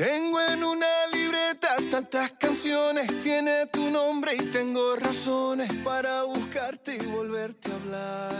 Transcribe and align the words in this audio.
Tengo 0.00 0.40
en 0.40 0.64
una 0.64 0.86
libreta 1.12 1.76
tantas 1.90 2.30
canciones, 2.30 3.06
tiene 3.22 3.66
tu 3.66 3.90
nombre 3.90 4.34
y 4.34 4.46
tengo 4.46 4.96
razones 4.96 5.70
para 5.84 6.22
buscarte 6.22 6.96
y 6.96 7.04
volverte 7.04 7.70
a 7.70 7.74
hablar. 7.74 8.32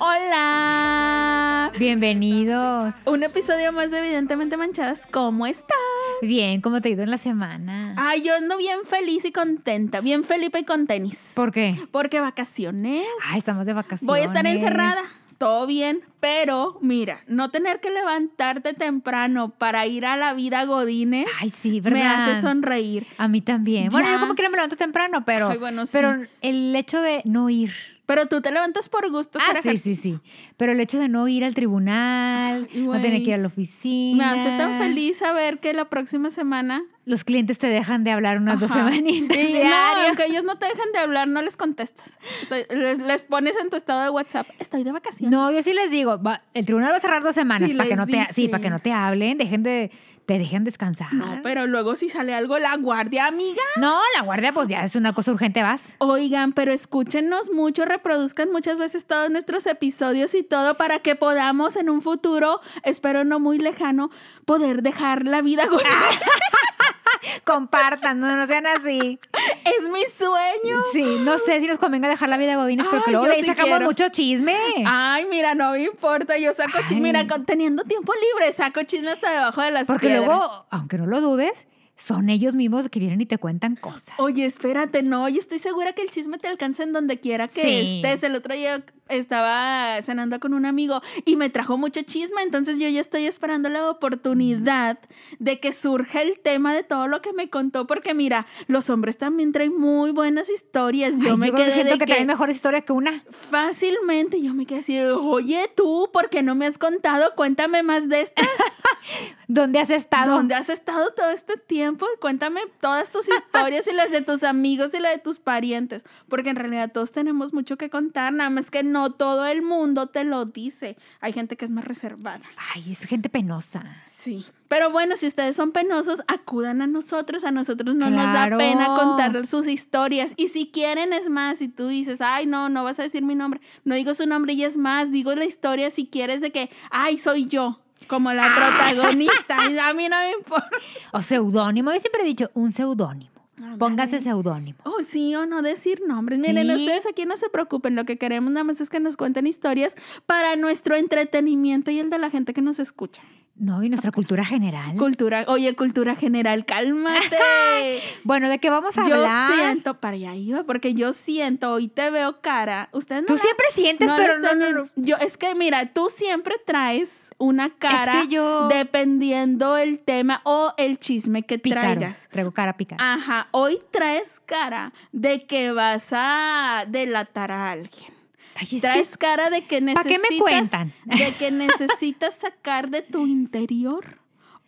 Hola. 0.00 1.72
Bienvenidos. 1.78 2.92
Un 3.04 3.22
episodio 3.22 3.70
más 3.70 3.92
de 3.92 4.00
Evidentemente 4.00 4.56
Manchadas. 4.56 5.02
¿Cómo 5.12 5.46
estás? 5.46 5.76
Bien, 6.22 6.60
¿cómo 6.60 6.80
te 6.80 6.88
ha 6.88 6.92
ido 6.92 7.04
en 7.04 7.12
la 7.12 7.18
semana? 7.18 7.94
Ay, 7.96 8.22
yo 8.22 8.34
ando 8.34 8.58
bien 8.58 8.80
feliz 8.82 9.24
y 9.24 9.30
contenta. 9.30 10.00
Bien 10.00 10.24
Felipe 10.24 10.58
y 10.58 10.64
con 10.64 10.88
tenis. 10.88 11.20
¿Por 11.34 11.52
qué? 11.52 11.76
Porque 11.92 12.18
vacaciones. 12.18 13.06
Ay, 13.26 13.38
estamos 13.38 13.64
de 13.64 13.74
vacaciones. 13.74 14.08
Voy 14.08 14.22
a 14.22 14.24
estar 14.24 14.44
encerrada. 14.44 15.02
Todo 15.38 15.66
bien, 15.66 16.00
pero 16.20 16.78
mira, 16.80 17.20
no 17.26 17.50
tener 17.50 17.80
que 17.80 17.90
levantarte 17.90 18.72
temprano 18.72 19.50
para 19.50 19.86
ir 19.86 20.06
a 20.06 20.16
la 20.16 20.32
vida 20.32 20.64
Godines 20.64 21.26
Ay, 21.40 21.50
sí, 21.50 21.80
¿verdad? 21.80 21.98
me 21.98 22.06
hace 22.06 22.40
sonreír. 22.40 23.06
A 23.18 23.28
mí 23.28 23.42
también. 23.42 23.88
Bueno, 23.90 24.10
yo 24.10 24.18
como 24.20 24.34
que 24.34 24.42
no 24.42 24.50
me 24.50 24.56
levanto 24.56 24.76
temprano, 24.76 25.24
pero, 25.26 25.48
Ay, 25.50 25.58
bueno, 25.58 25.84
sí. 25.84 25.92
pero 25.92 26.26
el 26.40 26.74
hecho 26.74 27.00
de 27.02 27.20
no 27.24 27.50
ir. 27.50 27.72
Pero 28.06 28.26
tú 28.26 28.40
te 28.40 28.52
levantas 28.52 28.88
por 28.88 29.10
gusto. 29.10 29.38
Ah, 29.42 29.60
sí, 29.62 29.76
sí, 29.76 29.94
sí. 29.96 30.20
Pero 30.56 30.72
el 30.72 30.80
hecho 30.80 30.98
de 30.98 31.08
no 31.08 31.26
ir 31.28 31.44
al 31.44 31.54
tribunal, 31.54 32.68
Ay, 32.72 32.80
no 32.82 33.00
tener 33.00 33.22
que 33.22 33.30
ir 33.30 33.34
a 33.34 33.36
la 33.38 33.42
Me 33.42 33.46
oficina. 33.48 34.32
hace 34.32 34.50
tan 34.56 34.74
feliz 34.74 35.18
saber 35.18 35.58
que 35.58 35.72
la 35.72 35.86
próxima 35.86 36.30
semana 36.30 36.82
Los 37.04 37.24
clientes 37.24 37.58
te 37.58 37.66
dejan 37.66 38.04
de 38.04 38.12
hablar 38.12 38.38
unas 38.38 38.60
dos 38.60 38.70
semanitas 38.70 39.36
Y 39.38 39.54
no, 39.54 39.76
aunque 40.06 40.26
ellos 40.26 40.44
no 40.44 40.56
te 40.56 40.66
dejen 40.66 40.92
de 40.92 40.98
hablar, 41.00 41.28
no 41.28 41.42
les 41.42 41.56
contestas. 41.56 42.16
Estoy- 42.42 42.66
Les, 42.76 42.98
les 43.00 43.22
pones 43.22 43.56
en 43.56 43.70
tu 43.70 43.76
estado 43.76 44.02
de 44.02 44.10
WhatsApp, 44.10 44.48
estoy 44.58 44.84
de 44.84 44.92
vacaciones. 44.92 45.30
No, 45.30 45.50
yo 45.52 45.62
sí 45.62 45.72
les 45.72 45.90
digo, 45.90 46.20
va, 46.22 46.42
el 46.54 46.64
tribunal 46.64 46.92
va 46.92 46.96
a 46.96 47.00
cerrar 47.00 47.22
dos 47.22 47.34
semanas 47.34 47.68
Sí, 47.68 47.74
para 47.76 47.88
que 47.88 47.96
no 47.96 48.06
te, 48.06 48.26
sí, 48.32 48.48
para 48.48 48.62
que 48.62 48.70
no 48.70 48.78
te 48.78 48.92
hablen, 48.92 49.38
dejen 49.38 49.62
de, 49.62 49.90
te 50.26 50.38
dejen 50.38 50.64
descansar. 50.64 51.14
No, 51.14 51.40
pero 51.42 51.66
luego 51.66 51.94
si 51.94 52.08
sale 52.08 52.34
algo, 52.34 52.58
la 52.58 52.76
guardia, 52.76 53.26
amiga. 53.26 53.62
No, 53.76 53.98
la 54.16 54.22
guardia 54.22 54.52
pues 54.52 54.68
ya 54.68 54.82
es 54.82 54.96
una 54.96 55.14
cosa 55.14 55.32
urgente, 55.32 55.62
vas. 55.62 55.94
Oigan, 55.98 56.52
pero 56.52 56.72
escúchenos 56.72 57.50
mucho, 57.52 57.84
reproduzcan 57.84 58.50
muchas 58.50 58.78
veces 58.78 59.06
todos 59.06 59.30
nuestros 59.30 59.66
episodios 59.66 60.34
y 60.34 60.42
todo 60.42 60.76
para 60.76 60.98
que 60.98 61.14
podamos 61.14 61.76
en 61.76 61.88
un 61.88 62.02
futuro, 62.02 62.60
espero 62.82 63.24
no 63.24 63.38
muy 63.38 63.58
lejano, 63.58 64.10
poder 64.44 64.82
dejar 64.82 65.24
la 65.24 65.42
vida. 65.42 65.64
Compartan, 67.44 68.20
no, 68.20 68.36
no 68.36 68.46
sean 68.46 68.66
así. 68.66 69.18
es 69.64 69.90
mi 69.90 70.02
sueño. 70.06 70.80
Sí, 70.92 71.04
no 71.20 71.38
sé 71.38 71.60
si 71.60 71.66
nos 71.66 71.78
convenga 71.78 72.08
dejar 72.08 72.28
la 72.28 72.36
vida 72.36 72.50
de 72.50 72.56
Godines 72.56 72.86
porque 72.88 73.04
Ay, 73.10 73.12
luego 73.16 73.34
sí 73.34 73.46
sacamos 73.46 73.70
quiero. 73.78 73.84
mucho 73.86 74.08
chisme. 74.10 74.56
Ay, 74.86 75.26
mira, 75.30 75.54
no 75.54 75.72
me 75.72 75.84
importa, 75.84 76.36
yo 76.38 76.52
saco 76.52 76.78
chisme. 76.88 77.00
Mira, 77.00 77.26
con- 77.26 77.44
teniendo 77.44 77.84
tiempo 77.84 78.12
libre, 78.14 78.52
saco 78.52 78.82
chisme 78.82 79.10
hasta 79.10 79.30
debajo 79.30 79.62
de 79.62 79.70
las 79.70 79.86
porque 79.86 80.08
piedras. 80.08 80.26
luego, 80.26 80.66
aunque 80.70 80.98
no 80.98 81.06
lo 81.06 81.20
dudes, 81.20 81.66
son 81.96 82.28
ellos 82.28 82.54
mismos 82.54 82.88
que 82.90 82.98
vienen 82.98 83.20
y 83.22 83.26
te 83.26 83.38
cuentan 83.38 83.76
cosas. 83.76 84.14
Oye, 84.18 84.44
espérate, 84.44 85.02
no, 85.02 85.28
yo 85.28 85.38
estoy 85.38 85.58
segura 85.58 85.92
que 85.94 86.02
el 86.02 86.10
chisme 86.10 86.38
te 86.38 86.46
alcanza 86.48 86.82
en 86.82 86.92
donde 86.92 87.18
quiera 87.20 87.48
que 87.48 87.62
Sí. 87.62 87.96
estés. 87.96 88.22
El 88.22 88.34
otro 88.34 88.54
día 88.54 88.84
estaba 89.08 90.00
cenando 90.02 90.40
con 90.40 90.54
un 90.54 90.66
amigo 90.66 91.00
y 91.24 91.36
me 91.36 91.50
trajo 91.50 91.76
mucho 91.78 92.02
chisme, 92.02 92.42
entonces 92.42 92.78
yo 92.78 92.88
ya 92.88 93.00
estoy 93.00 93.26
esperando 93.26 93.68
la 93.68 93.88
oportunidad 93.90 94.98
de 95.38 95.60
que 95.60 95.72
surja 95.72 96.22
el 96.22 96.38
tema 96.40 96.74
de 96.74 96.82
todo 96.82 97.08
lo 97.08 97.22
que 97.22 97.32
me 97.32 97.48
contó, 97.48 97.86
porque 97.86 98.14
mira, 98.14 98.46
los 98.66 98.90
hombres 98.90 99.16
también 99.16 99.52
traen 99.52 99.78
muy 99.78 100.10
buenas 100.10 100.50
historias. 100.50 101.18
Yo 101.20 101.32
Ay, 101.32 101.36
me 101.36 101.50
que 101.50 101.56
quedé 101.56 101.72
siento 101.72 101.92
de 101.94 101.98
que, 101.98 102.04
que 102.06 102.12
traen 102.12 102.26
mejores 102.26 102.56
historias 102.56 102.84
que 102.84 102.92
una. 102.92 103.22
fácilmente, 103.30 104.40
yo 104.42 104.54
me 104.54 104.66
quedé 104.66 104.80
así, 104.80 104.98
oye 105.00 105.70
tú, 105.74 106.10
¿por 106.12 106.28
qué 106.30 106.42
no 106.42 106.54
me 106.54 106.66
has 106.66 106.78
contado? 106.78 107.32
Cuéntame 107.36 107.82
más 107.82 108.08
de 108.08 108.22
estas. 108.22 108.46
¿Dónde 109.48 109.78
has 109.78 109.90
estado? 109.90 110.34
¿Dónde 110.34 110.56
has 110.56 110.68
estado 110.68 111.12
todo 111.14 111.30
este 111.30 111.56
tiempo? 111.56 112.06
Cuéntame 112.20 112.62
todas 112.80 113.10
tus 113.10 113.26
historias 113.28 113.86
y 113.86 113.92
las 113.92 114.10
de 114.10 114.20
tus 114.20 114.42
amigos 114.42 114.92
y 114.94 114.98
las 114.98 115.12
de 115.12 115.18
tus 115.18 115.38
parientes, 115.38 116.04
porque 116.28 116.50
en 116.50 116.56
realidad 116.56 116.90
todos 116.92 117.12
tenemos 117.12 117.52
mucho 117.52 117.76
que 117.78 117.88
contar, 117.88 118.32
nada 118.32 118.50
más 118.50 118.70
que 118.70 118.82
no 118.82 118.95
todo 119.12 119.46
el 119.46 119.62
mundo 119.62 120.08
te 120.08 120.24
lo 120.24 120.44
dice. 120.44 120.96
Hay 121.20 121.32
gente 121.32 121.56
que 121.56 121.64
es 121.64 121.70
más 121.70 121.84
reservada. 121.84 122.40
Ay, 122.74 122.90
es 122.90 123.00
gente 123.00 123.28
penosa. 123.28 123.84
Sí. 124.06 124.46
Pero 124.68 124.90
bueno, 124.90 125.16
si 125.16 125.26
ustedes 125.26 125.54
son 125.54 125.72
penosos, 125.72 126.22
acudan 126.26 126.82
a 126.82 126.86
nosotros. 126.86 127.44
A 127.44 127.50
nosotros 127.50 127.94
no 127.94 128.10
nos 128.10 128.32
da 128.32 128.56
pena 128.56 128.94
contar 128.94 129.46
sus 129.46 129.66
historias. 129.66 130.32
Y 130.36 130.48
si 130.48 130.70
quieren, 130.70 131.12
es 131.12 131.28
más, 131.28 131.58
si 131.58 131.68
tú 131.68 131.88
dices, 131.88 132.20
ay, 132.20 132.46
no, 132.46 132.68
no 132.68 132.82
vas 132.82 132.98
a 132.98 133.04
decir 133.04 133.22
mi 133.22 133.34
nombre, 133.34 133.60
no 133.84 133.94
digo 133.94 134.14
su 134.14 134.26
nombre 134.26 134.54
y 134.54 134.64
es 134.64 134.76
más, 134.76 135.10
digo 135.10 135.34
la 135.34 135.44
historia 135.44 135.90
si 135.90 136.06
quieres 136.06 136.40
de 136.40 136.50
que, 136.50 136.70
ay, 136.90 137.18
soy 137.18 137.46
yo, 137.46 137.80
como 138.08 138.32
la 138.32 138.48
protagonista. 138.54 139.70
Y 139.70 139.78
a 139.78 139.94
mí 139.94 140.08
no 140.08 140.16
me 140.16 140.32
importa. 140.32 140.70
O 141.12 141.22
seudónimo. 141.22 141.92
Yo 141.92 142.00
siempre 142.00 142.22
he 142.22 142.26
dicho 142.26 142.50
un 142.54 142.72
seudónimo. 142.72 143.35
Póngase 143.78 144.20
seudónimo. 144.20 144.78
Oh, 144.84 145.02
sí 145.02 145.34
o 145.34 145.46
no 145.46 145.62
decir 145.62 146.02
nombres. 146.06 146.38
Miren, 146.38 146.70
ustedes 146.70 147.06
aquí 147.06 147.24
no 147.24 147.36
se 147.36 147.48
preocupen. 147.48 147.94
Lo 147.94 148.04
que 148.04 148.18
queremos 148.18 148.52
nada 148.52 148.64
más 148.64 148.80
es 148.80 148.90
que 148.90 149.00
nos 149.00 149.16
cuenten 149.16 149.46
historias 149.46 149.96
para 150.26 150.56
nuestro 150.56 150.94
entretenimiento 150.94 151.90
y 151.90 152.00
el 152.00 152.10
de 152.10 152.18
la 152.18 152.30
gente 152.30 152.52
que 152.52 152.62
nos 152.62 152.78
escucha. 152.78 153.22
No, 153.58 153.82
y 153.82 153.88
nuestra 153.88 154.12
cultura 154.12 154.44
general. 154.44 154.96
Cultura, 154.98 155.44
oye, 155.48 155.74
cultura 155.74 156.14
general, 156.14 156.64
cálmate. 156.66 157.36
Bueno, 158.24 158.48
¿de 158.48 158.58
qué 158.58 158.68
vamos 158.70 158.98
a 158.98 159.08
yo 159.08 159.14
hablar? 159.14 159.52
siento, 159.54 159.94
para 160.00 160.16
allá 160.16 160.34
iba, 160.34 160.64
porque 160.64 160.94
yo 160.94 161.12
siento, 161.12 161.72
hoy 161.72 161.88
te 161.88 162.10
veo 162.10 162.40
cara. 162.40 162.88
Ustedes 162.92 163.22
no 163.22 163.26
Tú 163.28 163.34
la- 163.34 163.38
siempre 163.40 163.66
sientes, 163.72 164.08
no 164.08 164.16
pero 164.16 164.38
no, 164.40 164.54
no, 164.54 164.72
no. 164.72 164.88
Yo, 164.96 165.16
es 165.16 165.38
que 165.38 165.54
mira, 165.54 165.86
tú 165.92 166.08
siempre 166.14 166.56
traes 166.66 167.30
una 167.38 167.70
cara 167.70 168.22
que 168.22 168.28
yo- 168.28 168.68
dependiendo 168.68 169.76
el 169.76 170.00
tema 170.00 170.40
o 170.44 170.74
el 170.76 170.98
chisme 170.98 171.44
que 171.44 171.58
Pícaro. 171.58 171.82
traigas. 172.00 172.28
Traigo 172.30 172.50
cara 172.52 172.76
pícara. 172.76 173.14
Ajá, 173.14 173.48
hoy 173.52 173.78
traes 173.90 174.40
cara 174.44 174.92
de 175.12 175.46
que 175.46 175.70
vas 175.72 176.08
a 176.12 176.84
delatar 176.88 177.52
a 177.52 177.70
alguien. 177.70 178.15
Ay, 178.58 178.62
es 178.64 178.70
que- 178.70 178.80
Traes 178.80 179.16
cara 179.18 179.50
de 179.50 179.62
que 179.66 179.78
¿Pa' 179.78 179.84
necesitas 179.84 180.22
qué 180.28 180.34
me 180.34 180.40
cuentan? 180.40 180.92
de 181.04 181.32
que 181.38 181.50
necesitas 181.50 182.34
sacar 182.34 182.90
de 182.90 183.02
tu 183.02 183.26
interior 183.26 184.18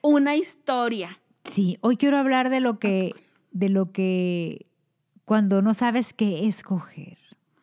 una 0.00 0.37
historia. 0.37 1.21
Sí, 1.44 1.78
hoy 1.81 1.97
quiero 1.97 2.16
hablar 2.19 2.50
de 2.50 2.60
lo 2.60 2.78
que, 2.78 3.15
de 3.53 3.69
lo 3.69 3.91
que 3.93 4.66
cuando 5.25 5.62
no 5.62 5.75
sabes 5.75 6.12
qué 6.12 6.47
escoger. 6.47 7.19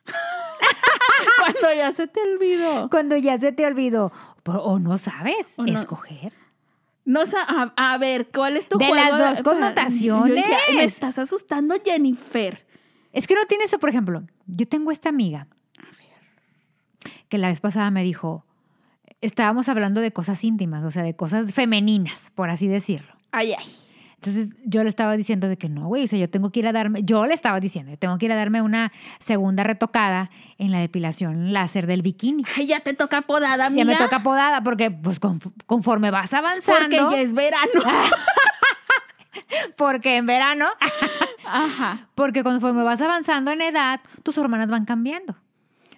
Cuando 1.39 1.73
ya 1.75 1.91
se 1.91 2.07
te 2.07 2.19
olvidó. 2.21 2.89
Cuando 2.89 3.17
ya 3.17 3.37
se 3.37 3.51
te 3.51 3.65
olvidó 3.65 4.11
o 4.45 4.79
no 4.79 4.97
sabes 4.97 5.53
O 5.57 5.63
no. 5.63 5.71
escoger. 5.79 6.33
No 7.05 7.21
a, 7.21 7.73
a 7.93 7.97
ver, 7.99 8.29
¿cuál 8.33 8.57
es 8.57 8.67
tu 8.67 8.77
De 8.77 8.87
juego? 8.87 9.17
las 9.17 9.43
dos 9.43 9.53
connotaciones. 9.53 10.35
dije, 10.35 10.53
"Ay, 10.69 10.75
me 10.75 10.83
estás 10.83 11.19
asustando, 11.19 11.75
Jennifer. 11.83 12.65
Es 13.13 13.27
que 13.27 13.35
no 13.35 13.45
tienes 13.45 13.71
por 13.79 13.89
ejemplo, 13.89 14.23
yo 14.47 14.67
tengo 14.67 14.91
esta 14.91 15.09
amiga 15.09 15.47
que 17.35 17.41
la 17.41 17.49
vez 17.49 17.59
pasada 17.59 17.91
me 17.91 18.03
dijo, 18.03 18.45
estábamos 19.21 19.67
hablando 19.69 19.99
de 20.01 20.11
cosas 20.13 20.43
íntimas, 20.43 20.83
o 20.85 20.91
sea, 20.91 21.03
de 21.03 21.15
cosas 21.15 21.53
femeninas, 21.53 22.31
por 22.33 22.49
así 22.49 22.67
decirlo. 22.67 23.13
Ay, 23.31 23.53
ay. 23.57 23.75
Entonces 24.15 24.49
yo 24.63 24.81
le 24.83 24.89
estaba 24.89 25.15
diciendo 25.17 25.47
de 25.49 25.57
que 25.57 25.67
no, 25.69 25.87
güey, 25.87 26.05
o 26.05 26.07
sea, 26.07 26.17
yo 26.17 26.29
tengo 26.29 26.49
que 26.51 26.59
ir 26.61 26.67
a 26.67 26.71
darme, 26.71 27.03
yo 27.03 27.25
le 27.25 27.33
estaba 27.33 27.59
diciendo, 27.59 27.91
yo 27.91 27.97
tengo 27.99 28.17
que 28.17 28.25
ir 28.25 28.31
a 28.31 28.35
darme 28.35 28.61
una 28.61 28.91
segunda 29.19 29.63
retocada 29.63 30.31
en 30.57 30.71
la 30.71 30.79
depilación 30.79 31.51
láser 31.53 31.85
del 31.87 32.01
bikini. 32.01 32.43
Ay, 32.57 32.65
ya 32.67 32.79
te 32.79 32.93
toca 32.93 33.21
podada, 33.23 33.65
amiga. 33.67 33.83
Ya 33.83 33.85
me 33.85 33.95
toca 33.97 34.23
podada 34.23 34.63
porque 34.63 34.89
pues 34.89 35.21
conf- 35.21 35.51
conforme 35.67 36.09
vas 36.09 36.33
avanzando, 36.33 36.95
Porque 36.97 37.15
ya 37.17 37.21
es 37.21 37.33
verano. 37.33 37.71
porque 39.77 40.17
en 40.17 40.25
verano, 40.25 40.67
Ajá. 41.45 42.07
porque 42.15 42.43
conforme 42.43 42.83
vas 42.83 43.01
avanzando 43.01 43.51
en 43.51 43.61
edad, 43.61 43.99
tus 44.23 44.37
hormonas 44.37 44.69
van 44.69 44.85
cambiando. 44.85 45.35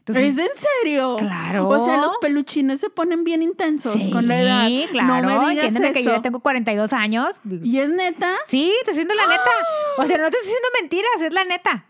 Entonces, 0.07 0.37
¿Es 0.37 0.49
en 0.51 0.67
serio? 0.83 1.17
Claro. 1.17 1.67
O 1.67 1.83
sea, 1.83 1.97
los 1.97 2.13
peluchines 2.21 2.79
se 2.79 2.89
ponen 2.89 3.25
bien 3.25 3.41
intensos 3.41 4.01
con 4.09 4.27
la 4.27 4.41
edad. 4.41 4.67
Sí, 4.67 4.87
claro. 4.91 5.07
No 5.07 5.27
me 5.27 5.33
digas 5.49 5.65
entiéndeme 5.65 5.91
que 5.91 6.03
yo 6.03 6.11
eso. 6.11 6.17
ya 6.19 6.21
tengo 6.21 6.39
42 6.39 6.93
años. 6.93 7.29
¿Y 7.63 7.79
es 7.79 7.89
neta? 7.89 8.33
Sí, 8.47 8.71
te 8.85 8.91
estoy 8.91 9.03
diciendo 9.03 9.15
la 9.15 9.27
neta. 9.27 9.51
O 9.97 10.05
sea, 10.05 10.17
no 10.17 10.29
te 10.29 10.37
estoy 10.37 10.53
diciendo 10.53 10.67
mentiras, 10.81 11.21
es 11.21 11.33
la 11.33 11.43
neta. 11.43 11.85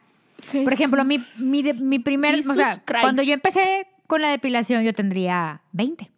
Por 0.63 0.73
ejemplo, 0.73 1.03
mi, 1.05 1.23
mi, 1.37 1.61
mi 1.61 1.99
primer... 1.99 2.39
o 2.39 2.53
sea, 2.53 2.81
Christ. 2.85 3.01
cuando 3.01 3.21
yo 3.21 3.33
empecé 3.33 3.87
con 4.07 4.21
la 4.21 4.29
depilación, 4.29 4.83
yo 4.83 4.93
tendría 4.93 5.61
20. 5.73 6.09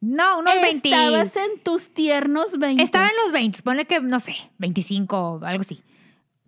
No, 0.00 0.40
unos 0.40 0.54
20. 0.60 0.88
Estabas 0.88 1.36
en 1.36 1.60
tus 1.62 1.88
tiernos 1.94 2.58
20. 2.58 2.82
Estaba 2.82 3.06
en 3.06 3.14
los 3.22 3.32
20, 3.32 3.62
ponle 3.62 3.84
que, 3.84 4.00
no 4.00 4.18
sé, 4.18 4.34
25, 4.58 5.40
algo 5.44 5.60
así. 5.60 5.82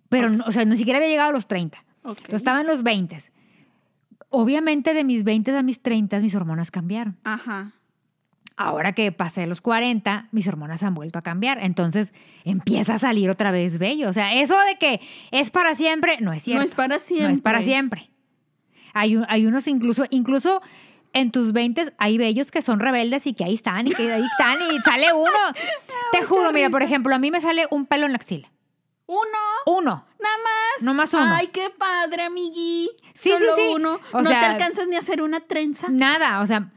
Pero, 0.09 0.29
no, 0.29 0.43
o 0.45 0.51
sea, 0.51 0.65
ni 0.65 0.75
siquiera 0.75 0.97
había 0.97 1.09
llegado 1.09 1.29
a 1.29 1.33
los 1.33 1.47
30. 1.47 1.77
Ok. 2.03 2.17
Entonces, 2.17 2.33
estaba 2.35 2.61
en 2.61 2.67
los 2.67 2.83
20. 2.83 3.17
Obviamente, 4.29 4.93
de 4.93 5.03
mis 5.03 5.23
20 5.23 5.55
a 5.57 5.63
mis 5.63 5.81
30, 5.81 6.19
mis 6.19 6.35
hormonas 6.35 6.71
cambiaron. 6.71 7.17
Ajá. 7.23 7.71
Ahora 8.59 8.93
que 8.93 9.11
pasé 9.11 9.45
los 9.45 9.61
40, 9.61 10.29
mis 10.31 10.47
hormonas 10.47 10.81
han 10.83 10.95
vuelto 10.95 11.19
a 11.19 11.21
cambiar. 11.21 11.59
Entonces 11.63 12.11
empieza 12.43 12.95
a 12.95 12.97
salir 12.99 13.29
otra 13.29 13.51
vez 13.51 13.77
bello. 13.77 14.09
O 14.09 14.13
sea, 14.13 14.33
eso 14.33 14.57
de 14.61 14.77
que 14.79 14.99
es 15.31 15.51
para 15.51 15.75
siempre, 15.75 16.17
no 16.21 16.33
es 16.33 16.41
cierto. 16.43 16.59
No 16.61 16.65
es 16.65 16.73
para 16.73 16.97
siempre. 16.99 17.27
No 17.27 17.33
es 17.33 17.41
para 17.41 17.61
siempre. 17.61 18.09
Hay, 18.93 19.15
un- 19.15 19.25
hay 19.29 19.45
unos 19.45 19.67
incluso, 19.67 20.05
incluso 20.09 20.61
en 21.13 21.31
tus 21.31 21.53
20 21.53 21.93
hay 21.99 22.17
bellos 22.17 22.49
que 22.49 22.63
son 22.63 22.79
rebeldes 22.79 23.27
y 23.27 23.33
que 23.33 23.43
ahí 23.43 23.53
están 23.53 23.87
y 23.87 23.91
que 23.91 24.11
ahí 24.11 24.23
están 24.23 24.57
y 24.75 24.79
sale 24.81 25.13
uno. 25.13 25.31
Te 26.11 26.23
juro, 26.23 26.51
mira, 26.51 26.69
por 26.71 26.81
ejemplo, 26.81 27.13
a 27.13 27.19
mí 27.19 27.29
me 27.29 27.39
sale 27.41 27.67
un 27.69 27.85
pelo 27.85 28.07
en 28.07 28.11
la 28.13 28.17
axila. 28.17 28.51
Uno, 29.05 29.19
Uno. 29.67 30.05
nada 30.19 30.35
más. 30.43 30.56
No 30.81 30.93
más 30.93 31.13
uno. 31.13 31.25
Ay, 31.35 31.47
qué 31.47 31.69
padre, 31.69 32.23
amigui. 32.23 32.89
Sí, 33.13 33.29
Solo 33.31 33.55
sí, 33.55 33.61
sí. 33.61 33.71
uno. 33.75 33.99
O 34.11 34.21
no 34.21 34.29
sea, 34.29 34.39
te 34.39 34.45
alcanzas 34.45 34.87
ni 34.87 34.95
a 34.95 34.99
hacer 34.99 35.21
una 35.21 35.39
trenza. 35.41 35.87
Nada, 35.89 36.41
o 36.41 36.47
sea, 36.47 36.71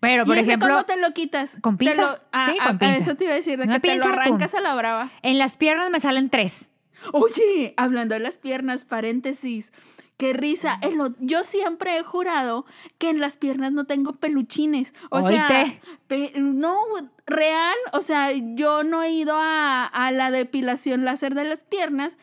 pero 0.00 0.24
por 0.26 0.36
¿Y 0.36 0.40
ese 0.40 0.50
ejemplo, 0.50 0.68
cómo 0.68 0.84
te 0.84 0.96
lo 0.96 1.12
quitas? 1.14 1.56
¿Con 1.60 1.76
Te 1.78 1.86
pinza? 1.86 2.02
lo- 2.02 2.18
ah, 2.32 2.50
Sí, 2.52 2.58
ah, 2.60 2.68
pinza. 2.78 2.96
Eso 2.96 3.14
te 3.14 3.24
iba 3.24 3.32
a 3.32 3.36
decir, 3.36 3.58
de 3.58 3.64
que 3.66 3.80
te 3.80 3.88
lo 3.88 3.92
pinza, 3.94 4.04
pum. 4.04 4.12
arrancas 4.12 4.54
a 4.54 4.60
la 4.60 4.74
brava. 4.74 5.10
en 5.22 5.38
las 5.38 5.56
piernas 5.56 5.90
me 5.90 6.00
salen 6.00 6.28
tres. 6.30 6.68
Oye, 7.12 7.74
hablando 7.76 8.14
de 8.14 8.20
las 8.20 8.36
piernas, 8.36 8.84
paréntesis. 8.84 9.72
Qué 10.16 10.32
risa. 10.32 10.80
Lo- 10.96 11.14
yo 11.20 11.44
siempre 11.44 11.96
he 11.96 12.02
jurado 12.02 12.66
que 12.98 13.08
en 13.08 13.20
las 13.20 13.36
piernas 13.36 13.70
no 13.72 13.84
tengo 13.84 14.14
peluchines. 14.14 14.92
O 15.10 15.22
sea, 15.22 15.46
Oíte. 15.48 15.80
pe- 16.08 16.32
no, 16.36 16.76
real. 17.24 17.76
O 17.92 18.00
sea, 18.00 18.32
yo 18.32 18.82
no 18.82 19.02
he 19.04 19.12
ido 19.12 19.36
a, 19.38 19.84
a 19.86 20.10
la 20.10 20.32
depilación 20.32 21.04
láser 21.04 21.36
de 21.36 21.44
las 21.44 21.62
piernas. 21.62 22.18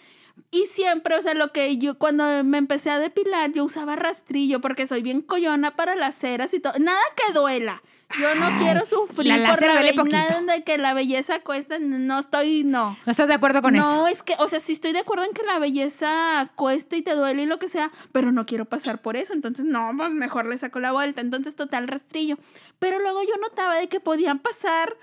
Y 0.51 0.67
siempre, 0.67 1.15
o 1.17 1.21
sea, 1.21 1.33
lo 1.33 1.51
que 1.51 1.77
yo, 1.77 1.97
cuando 1.97 2.43
me 2.43 2.57
empecé 2.57 2.89
a 2.89 2.99
depilar, 2.99 3.51
yo 3.51 3.63
usaba 3.65 3.95
rastrillo 3.95 4.61
porque 4.61 4.87
soy 4.87 5.01
bien 5.01 5.21
coyona 5.21 5.75
para 5.75 5.95
las 5.95 6.15
ceras 6.15 6.53
y 6.53 6.59
todo. 6.59 6.73
Nada 6.79 6.99
que 7.15 7.33
duela. 7.33 7.81
Yo 8.21 8.35
no 8.35 8.45
Ay, 8.45 8.53
quiero 8.59 8.85
sufrir 8.85 9.35
la 9.35 9.49
por 9.51 9.61
la 9.65 9.73
duele 9.73 9.91
be- 9.91 9.97
poquito. 9.97 10.15
nada 10.17 10.41
de 10.41 10.63
que 10.63 10.77
la 10.77 10.93
belleza 10.93 11.39
cuesta. 11.39 11.79
No 11.79 12.19
estoy, 12.19 12.63
no. 12.63 12.95
¿No 13.05 13.11
estás 13.11 13.27
de 13.27 13.33
acuerdo 13.33 13.61
con 13.61 13.75
eso? 13.75 13.83
No, 13.85 14.07
es 14.07 14.23
que, 14.23 14.35
o 14.37 14.47
sea, 14.47 14.59
sí 14.59 14.73
estoy 14.73 14.93
de 14.93 14.99
acuerdo 14.99 15.25
en 15.25 15.33
que 15.33 15.43
la 15.43 15.57
belleza 15.59 16.51
cuesta 16.55 16.95
y 16.95 17.01
te 17.01 17.15
duele 17.15 17.43
y 17.43 17.45
lo 17.47 17.57
que 17.59 17.67
sea, 17.67 17.91
pero 18.11 18.31
no 18.31 18.45
quiero 18.45 18.65
pasar 18.65 19.01
por 19.01 19.17
eso. 19.17 19.33
Entonces, 19.33 19.65
no, 19.65 19.91
pues 19.97 20.11
mejor 20.11 20.45
le 20.45 20.57
saco 20.57 20.79
la 20.79 20.91
vuelta. 20.91 21.19
Entonces, 21.21 21.55
total 21.55 21.88
rastrillo. 21.88 22.38
Pero 22.79 22.99
luego 22.99 23.23
yo 23.23 23.35
notaba 23.41 23.75
de 23.75 23.89
que 23.89 23.99
podían 23.99 24.39
pasar 24.39 24.95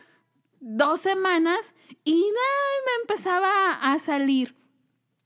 dos 0.60 1.00
semanas 1.00 1.74
y 2.04 2.12
nada, 2.20 2.86
me 2.86 3.02
empezaba 3.02 3.72
a 3.82 3.98
salir. 3.98 4.54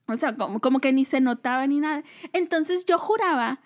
O 0.08 0.17
sea, 0.17 0.37
como, 0.37 0.61
como 0.61 0.81
que 0.81 0.93
ni 0.93 1.05
se 1.05 1.20
notaba 1.20 1.67
ni 1.67 1.81
nada. 1.81 2.03
Entonces 2.32 2.85
yo 2.85 2.99
juraba 2.99 3.61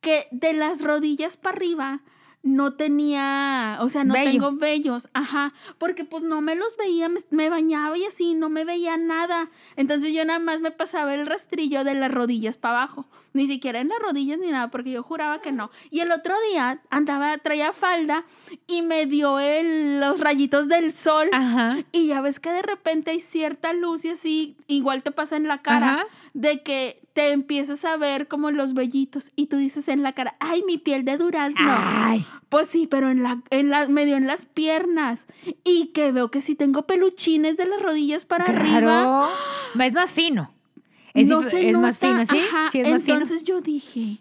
que 0.00 0.28
de 0.30 0.52
las 0.52 0.82
rodillas 0.82 1.36
para 1.36 1.56
arriba 1.56 2.00
no 2.42 2.72
tenía, 2.72 3.78
o 3.80 3.88
sea, 3.88 4.02
no 4.04 4.14
tengo 4.14 4.52
vellos, 4.52 5.08
ajá, 5.12 5.52
porque 5.76 6.04
pues 6.04 6.22
no 6.22 6.40
me 6.40 6.54
los 6.54 6.74
veía, 6.78 7.08
me, 7.08 7.20
me 7.30 7.50
bañaba 7.50 7.98
y 7.98 8.04
así, 8.04 8.34
no 8.34 8.48
me 8.48 8.64
veía 8.64 8.96
nada. 8.96 9.50
Entonces 9.76 10.14
yo 10.14 10.24
nada 10.24 10.38
más 10.38 10.60
me 10.60 10.70
pasaba 10.70 11.14
el 11.14 11.26
rastrillo 11.26 11.84
de 11.84 11.94
las 11.94 12.10
rodillas 12.10 12.56
para 12.56 12.82
abajo, 12.82 13.04
ni 13.34 13.46
siquiera 13.46 13.80
en 13.80 13.88
las 13.88 13.98
rodillas 13.98 14.38
ni 14.38 14.50
nada, 14.50 14.68
porque 14.70 14.90
yo 14.90 15.02
juraba 15.02 15.42
que 15.42 15.52
no. 15.52 15.70
Y 15.90 16.00
el 16.00 16.10
otro 16.12 16.34
día 16.50 16.80
andaba, 16.88 17.36
traía 17.38 17.72
falda 17.72 18.24
y 18.66 18.80
me 18.82 19.04
dio 19.04 19.38
el, 19.38 20.00
los 20.00 20.20
rayitos 20.20 20.66
del 20.66 20.92
sol. 20.92 21.28
Ajá. 21.32 21.78
Y 21.92 22.06
ya 22.06 22.22
ves 22.22 22.40
que 22.40 22.50
de 22.50 22.62
repente 22.62 23.10
hay 23.10 23.20
cierta 23.20 23.74
luz 23.74 24.06
y 24.06 24.10
así, 24.10 24.56
igual 24.66 25.02
te 25.02 25.10
pasa 25.10 25.36
en 25.36 25.46
la 25.46 25.58
cara, 25.58 25.94
Ajá. 25.94 26.06
De 26.34 26.62
que 26.62 27.02
te 27.12 27.32
empiezas 27.32 27.84
a 27.84 27.96
ver 27.96 28.28
como 28.28 28.50
los 28.50 28.74
vellitos 28.74 29.32
y 29.36 29.46
tú 29.46 29.56
dices 29.56 29.88
en 29.88 30.02
la 30.02 30.12
cara, 30.12 30.36
ay, 30.40 30.62
mi 30.66 30.78
piel 30.78 31.04
de 31.04 31.16
durazno. 31.16 31.56
Ay. 31.60 32.26
Pues 32.48 32.68
sí, 32.68 32.86
pero 32.86 33.10
en 33.10 33.22
la, 33.22 33.42
en 33.50 33.70
la, 33.70 33.88
medio 33.88 34.16
en 34.16 34.26
las 34.26 34.46
piernas. 34.46 35.26
Y 35.64 35.86
que 35.88 36.12
veo 36.12 36.30
que 36.30 36.40
sí 36.40 36.54
tengo 36.54 36.86
peluchines 36.86 37.56
de 37.56 37.66
las 37.66 37.82
rodillas 37.82 38.24
para 38.24 38.46
arriba. 38.46 38.80
Claro. 38.80 39.28
Es 39.78 39.92
más 39.92 40.12
fino. 40.12 40.52
Es, 41.14 41.26
no 41.26 41.42
se 41.42 41.70
es 41.70 41.76
más 41.76 42.00
nota, 42.02 42.12
fino, 42.12 42.26
¿sí? 42.26 42.46
ajá. 42.46 42.70
Sí, 42.70 42.80
es 42.80 42.90
más 42.90 43.04
fino. 43.04 43.14
Entonces 43.14 43.44
yo 43.44 43.60
dije, 43.60 44.18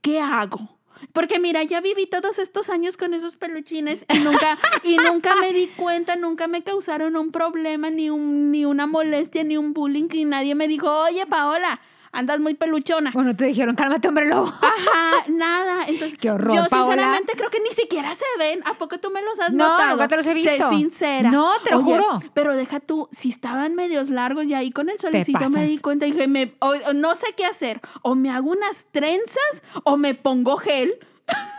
¿qué 0.00 0.20
hago? 0.20 0.78
Porque 1.12 1.38
mira, 1.38 1.62
ya 1.62 1.80
viví 1.80 2.06
todos 2.06 2.38
estos 2.38 2.70
años 2.70 2.96
con 2.96 3.14
esos 3.14 3.36
peluchines 3.36 4.06
y 4.12 4.18
nunca, 4.20 4.58
y 4.82 4.96
nunca 4.96 5.34
me 5.36 5.52
di 5.52 5.66
cuenta, 5.68 6.16
nunca 6.16 6.46
me 6.46 6.62
causaron 6.62 7.16
un 7.16 7.32
problema, 7.32 7.90
ni, 7.90 8.10
un, 8.10 8.50
ni 8.50 8.64
una 8.64 8.86
molestia, 8.86 9.44
ni 9.44 9.56
un 9.56 9.72
bullying, 9.72 10.08
y 10.12 10.24
nadie 10.24 10.54
me 10.54 10.68
dijo, 10.68 10.88
oye, 10.88 11.26
Paola, 11.26 11.80
andas 12.12 12.38
muy 12.40 12.54
peluchona. 12.54 13.10
Bueno, 13.12 13.34
te 13.34 13.46
dijeron, 13.46 13.74
cálmate, 13.74 14.06
hombre 14.08 14.26
lobo. 14.28 14.46
Ajá, 14.48 15.24
nada. 15.28 15.86
Entonces, 15.88 16.18
Qué 16.18 16.30
horror, 16.30 16.54
yo 16.54 16.64
Paola. 16.66 16.84
sinceramente 16.86 17.32
creo 17.36 17.50
que 17.50 17.60
ni 17.60 17.70
siquiera 17.70 18.14
se 18.14 18.24
ven. 18.38 18.62
¿A 18.66 18.74
poco 18.74 18.98
tú 18.98 19.10
me 19.10 19.22
los 19.22 19.40
has 19.40 19.52
No, 19.52 19.68
notado? 19.68 19.90
nunca 19.92 20.08
te 20.08 20.16
los 20.16 20.26
he 20.26 20.42
Sé 20.42 20.52
visto. 20.52 20.68
sincera. 20.70 21.30
No, 21.30 21.50
te 21.64 21.70
lo 21.72 21.82
juro. 21.82 22.20
Pero 22.34 22.54
deja 22.56 22.80
tú, 22.80 23.08
si 23.12 23.30
estaban 23.30 23.74
medios 23.74 24.10
largos 24.10 24.44
y 24.46 24.54
ahí 24.54 24.70
con 24.70 24.88
el 24.90 24.98
solecito 25.00 25.48
me 25.50 25.66
di 25.66 25.78
cuenta 25.78 26.06
y 26.06 26.12
dije, 26.12 26.28
me, 26.28 26.54
o- 26.60 26.74
o 26.88 26.92
no 26.92 27.14
sé 27.14 27.26
qué 27.36 27.44
hacer. 27.46 27.80
O 28.02 28.14
me 28.14 28.30
hago 28.30 28.50
unas 28.50 28.86
trenzas 28.92 29.62
o 29.84 29.96
me 29.96 30.14
pongo 30.14 30.56
gel 30.56 30.94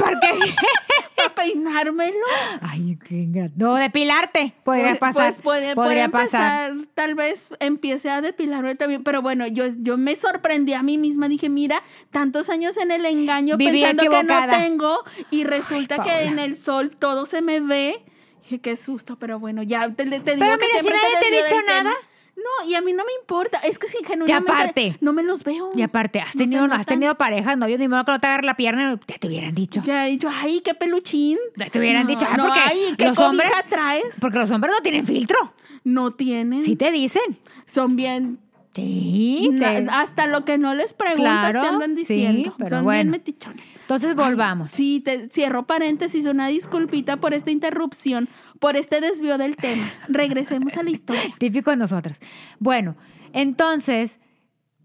¿Por 0.04 0.20
qué? 0.20 0.28
para 1.16 1.36
peinármelo. 1.36 2.18
Ay, 2.62 2.98
qué 3.08 3.16
ingrato. 3.16 3.54
No, 3.58 3.76
depilarte. 3.76 4.54
Podría 4.64 4.88
Pues- 4.90 5.00
pasar. 5.00 5.14
Pues 5.34 5.38
puede, 5.40 5.76
Podría 5.76 6.10
puede 6.10 6.26
pasar. 6.26 6.72
empezar, 6.72 6.90
tal 6.96 7.16
vez 7.16 7.48
empiece 7.60 8.10
a 8.10 8.22
depilarme 8.22 8.76
también, 8.76 9.04
pero 9.04 9.22
bueno, 9.22 9.46
yo, 9.48 9.66
yo 9.80 9.98
me 9.98 10.16
sorprendí 10.16 10.74
a 10.74 10.84
mí 10.84 10.98
misma, 10.98 11.28
dije, 11.28 11.50
mira, 11.50 11.82
tantos 12.12 12.50
años 12.50 12.78
en 12.78 12.92
el 12.92 13.06
engaño 13.06 13.58
Viví 13.58 13.82
pensando 13.82 14.10
que 14.10 14.24
no 14.24 14.48
tengo 14.50 14.98
y 15.32 15.44
resulta 15.44 16.02
que 16.02 16.24
en 16.26 16.40
el 16.40 16.58
sol 16.58 16.90
todo 16.92 17.26
se 17.26 17.42
me 17.42 17.60
ve. 17.60 18.04
Dije, 18.42 18.60
qué 18.60 18.76
susto, 18.76 19.18
pero 19.18 19.40
bueno, 19.40 19.64
ya 19.64 19.90
te, 19.90 20.04
te 20.06 20.10
digo 20.20 20.20
Pero 20.26 20.58
que 20.58 20.66
mira, 20.68 20.82
si 20.82 20.90
nadie 20.90 21.00
te 21.22 21.28
ha 21.28 21.44
dicho 21.44 21.56
tema. 21.66 21.94
No, 22.36 22.68
y 22.68 22.74
a 22.76 22.82
mí 22.82 22.94
no 22.94 23.04
me 23.06 23.12
importa, 23.22 23.60
es 23.60 23.78
que 23.78 23.88
si 23.88 24.04
genuinamente 24.04 24.52
aparte- 24.52 24.98
no 25.02 25.14
me 25.14 25.22
los 25.24 25.44
veo. 25.44 25.70
Y 25.76 25.82
aparte, 25.84 26.20
has 26.20 26.36
No 26.36 26.44
tenido, 26.44 26.66
has 26.66 26.86
tenido 26.86 27.16
parejas, 27.16 27.58
novios, 27.58 27.80
ni 27.80 27.88
modo 27.88 28.04
que 28.06 28.12
no 28.12 28.20
te 28.20 28.28
agarre 28.28 28.44
la 28.46 28.56
pierna, 28.56 29.00
ya 29.08 29.18
te 29.20 29.28
hubieran 29.28 29.54
dicho. 29.54 29.82
Ya 29.86 30.08
he 30.08 30.12
dicho, 30.12 30.30
ay, 30.34 30.62
qué 30.62 30.74
peluchín. 30.74 31.38
Ya 31.56 31.70
te 31.70 31.78
hubieran 31.80 32.04
No, 32.04 32.10
dicho, 32.10 32.26
ah, 32.28 32.36
no, 32.36 32.46
porque 32.46 32.60
ay, 32.60 32.96
qué 32.98 33.06
los 33.08 33.18
hombres- 33.20 33.52
traes. 33.70 34.16
Porque 34.20 34.40
los 34.40 34.50
hombres 34.52 34.74
no 34.76 34.82
tienen 34.82 35.06
filtro. 35.06 35.38
No 35.84 36.12
tienen. 36.12 36.64
Sí 36.64 36.76
te 36.76 36.92
dicen. 36.92 37.38
Son 37.66 37.96
bien 37.96 38.40
Sí. 38.82 39.50
te- 39.60 39.88
hasta 39.92 40.28
lo 40.28 40.46
que 40.46 40.58
no 40.58 40.74
les 40.74 40.94
preguntas 40.94 41.52
Claro, 41.52 41.62
te 41.62 41.68
andan 41.68 41.90
sí, 41.92 41.96
diciendo. 41.98 42.56
pero 42.58 42.70
Son 42.70 42.84
bueno. 42.84 42.98
bien 43.04 43.12
metichones. 43.12 43.72
Entonces 43.82 44.16
volvamos. 44.16 44.70
Sí, 44.72 45.02
te 45.04 45.28
cierro 45.30 45.66
paréntesis, 45.68 46.26
una 46.26 46.48
disculpita 46.48 47.18
por 47.18 47.34
esta 47.34 47.52
interrupción, 47.52 48.28
por 48.60 48.76
este 48.76 49.00
desvío 49.02 49.38
del 49.38 49.56
tema. 49.56 49.84
Regresemos 50.10 50.76
a 50.78 50.84
la 50.84 50.90
historia. 50.90 51.22
Típico 51.38 51.72
de 51.72 51.78
nosotras. 51.78 52.20
Bueno, 52.60 52.96
entonces, 53.34 54.20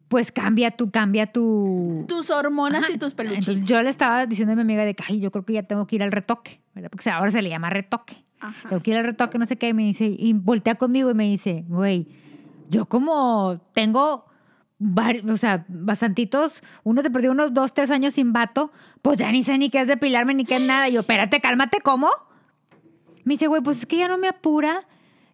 pues 0.09 0.33
cambia 0.33 0.71
tu, 0.73 0.91
cambia 0.91 1.27
tu. 1.33 2.05
Tus 2.09 2.31
hormonas 2.31 2.85
Ajá, 2.85 2.93
y 2.93 2.99
tus 2.99 3.13
Entonces 3.13 3.45
peluchines. 3.47 3.65
yo 3.69 3.83
le 3.83 3.91
estaba 3.91 4.27
diciendo 4.27 4.53
a 4.53 4.57
mi 4.57 4.63
amiga 4.63 4.85
de 4.85 4.95
que, 4.95 5.05
ay, 5.09 5.21
yo 5.21 5.31
creo 5.31 5.45
que 5.45 5.53
ya 5.53 5.63
tengo 5.63 5.87
que 5.87 5.97
ir 5.97 6.03
al 6.03 6.13
retoque, 6.13 6.61
¿verdad? 6.75 6.91
Porque 6.91 7.09
ahora 7.11 7.31
se 7.31 7.43
le 7.43 7.51
llama 7.51 7.71
retoque. 7.71 8.17
Ajá. 8.41 8.69
Tengo 8.69 8.83
que 8.83 8.91
ir 8.93 8.97
al 8.97 9.05
retoque, 9.05 9.37
no 9.39 9.47
sé 9.47 9.57
qué, 9.57 9.69
y 9.69 9.75
me 9.75 9.83
dice, 9.85 10.07
y 10.07 10.33
voltea 10.33 10.77
conmigo 10.77 11.11
y 11.11 11.15
me 11.15 11.25
dice, 11.25 11.65
güey, 11.69 12.07
yo 12.69 12.87
como 12.87 13.61
tengo, 13.73 14.27
o 15.29 15.37
sea, 15.37 15.65
bastantitos, 15.69 16.63
uno 16.85 17.03
te 17.03 17.11
perdió 17.11 17.31
unos 17.33 17.55
dos, 17.55 17.75
tres 17.75 17.91
años 17.91 18.15
sin 18.15 18.33
vato, 18.33 18.71
pues 19.03 19.19
ya 19.19 19.33
ni 19.33 19.45
sé 19.45 19.59
ni 19.59 19.71
qué 19.71 19.81
es 19.81 19.89
depilarme 19.89 20.35
ni 20.35 20.45
qué 20.45 20.57
es 20.57 20.63
nada. 20.63 20.89
Y 20.89 20.93
yo, 20.93 21.01
espérate, 21.01 21.41
cálmate, 21.41 21.81
¿cómo? 21.81 22.11
Me 23.25 23.35
dice, 23.35 23.47
güey, 23.47 23.63
pues 23.63 23.79
es 23.79 23.87
que 23.87 23.99
ya 23.99 24.09
no 24.09 24.19
me 24.19 24.29
apura, 24.29 24.87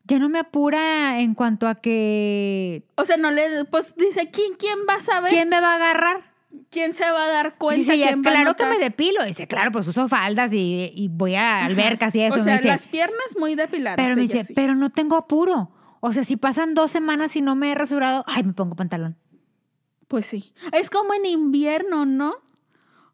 ya 0.04 0.18
no 0.18 0.28
me 0.28 0.38
apura 0.38 1.20
en 1.20 1.34
cuanto 1.34 1.68
a 1.68 1.76
que, 1.76 2.84
O 2.96 3.04
sea, 3.04 3.16
no 3.16 3.30
le, 3.30 3.64
pues 3.66 3.94
dice, 3.96 4.30
¿quién, 4.30 4.54
quién 4.58 4.78
va 4.88 4.94
a 4.94 5.00
saber? 5.00 5.30
¿quién 5.30 5.48
me 5.48 5.60
va 5.60 5.72
a 5.72 5.76
agarrar? 5.76 6.34
¿Quién 6.70 6.94
se 6.94 7.10
va 7.10 7.24
a 7.24 7.28
dar 7.28 7.56
cuenta? 7.56 7.78
Dice, 7.78 7.98
ya, 7.98 8.08
¿Quién 8.08 8.22
va 8.22 8.30
a 8.30 8.32
claro 8.32 8.56
que 8.56 8.66
me 8.66 8.78
depilo. 8.78 9.24
Dice, 9.24 9.46
claro, 9.46 9.72
pues 9.72 9.86
uso 9.86 10.08
faldas 10.08 10.52
y, 10.52 10.92
y 10.94 11.08
voy 11.08 11.34
a 11.34 11.64
albercas 11.64 12.14
y 12.14 12.22
eso. 12.22 12.36
O 12.36 12.38
sea, 12.38 12.56
dice, 12.56 12.68
las 12.68 12.86
piernas 12.86 13.36
muy 13.38 13.54
depiladas. 13.54 13.96
pero 13.96 14.14
me 14.14 14.22
dice, 14.22 14.44
sí. 14.44 14.54
pero 14.54 14.74
no 14.74 14.90
tengo 14.90 15.16
apuro. 15.16 15.70
O 16.06 16.12
sea, 16.12 16.22
si 16.22 16.36
pasan 16.36 16.74
dos 16.74 16.90
semanas 16.90 17.34
y 17.34 17.40
no 17.40 17.54
me 17.54 17.72
he 17.72 17.74
rasurado, 17.74 18.24
ay, 18.26 18.42
me 18.42 18.52
pongo 18.52 18.76
pantalón. 18.76 19.16
Pues 20.06 20.26
sí. 20.26 20.52
Es 20.72 20.90
como 20.90 21.14
en 21.14 21.24
invierno, 21.24 22.04
¿no? 22.04 22.34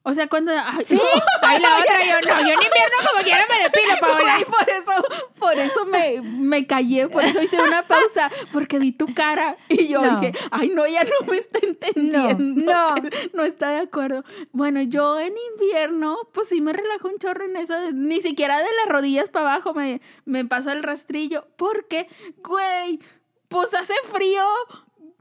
O 0.02 0.14
sea, 0.14 0.28
cuando... 0.28 0.50
Ay, 0.52 0.84
Sí, 0.86 0.98
ay, 1.42 1.60
la 1.60 1.76
otra, 1.78 2.04
yo 2.04 2.14
no, 2.26 2.40
yo 2.40 2.48
en 2.48 2.62
invierno 2.62 2.96
como 3.10 3.22
quiera 3.22 3.44
me 3.50 3.62
depilo, 3.64 3.94
Paola. 4.00 4.34
Ay, 4.34 4.44
por 4.44 4.70
eso, 4.70 5.04
por 5.38 5.58
eso 5.58 5.84
me, 5.84 6.22
me 6.22 6.66
callé, 6.66 7.08
por 7.08 7.22
eso 7.22 7.42
hice 7.42 7.60
una 7.60 7.86
pausa, 7.86 8.30
porque 8.52 8.78
vi 8.78 8.92
tu 8.92 9.12
cara 9.12 9.56
y 9.68 9.88
yo 9.88 10.00
No. 10.00 10.18
dije, 10.20 10.38
ay, 10.50 10.70
no, 10.70 10.86
ella 10.86 11.02
no 11.04 11.26
me 11.26 11.36
está 11.36 11.58
entendiendo. 11.62 12.34
No, 12.38 12.94
no. 12.96 13.10
No 13.34 13.44
está 13.44 13.70
de 13.70 13.80
acuerdo. 13.80 14.24
Bueno, 14.52 14.80
yo 14.82 15.20
en 15.20 15.34
invierno, 15.52 16.16
pues 16.32 16.48
sí 16.48 16.60
me 16.60 16.72
relajo 16.72 17.08
un 17.08 17.18
chorro 17.18 17.44
en 17.44 17.56
eso, 17.56 17.74
ni 17.92 18.20
siquiera 18.20 18.58
de 18.58 18.68
las 18.82 18.88
rodillas 18.92 19.28
para 19.28 19.52
abajo 19.54 19.74
me, 19.74 20.00
me 20.24 20.44
paso 20.44 20.70
el 20.72 20.82
rastrillo, 20.82 21.46
porque, 21.56 22.08
güey, 22.38 23.00
pues 23.48 23.74
hace 23.74 23.94
frío. 24.12 24.42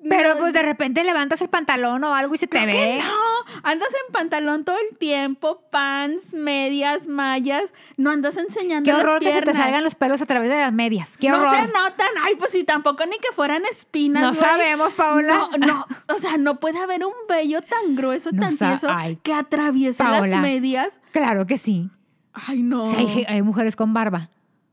Pero 0.08 0.36
No- 0.36 0.40
pues 0.40 0.54
de 0.54 0.62
repente 0.62 1.04
levantas 1.04 1.42
el 1.42 1.50
pantalón 1.50 2.04
o 2.06 2.14
algo 2.16 2.34
y 2.34 2.38
se 2.38 2.48
te 2.48 2.58
Creo 2.58 2.72
que 2.72 2.78
ve. 2.78 2.98
no, 3.04 3.60
andas 3.64 3.90
en 4.08 4.14
pantalón 4.14 4.64
todo 4.64 4.78
el 4.90 4.98
tiempo, 4.98 5.62
pants, 5.72 6.34
medias, 6.34 7.08
mallas, 7.08 7.74
no 7.98 8.10
andas 8.12 8.38
enseñando 8.38 8.86
Qué 8.86 8.94
las 8.98 9.02
horror 9.02 9.20
que 9.20 9.32
se 9.34 9.42
te 9.42 9.54
salgan 9.54 9.84
los 9.84 9.96
pelos 9.96 10.22
a 10.22 10.26
través 10.26 10.50
de 10.50 10.58
las 10.58 10.72
medias. 10.72 11.18
Qué 11.18 11.30
no 11.30 11.38
horror. 11.38 11.56
se 11.56 11.68
notan, 11.68 12.08
ay, 12.24 12.36
pues 12.38 12.52
si 12.52 12.64
tampoco 12.64 13.06
ni 13.06 13.18
que 13.18 13.32
fueran 13.34 13.64
espinas. 13.70 14.22
No 14.24 14.34
sabemos, 14.34 14.94
Paola. 14.94 15.50
No, 15.58 15.66
no, 15.68 15.86
o 16.08 16.18
sea, 16.18 16.38
no 16.38 16.60
puede 16.60 16.80
haber 16.80 17.04
un 17.06 17.14
vello 17.28 17.62
tan 17.62 17.96
grueso, 17.96 18.32
No 18.32 18.42
tan 18.48 18.58
tieso 18.58 18.88
que 19.24 19.34
atraviese 19.34 20.04
Paola. 20.04 20.28
las 20.28 20.42
medias. 20.42 20.90
Claro 21.12 21.46
que 21.46 21.58
sí. 21.58 21.90
Ay, 22.34 22.62
no. 22.62 22.90
Hay, 22.92 23.26
hay 23.28 23.42
mujeres 23.42 23.76
con 23.76 23.94
barba. 23.94 24.30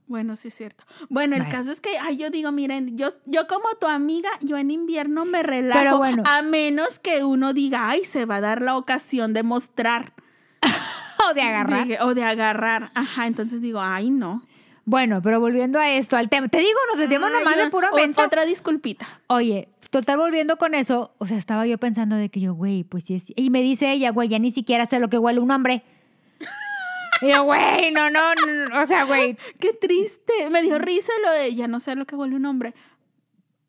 Bueno, 0.08 0.36
sí 0.36 0.48
es 0.48 0.54
cierto. 0.54 0.84
Bueno, 1.08 1.34
el 1.36 1.42
Bueno. 1.42 1.56
caso 1.58 1.72
es 1.72 1.80
que, 1.80 1.98
ay, 1.98 2.16
yo 2.16 2.30
digo, 2.30 2.52
miren, 2.52 2.96
yo, 2.96 3.08
yo 3.24 3.46
como 3.48 3.64
tu 3.80 3.86
amiga, 3.88 4.28
yo 4.40 4.56
en 4.56 4.70
invierno 4.70 5.24
me 5.24 5.42
relajo, 5.42 5.80
Pero 5.80 5.96
bueno. 5.98 6.22
a 6.26 6.42
menos 6.42 6.98
que 7.00 7.24
uno 7.24 7.52
diga, 7.52 7.90
ay, 7.90 8.04
se 8.04 8.24
va 8.24 8.36
a 8.36 8.40
dar 8.40 8.62
la 8.62 8.76
ocasión 8.76 9.32
de 9.34 9.42
mostrar. 9.42 10.12
O 11.30 11.34
de 11.34 11.42
agarrar. 11.42 11.88
De- 11.88 11.98
o 12.00 12.14
de 12.14 12.22
agarrar. 12.22 12.90
Ajá, 12.94 13.26
entonces 13.26 13.60
digo, 13.60 13.80
ay, 13.80 14.10
no. 14.10 14.42
Bueno, 14.84 15.20
pero 15.22 15.40
volviendo 15.40 15.80
a 15.80 15.90
esto, 15.90 16.16
al 16.16 16.28
tema. 16.28 16.46
Te 16.46 16.58
digo, 16.58 16.78
nos 16.94 17.00
Ay, 17.02 17.08
nomás 17.18 17.56
de 17.56 17.68
pura 17.70 17.90
mensa. 17.90 18.24
Otra 18.24 18.44
disculpita. 18.44 19.08
Oye, 19.26 19.68
total 19.90 20.18
volviendo 20.18 20.56
con 20.56 20.74
eso, 20.74 21.14
o 21.18 21.26
sea, 21.26 21.36
estaba 21.38 21.66
yo 21.66 21.78
pensando 21.78 22.14
de 22.14 22.28
que 22.28 22.38
yo, 22.40 22.54
güey, 22.54 22.84
pues 22.84 23.02
sí 23.04 23.14
es. 23.14 23.32
Y 23.34 23.50
me 23.50 23.60
dice 23.62 23.90
ella, 23.90 24.10
güey, 24.12 24.28
ya 24.28 24.38
ni 24.38 24.52
siquiera 24.52 24.86
sé 24.86 25.00
lo 25.00 25.08
que 25.08 25.18
huele 25.18 25.40
un 25.40 25.50
hombre. 25.50 25.82
Y 27.22 27.28
yo, 27.30 27.44
güey, 27.44 27.90
no, 27.92 28.10
no, 28.10 28.34
no, 28.34 28.82
o 28.82 28.86
sea, 28.86 29.04
güey. 29.04 29.36
Qué 29.58 29.72
triste. 29.72 30.50
Me 30.50 30.62
dio 30.62 30.78
risa 30.78 31.12
lo 31.24 31.32
de, 31.32 31.54
ya 31.54 31.68
no 31.68 31.80
sé 31.80 31.94
lo 31.96 32.06
que 32.06 32.16
huele 32.16 32.36
un 32.36 32.44
hombre. 32.46 32.74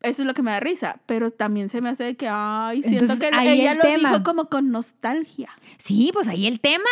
Eso 0.01 0.21
es 0.21 0.27
lo 0.27 0.33
que 0.33 0.43
me 0.43 0.51
da 0.51 0.59
risa, 0.59 0.99
pero 1.05 1.31
también 1.31 1.69
se 1.69 1.81
me 1.81 1.89
hace 1.89 2.03
de 2.03 2.15
que, 2.15 2.27
ay, 2.29 2.83
siento 2.83 3.05
Entonces, 3.05 3.29
que 3.29 3.35
ahí 3.35 3.61
ella 3.61 3.71
el 3.71 3.77
lo 3.79 3.83
tema. 3.83 4.09
dijo 4.11 4.23
como 4.23 4.47
con 4.47 4.71
nostalgia. 4.71 5.49
Sí, 5.79 6.11
pues 6.13 6.27
ahí 6.27 6.45
el 6.45 6.59
tema. 6.59 6.89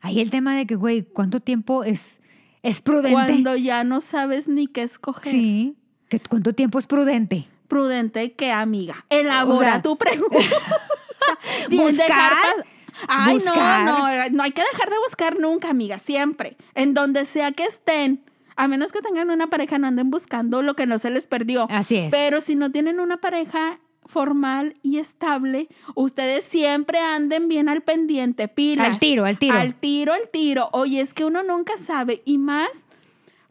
Ahí 0.00 0.20
el 0.20 0.30
tema 0.30 0.56
de 0.56 0.66
que, 0.66 0.76
güey, 0.76 1.02
¿cuánto 1.02 1.40
tiempo 1.40 1.82
es, 1.82 2.20
es 2.62 2.80
prudente? 2.80 3.12
Cuando 3.12 3.56
ya 3.56 3.82
no 3.84 4.00
sabes 4.00 4.48
ni 4.48 4.68
qué 4.68 4.82
escoger. 4.82 5.30
Sí. 5.30 5.76
¿Que 6.08 6.20
¿Cuánto 6.20 6.52
tiempo 6.54 6.78
es 6.78 6.86
prudente? 6.86 7.48
prudente 7.68 8.32
que 8.32 8.50
amiga. 8.50 9.06
Elabora 9.10 9.68
O 9.68 9.72
sea, 9.72 9.82
tu 9.82 9.96
pregunta. 9.96 10.36
Buscar, 11.70 12.66
Ay, 13.08 13.34
buscar. 13.34 13.84
no, 13.84 13.98
no, 13.98 14.30
no 14.30 14.42
hay 14.42 14.50
que 14.52 14.62
dejar 14.72 14.90
de 14.90 14.96
buscar 15.06 15.38
nunca, 15.38 15.70
amiga, 15.70 15.98
siempre. 15.98 16.56
En 16.74 16.94
donde 16.94 17.24
sea 17.24 17.52
que 17.52 17.64
estén. 17.64 18.24
A 18.56 18.68
menos 18.68 18.92
que 18.92 19.00
tengan 19.00 19.30
una 19.30 19.48
pareja, 19.48 19.78
no 19.78 19.86
anden 19.86 20.10
buscando 20.10 20.62
lo 20.62 20.74
que 20.74 20.86
no 20.86 20.98
se 20.98 21.10
les 21.10 21.26
perdió. 21.26 21.66
Así 21.70 21.96
es. 21.96 22.10
Pero 22.10 22.40
si 22.40 22.56
no 22.56 22.70
tienen 22.70 23.00
una 23.00 23.16
pareja 23.16 23.80
formal 24.04 24.76
y 24.82 24.98
estable, 24.98 25.68
ustedes 25.94 26.44
siempre 26.44 26.98
anden 26.98 27.48
bien 27.48 27.68
al 27.68 27.82
pendiente, 27.82 28.48
pilas. 28.48 28.86
Al 28.86 28.98
tiro, 28.98 29.24
al 29.24 29.38
tiro. 29.38 29.56
Al 29.56 29.74
tiro, 29.74 30.12
al 30.12 30.28
tiro. 30.30 30.68
Oye, 30.72 31.00
es 31.00 31.14
que 31.14 31.24
uno 31.24 31.42
nunca 31.42 31.78
sabe. 31.78 32.22
Y 32.24 32.38
más, 32.38 32.68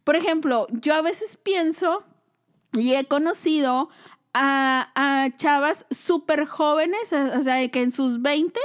por 0.04 0.16
ejemplo, 0.16 0.68
yo 0.72 0.94
a 0.94 1.02
veces 1.02 1.38
pienso 1.42 2.04
y 2.74 2.94
he 2.94 3.06
conocido 3.06 3.90
a, 4.34 4.92
a 4.96 5.36
chavas 5.36 5.86
súper 5.90 6.46
jóvenes, 6.46 7.14
o 7.14 7.42
sea, 7.42 7.68
que 7.70 7.82
en 7.82 7.92
sus 7.92 8.22
20 8.22 8.60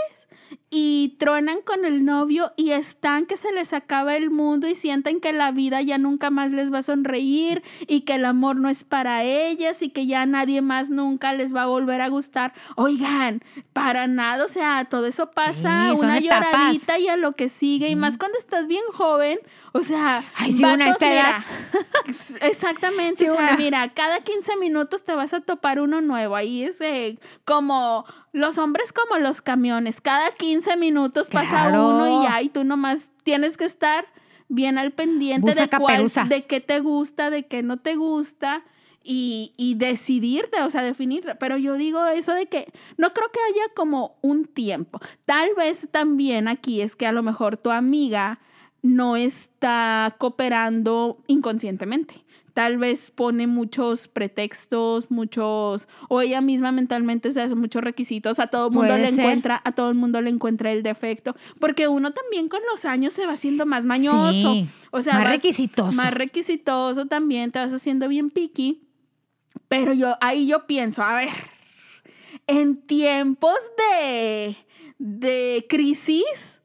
y 0.76 1.14
truenan 1.20 1.58
con 1.64 1.84
el 1.84 2.04
novio 2.04 2.52
y 2.56 2.70
están 2.72 3.26
que 3.26 3.36
se 3.36 3.52
les 3.52 3.72
acaba 3.72 4.16
el 4.16 4.30
mundo 4.30 4.66
y 4.66 4.74
sienten 4.74 5.20
que 5.20 5.32
la 5.32 5.52
vida 5.52 5.80
ya 5.82 5.98
nunca 5.98 6.30
más 6.30 6.50
les 6.50 6.72
va 6.72 6.78
a 6.78 6.82
sonreír 6.82 7.62
y 7.86 8.00
que 8.00 8.16
el 8.16 8.24
amor 8.24 8.56
no 8.56 8.68
es 8.68 8.82
para 8.82 9.22
ellas 9.22 9.82
y 9.82 9.90
que 9.90 10.08
ya 10.08 10.26
nadie 10.26 10.62
más 10.62 10.90
nunca 10.90 11.32
les 11.32 11.54
va 11.54 11.62
a 11.62 11.66
volver 11.66 12.00
a 12.00 12.08
gustar. 12.08 12.54
Oigan, 12.74 13.40
para 13.72 14.08
nada, 14.08 14.44
o 14.44 14.48
sea, 14.48 14.84
todo 14.86 15.06
eso 15.06 15.30
pasa, 15.30 15.92
Sí, 15.94 16.00
una 16.00 16.18
etapas. 16.18 16.48
lloradita 16.52 16.98
y 16.98 17.06
a 17.06 17.16
lo 17.16 17.32
que 17.36 17.48
sigue 17.48 17.88
y 17.88 17.94
más 17.94 18.18
cuando 18.18 18.36
estás 18.36 18.66
bien 18.66 18.82
joven, 18.92 19.38
o 19.76 19.82
sea, 19.82 20.22
Ay, 20.36 20.52
sí, 20.52 20.64
una 20.64 20.86
vatos, 20.86 21.00
mira, 21.00 21.44
Exactamente, 22.42 23.24
Sí, 23.24 23.30
o 23.30 23.34
sea, 23.34 23.48
una. 23.48 23.56
mira, 23.56 23.92
cada 23.92 24.20
15 24.20 24.56
minutos 24.56 25.02
te 25.04 25.14
vas 25.14 25.34
a 25.34 25.40
topar 25.40 25.80
uno 25.80 26.00
nuevo. 26.00 26.36
Ahí 26.36 26.62
es 26.62 26.78
de 26.78 27.18
como 27.44 28.04
los 28.32 28.56
hombres 28.58 28.92
como 28.92 29.18
los 29.18 29.40
camiones. 29.40 30.00
Cada 30.00 30.30
15 30.30 30.76
minutos 30.76 31.28
pasa 31.28 31.68
uno 31.68 32.20
y 32.22 32.24
ya, 32.24 32.40
y 32.40 32.50
tú 32.50 32.62
nomás 32.62 33.10
tienes 33.24 33.56
que 33.56 33.64
estar 33.64 34.06
bien 34.48 34.78
al 34.78 34.92
pendiente 34.92 35.50
Busa 35.50 35.66
de 35.66 35.76
cuál, 35.76 36.28
de 36.28 36.44
qué 36.46 36.60
te 36.60 36.78
gusta, 36.78 37.30
de 37.30 37.46
qué 37.46 37.64
no 37.64 37.78
te 37.78 37.96
gusta. 37.96 38.62
Y, 39.06 39.52
y 39.58 39.74
decidirte, 39.74 40.62
o 40.62 40.70
sea, 40.70 40.82
definirte. 40.82 41.34
Pero 41.34 41.58
yo 41.58 41.74
digo 41.74 42.06
eso 42.06 42.32
de 42.32 42.46
que 42.46 42.72
no 42.96 43.12
creo 43.12 43.28
que 43.30 43.40
haya 43.40 43.68
como 43.74 44.16
un 44.22 44.46
tiempo. 44.46 44.98
Tal 45.26 45.50
vez 45.58 45.88
también 45.90 46.48
aquí 46.48 46.80
es 46.80 46.96
que 46.96 47.06
a 47.06 47.12
lo 47.12 47.22
mejor 47.22 47.58
tu 47.58 47.70
amiga 47.70 48.38
no 48.84 49.16
está 49.16 50.14
cooperando 50.18 51.16
inconscientemente. 51.26 52.22
Tal 52.52 52.76
vez 52.76 53.10
pone 53.10 53.46
muchos 53.46 54.08
pretextos, 54.08 55.10
muchos, 55.10 55.88
o 56.10 56.20
ella 56.20 56.42
misma 56.42 56.70
mentalmente 56.70 57.32
se 57.32 57.40
hace 57.40 57.54
muchos 57.54 57.82
requisitos, 57.82 58.38
a 58.38 58.48
todo 58.48 58.68
el 58.68 58.74
mundo 58.74 58.96
le 58.98 59.06
ser. 59.08 59.18
encuentra, 59.20 59.60
a 59.64 59.72
todo 59.72 59.88
el 59.88 59.94
mundo 59.96 60.20
le 60.20 60.28
encuentra 60.28 60.70
el 60.70 60.82
defecto, 60.82 61.34
porque 61.58 61.88
uno 61.88 62.12
también 62.12 62.48
con 62.50 62.60
los 62.70 62.84
años 62.84 63.14
se 63.14 63.24
va 63.26 63.32
haciendo 63.32 63.64
más 63.64 63.86
mañoso, 63.86 64.52
Sí, 64.52 64.68
o 64.92 65.00
sea, 65.00 65.14
más 65.14 65.30
requisitoso. 65.32 65.92
más 65.92 66.12
requisitoso 66.12 67.06
también, 67.06 67.50
te 67.52 67.58
vas 67.58 67.72
haciendo 67.72 68.06
bien 68.06 68.28
picky, 68.28 68.82
pero 69.66 69.94
yo 69.94 70.16
ahí 70.20 70.46
yo 70.46 70.66
pienso, 70.66 71.02
a 71.02 71.16
ver, 71.16 71.30
en 72.46 72.76
tiempos 72.86 73.56
de, 73.78 74.56
de 74.98 75.66
crisis, 75.68 76.60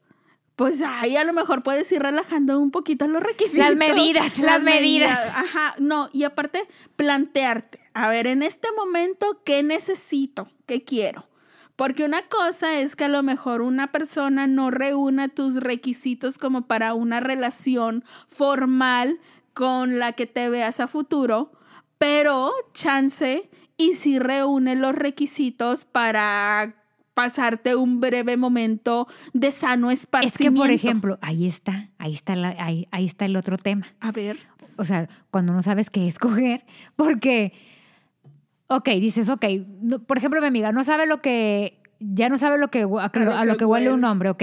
pues 0.60 0.82
ahí 0.82 1.16
a 1.16 1.24
lo 1.24 1.32
mejor 1.32 1.62
puedes 1.62 1.90
ir 1.90 2.02
relajando 2.02 2.60
un 2.60 2.70
poquito 2.70 3.06
los 3.06 3.22
requisitos. 3.22 3.66
Las 3.66 3.76
medidas, 3.76 4.38
las 4.38 4.62
medidas. 4.62 5.32
Ajá, 5.34 5.74
no, 5.78 6.10
y 6.12 6.24
aparte 6.24 6.68
plantearte, 6.96 7.80
a 7.94 8.10
ver, 8.10 8.26
en 8.26 8.42
este 8.42 8.68
momento, 8.76 9.40
¿qué 9.42 9.62
necesito? 9.62 10.50
¿Qué 10.66 10.84
quiero? 10.84 11.26
Porque 11.76 12.04
una 12.04 12.28
cosa 12.28 12.78
es 12.78 12.94
que 12.94 13.04
a 13.04 13.08
lo 13.08 13.22
mejor 13.22 13.62
una 13.62 13.90
persona 13.90 14.46
no 14.46 14.70
reúna 14.70 15.28
tus 15.28 15.56
requisitos 15.56 16.36
como 16.36 16.66
para 16.66 16.92
una 16.92 17.20
relación 17.20 18.04
formal 18.28 19.18
con 19.54 19.98
la 19.98 20.12
que 20.12 20.26
te 20.26 20.50
veas 20.50 20.78
a 20.78 20.88
futuro, 20.88 21.52
pero 21.96 22.52
chance 22.74 23.48
y 23.78 23.94
si 23.94 24.18
reúne 24.18 24.76
los 24.76 24.94
requisitos 24.94 25.86
para 25.86 26.79
pasarte 27.24 27.76
un 27.76 28.00
breve 28.00 28.36
momento 28.36 29.06
de 29.34 29.50
sano 29.50 29.90
Es 29.90 30.00
esparcimiento. 30.00 30.54
que, 30.62 30.66
por 30.68 30.70
ejemplo, 30.70 31.18
ahí 31.20 31.46
está, 31.46 31.88
ahí 31.98 32.14
está, 32.14 32.34
la- 32.36 32.56
ahí, 32.58 32.88
ahí 32.90 33.04
está 33.06 33.24
el 33.26 33.36
otro 33.36 33.58
tema. 33.58 33.86
a 34.00 34.10
ver, 34.12 34.38
O 34.78 34.84
sea, 34.84 35.08
cuando 35.30 35.52
no 35.52 35.62
sabes 35.62 35.90
qué 35.90 36.08
escoger, 36.08 36.64
porque, 36.96 37.52
ok, 38.68 38.88
dices, 39.00 39.28
ok, 39.28 39.44
no- 39.82 39.98
por 39.98 40.16
ejemplo, 40.18 40.40
mi 40.40 40.46
amiga 40.46 40.72
no 40.72 40.82
sabe 40.84 41.06
lo 41.06 41.20
que, 41.20 41.78
ya 41.98 42.28
no 42.28 42.38
sabe 42.38 42.56
lo 42.58 42.68
que, 42.68 42.82
a, 42.82 42.84
lo 43.18 43.36
a 43.36 43.44
lo 43.44 43.56
que 43.56 43.64
huele 43.64 43.92
un 43.92 44.04
hombre, 44.04 44.30
ok. 44.30 44.42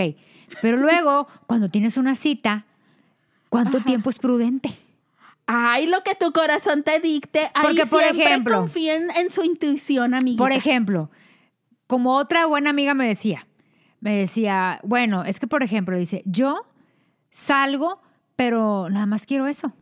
Pero 0.61 0.77
luego, 0.77 1.27
cuando 1.47 1.69
tienes 1.69 1.97
una 1.97 2.15
cita, 2.15 2.65
¿cuánto 3.49 3.77
Ajá. 3.77 3.85
tiempo 3.85 4.09
es 4.09 4.19
prudente? 4.19 4.75
ay, 5.49 5.87
lo 5.87 6.01
que 6.03 6.13
tu 6.13 6.33
corazón 6.33 6.83
te 6.83 6.99
dicte, 6.99 7.49
ahí 7.53 7.63
Porque, 7.67 7.85
por 7.85 8.01
siempre 8.03 8.25
ejemplo- 8.25 8.57
confíen 8.59 9.07
en 9.15 9.31
su 9.31 9.43
intuición, 9.45 10.13
amiguitas. 10.13 10.43
Por 10.43 10.51
ejemplo, 10.51 11.09
como 11.87 12.15
otra 12.15 12.45
buena 12.45 12.69
amiga 12.69 12.93
me 12.93 13.07
decía, 13.07 13.47
me 13.99 14.15
decía, 14.15 14.79
bueno, 14.83 15.23
es 15.23 15.39
que 15.39 15.47
por 15.47 15.63
ejemplo, 15.63 15.97
dice, 15.97 16.21
yo 16.25 16.65
salgo, 17.31 18.01
pero 18.35 18.89
nada 18.89 19.05
más 19.05 19.25
quiero 19.25 19.47
eso. 19.47 19.73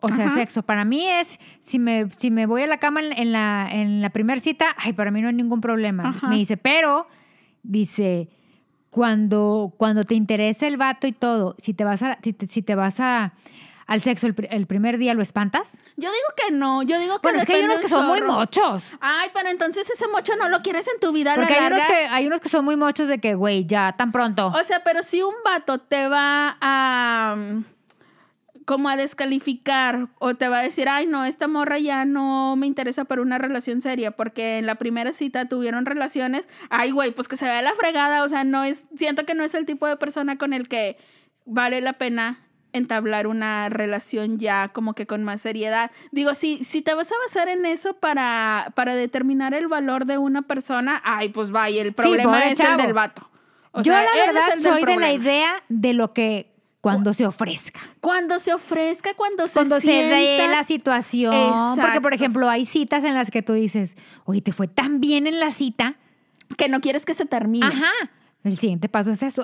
O 0.00 0.10
sea, 0.10 0.26
Ajá. 0.26 0.34
sexo. 0.34 0.62
Para 0.62 0.84
mí 0.84 1.06
es, 1.06 1.40
si 1.60 1.78
me, 1.78 2.10
si 2.10 2.30
me 2.30 2.44
voy 2.44 2.62
a 2.62 2.66
la 2.66 2.76
cama 2.76 3.00
en, 3.00 3.12
en 3.18 3.32
la, 3.32 3.66
en 3.70 4.02
la 4.02 4.10
primera 4.10 4.38
cita, 4.38 4.66
ay, 4.76 4.92
para 4.92 5.10
mí 5.10 5.22
no 5.22 5.28
hay 5.28 5.34
ningún 5.34 5.62
problema. 5.62 6.10
Ajá. 6.10 6.28
Me 6.28 6.36
dice, 6.36 6.58
pero, 6.58 7.06
dice, 7.62 8.28
cuando, 8.90 9.72
cuando 9.78 10.04
te 10.04 10.14
interesa 10.14 10.66
el 10.66 10.76
vato 10.76 11.06
y 11.06 11.12
todo, 11.12 11.54
si 11.58 11.72
te 11.72 11.84
vas 11.84 12.02
a, 12.02 12.18
si 12.22 12.34
te, 12.34 12.46
si 12.46 12.60
te 12.60 12.74
vas 12.74 13.00
a, 13.00 13.32
al 13.86 14.00
sexo 14.00 14.26
el, 14.26 14.34
pri- 14.34 14.48
el 14.50 14.66
primer 14.66 14.98
día, 14.98 15.14
¿lo 15.14 15.22
espantas? 15.22 15.76
Yo 15.96 16.10
digo 16.10 16.28
que 16.36 16.52
no, 16.54 16.82
yo 16.82 16.98
digo 16.98 17.16
que 17.16 17.22
Bueno, 17.22 17.38
es 17.40 17.46
que 17.46 17.54
hay 17.54 17.62
unos 17.64 17.80
que 17.80 17.88
son 17.88 18.06
muy 18.06 18.20
mochos. 18.22 18.96
Ay, 19.00 19.28
pero 19.34 19.48
entonces 19.48 19.88
ese 19.90 20.08
mocho 20.08 20.32
no 20.36 20.48
lo 20.48 20.62
quieres 20.62 20.86
en 20.88 20.98
tu 21.00 21.12
vida 21.12 21.34
a 21.34 21.36
la 21.36 21.42
Porque 21.46 21.58
hay 21.58 21.66
unos, 21.66 21.84
que, 21.86 21.94
hay 21.94 22.26
unos 22.26 22.40
que 22.40 22.48
son 22.48 22.64
muy 22.64 22.76
mochos 22.76 23.08
de 23.08 23.18
que, 23.18 23.34
güey, 23.34 23.66
ya, 23.66 23.94
tan 23.96 24.12
pronto. 24.12 24.46
O 24.48 24.64
sea, 24.64 24.82
pero 24.84 25.02
si 25.02 25.22
un 25.22 25.34
vato 25.44 25.78
te 25.78 26.08
va 26.08 26.56
a 26.60 27.36
como 28.66 28.88
a 28.88 28.96
descalificar 28.96 30.08
o 30.18 30.34
te 30.36 30.48
va 30.48 30.60
a 30.60 30.62
decir, 30.62 30.88
ay, 30.88 31.06
no, 31.06 31.26
esta 31.26 31.48
morra 31.48 31.78
ya 31.78 32.06
no 32.06 32.56
me 32.56 32.66
interesa 32.66 33.04
para 33.04 33.20
una 33.20 33.36
relación 33.36 33.82
seria 33.82 34.12
porque 34.12 34.56
en 34.56 34.64
la 34.64 34.76
primera 34.76 35.12
cita 35.12 35.46
tuvieron 35.48 35.84
relaciones, 35.84 36.48
ay, 36.70 36.90
güey, 36.90 37.10
pues 37.10 37.28
que 37.28 37.36
se 37.36 37.44
vea 37.44 37.60
la 37.60 37.74
fregada, 37.74 38.22
o 38.22 38.28
sea, 38.30 38.42
no 38.44 38.64
es, 38.64 38.84
siento 38.96 39.26
que 39.26 39.34
no 39.34 39.44
es 39.44 39.52
el 39.52 39.66
tipo 39.66 39.86
de 39.86 39.98
persona 39.98 40.38
con 40.38 40.54
el 40.54 40.66
que 40.68 40.96
vale 41.44 41.82
la 41.82 41.92
pena 41.94 42.40
entablar 42.74 43.26
una 43.26 43.70
relación 43.70 44.38
ya 44.38 44.68
como 44.68 44.92
que 44.94 45.06
con 45.06 45.24
más 45.24 45.40
seriedad. 45.40 45.90
Digo, 46.10 46.34
si, 46.34 46.64
si 46.64 46.82
te 46.82 46.92
vas 46.92 47.10
a 47.10 47.14
basar 47.26 47.48
en 47.48 47.64
eso 47.64 47.94
para, 47.94 48.72
para 48.74 48.94
determinar 48.94 49.54
el 49.54 49.68
valor 49.68 50.04
de 50.04 50.18
una 50.18 50.42
persona, 50.42 51.00
ay, 51.04 51.30
pues 51.30 51.50
vaya, 51.50 51.80
el 51.80 51.94
problema 51.94 52.44
es 52.46 52.60
el 52.60 52.76
del 52.76 52.92
vato. 52.92 53.30
O 53.72 53.80
Yo 53.80 53.92
sea, 53.92 54.02
la 54.02 54.32
verdad 54.32 54.58
soy 54.62 54.84
de 54.84 54.96
la 54.96 55.12
idea 55.12 55.62
de 55.68 55.94
lo 55.94 56.12
que 56.12 56.54
cuando 56.80 57.14
se 57.14 57.26
ofrezca. 57.26 57.80
Cuando 58.00 58.38
se 58.38 58.52
ofrezca, 58.52 59.14
cuando 59.14 59.48
se 59.48 59.54
Cuando 59.54 59.76
se 59.76 59.86
sienta. 59.86 60.16
dé 60.16 60.48
la 60.48 60.64
situación. 60.64 61.76
Porque, 61.80 62.00
por 62.02 62.12
ejemplo, 62.12 62.50
hay 62.50 62.66
citas 62.66 63.04
en 63.04 63.14
las 63.14 63.30
que 63.30 63.40
tú 63.40 63.54
dices, 63.54 63.96
oye, 64.26 64.42
te 64.42 64.52
fue 64.52 64.68
tan 64.68 65.00
bien 65.00 65.26
en 65.26 65.40
la 65.40 65.50
cita. 65.50 65.96
Que 66.58 66.68
no 66.68 66.80
quieres 66.80 67.06
que 67.06 67.14
se 67.14 67.24
termine. 67.24 67.66
Ajá. 67.66 67.90
El 68.44 68.58
siguiente 68.58 68.88
paso 68.88 69.10
es 69.10 69.22
eso. 69.22 69.42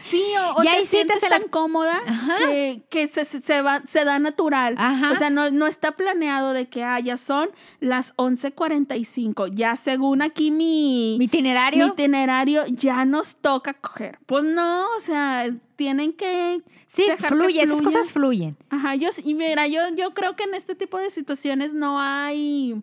Sí, 0.00 0.22
o, 0.38 0.60
o 0.60 0.62
Ya 0.64 0.72
te 0.76 0.86
sientes 0.86 1.20
tan 1.20 1.30
las- 1.30 1.44
cómoda 1.50 2.00
Ajá. 2.06 2.38
que, 2.38 2.82
que 2.90 3.06
se, 3.08 3.62
va, 3.62 3.82
se 3.86 4.04
da 4.04 4.18
natural. 4.18 4.74
Ajá. 4.78 5.12
O 5.12 5.14
sea, 5.14 5.30
no, 5.30 5.50
no 5.50 5.66
está 5.66 5.92
planeado 5.92 6.52
de 6.54 6.66
que 6.68 6.82
ah, 6.82 6.98
ya 7.00 7.16
son 7.16 7.50
las 7.80 8.16
11.45. 8.16 9.50
Ya 9.52 9.76
según 9.76 10.22
aquí 10.22 10.50
mi, 10.50 11.16
Mi 11.18 11.26
itinerario. 11.26 11.84
mi 11.86 11.92
itinerario, 11.92 12.62
ya 12.68 13.04
nos 13.04 13.36
toca 13.36 13.74
coger. 13.74 14.18
Pues 14.26 14.44
no, 14.44 14.86
o 14.96 15.00
sea, 15.00 15.46
tienen 15.76 16.12
que... 16.12 16.62
sí, 16.86 17.04
fluye, 17.18 17.62
esas 17.62 17.82
cosas 17.82 18.12
fluyen. 18.12 18.56
Ajá, 18.70 18.94
yo, 18.94 19.08
y 19.24 19.34
mira, 19.34 19.66
yo, 19.66 19.80
yo 19.96 20.14
creo 20.14 20.36
que 20.36 20.44
en 20.44 20.54
este 20.54 20.74
tipo 20.74 20.98
de 20.98 21.10
situaciones 21.10 21.72
no 21.74 22.00
hay, 22.00 22.76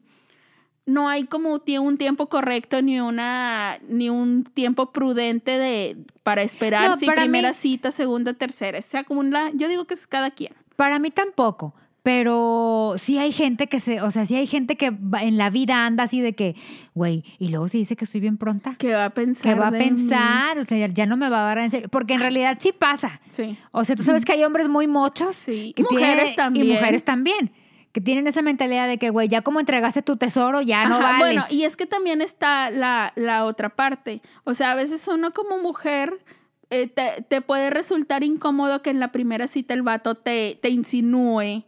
no 0.86 1.08
hay 1.10 1.26
como 1.26 1.60
un 1.80 1.98
tiempo 1.98 2.28
correcto 2.28 2.82
ni 2.82 3.00
una, 3.00 3.78
ni 3.88 4.10
un 4.10 4.44
tiempo 4.44 4.92
prudente 4.92 5.58
de, 5.60 5.98
para 6.24 6.42
esperar 6.42 6.90
No, 6.90 6.98
si 7.00 7.06
para 7.06 7.22
primera 7.22 7.50
mí- 7.50 7.54
cita, 7.56 7.92
segunda, 7.92 8.34
tercera. 8.34 8.82
Se 8.82 8.98
acumula, 8.98 9.52
yo 9.54 9.68
digo 9.68 9.86
que 9.86 9.94
es 9.94 10.08
cada 10.08 10.32
quien. 10.32 10.54
Para 10.76 11.00
mí 11.00 11.12
tampoco. 11.12 11.74
Pero 12.04 12.96
sí 12.98 13.20
hay 13.20 13.32
gente 13.32 13.68
que 13.68 13.80
se, 13.80 14.02
o 14.02 14.10
sea, 14.10 14.26
sí 14.26 14.36
hay 14.36 14.48
gente 14.48 14.76
que 14.76 14.88
en 15.20 15.38
la 15.38 15.52
vida 15.52 15.86
anda 15.86 16.06
así 16.06 16.20
de 16.20 16.34
que, 16.34 16.56
güey, 16.96 17.24
y 17.38 17.50
luego 17.50 17.68
se 17.70 17.78
dice 17.78 17.96
que 17.96 18.06
estoy 18.06 18.20
bien 18.20 18.38
pronta. 18.38 18.76
¿Qué 18.80 18.92
va 18.92 19.06
a 19.06 19.10
pensar? 19.12 19.54
¿Qué 19.54 19.60
va 19.60 19.68
a 19.68 19.72
mí? 19.72 19.78
pensar? 19.78 20.58
O 20.58 20.66
sea, 20.66 20.88
ya 20.88 21.06
no 21.06 21.16
me 21.16 21.30
va 21.30 21.44
a 21.44 21.46
dar 21.46 21.60
en 21.60 21.70
serio. 21.70 21.90
Porque 21.90 22.16
en 22.16 22.22
realidad 22.22 22.58
sí 22.60 22.72
pasa. 22.78 23.22
Sí. 23.30 23.56
O 23.72 23.86
sea, 23.86 23.96
tú 23.96 24.02
sabes 24.02 24.26
que 24.26 24.32
hay 24.32 24.44
hombres 24.44 24.68
muy 24.68 24.88
mochos. 24.88 25.36
Sí. 25.36 25.74
que 25.76 25.84
Mujeres 25.84 26.16
tienen- 26.16 26.36
también. 26.36 26.68
Y 26.68 26.72
mujeres 26.74 27.04
también. 27.06 27.52
Que 27.92 28.02
tienen 28.02 28.28
esa 28.28 28.42
mentalidad 28.42 28.88
de 28.88 28.98
que, 28.98 29.10
güey, 29.10 29.28
ya 29.28 29.42
como 29.42 29.60
entregaste 29.60 30.02
tu 30.02 30.16
tesoro, 30.18 30.62
ya 30.62 30.88
no 30.88 30.96
Ajá, 30.96 31.04
vales. 31.04 31.20
Bueno, 31.20 31.44
y 31.50 31.64
es 31.64 31.76
que 31.76 31.86
también 31.86 32.22
está 32.22 32.70
la, 32.72 33.12
la 33.16 33.46
otra 33.46 33.70
parte. 33.70 34.22
O 34.44 34.54
sea, 34.54 34.72
a 34.72 34.76
veces 34.76 35.08
uno 35.08 35.32
como 35.32 35.58
mujer 35.58 36.24
eh, 36.70 36.88
te, 36.88 37.24
te 37.28 37.42
puede 37.42 37.70
resultar 37.70 38.24
incómodo 38.24 38.82
que 38.82 38.92
en 38.92 39.00
la 39.00 39.12
primera 39.12 39.48
cita 39.48 39.74
el 39.74 39.82
vato 39.82 40.16
te, 40.16 40.58
te 40.62 40.70
insinúe 40.70 41.66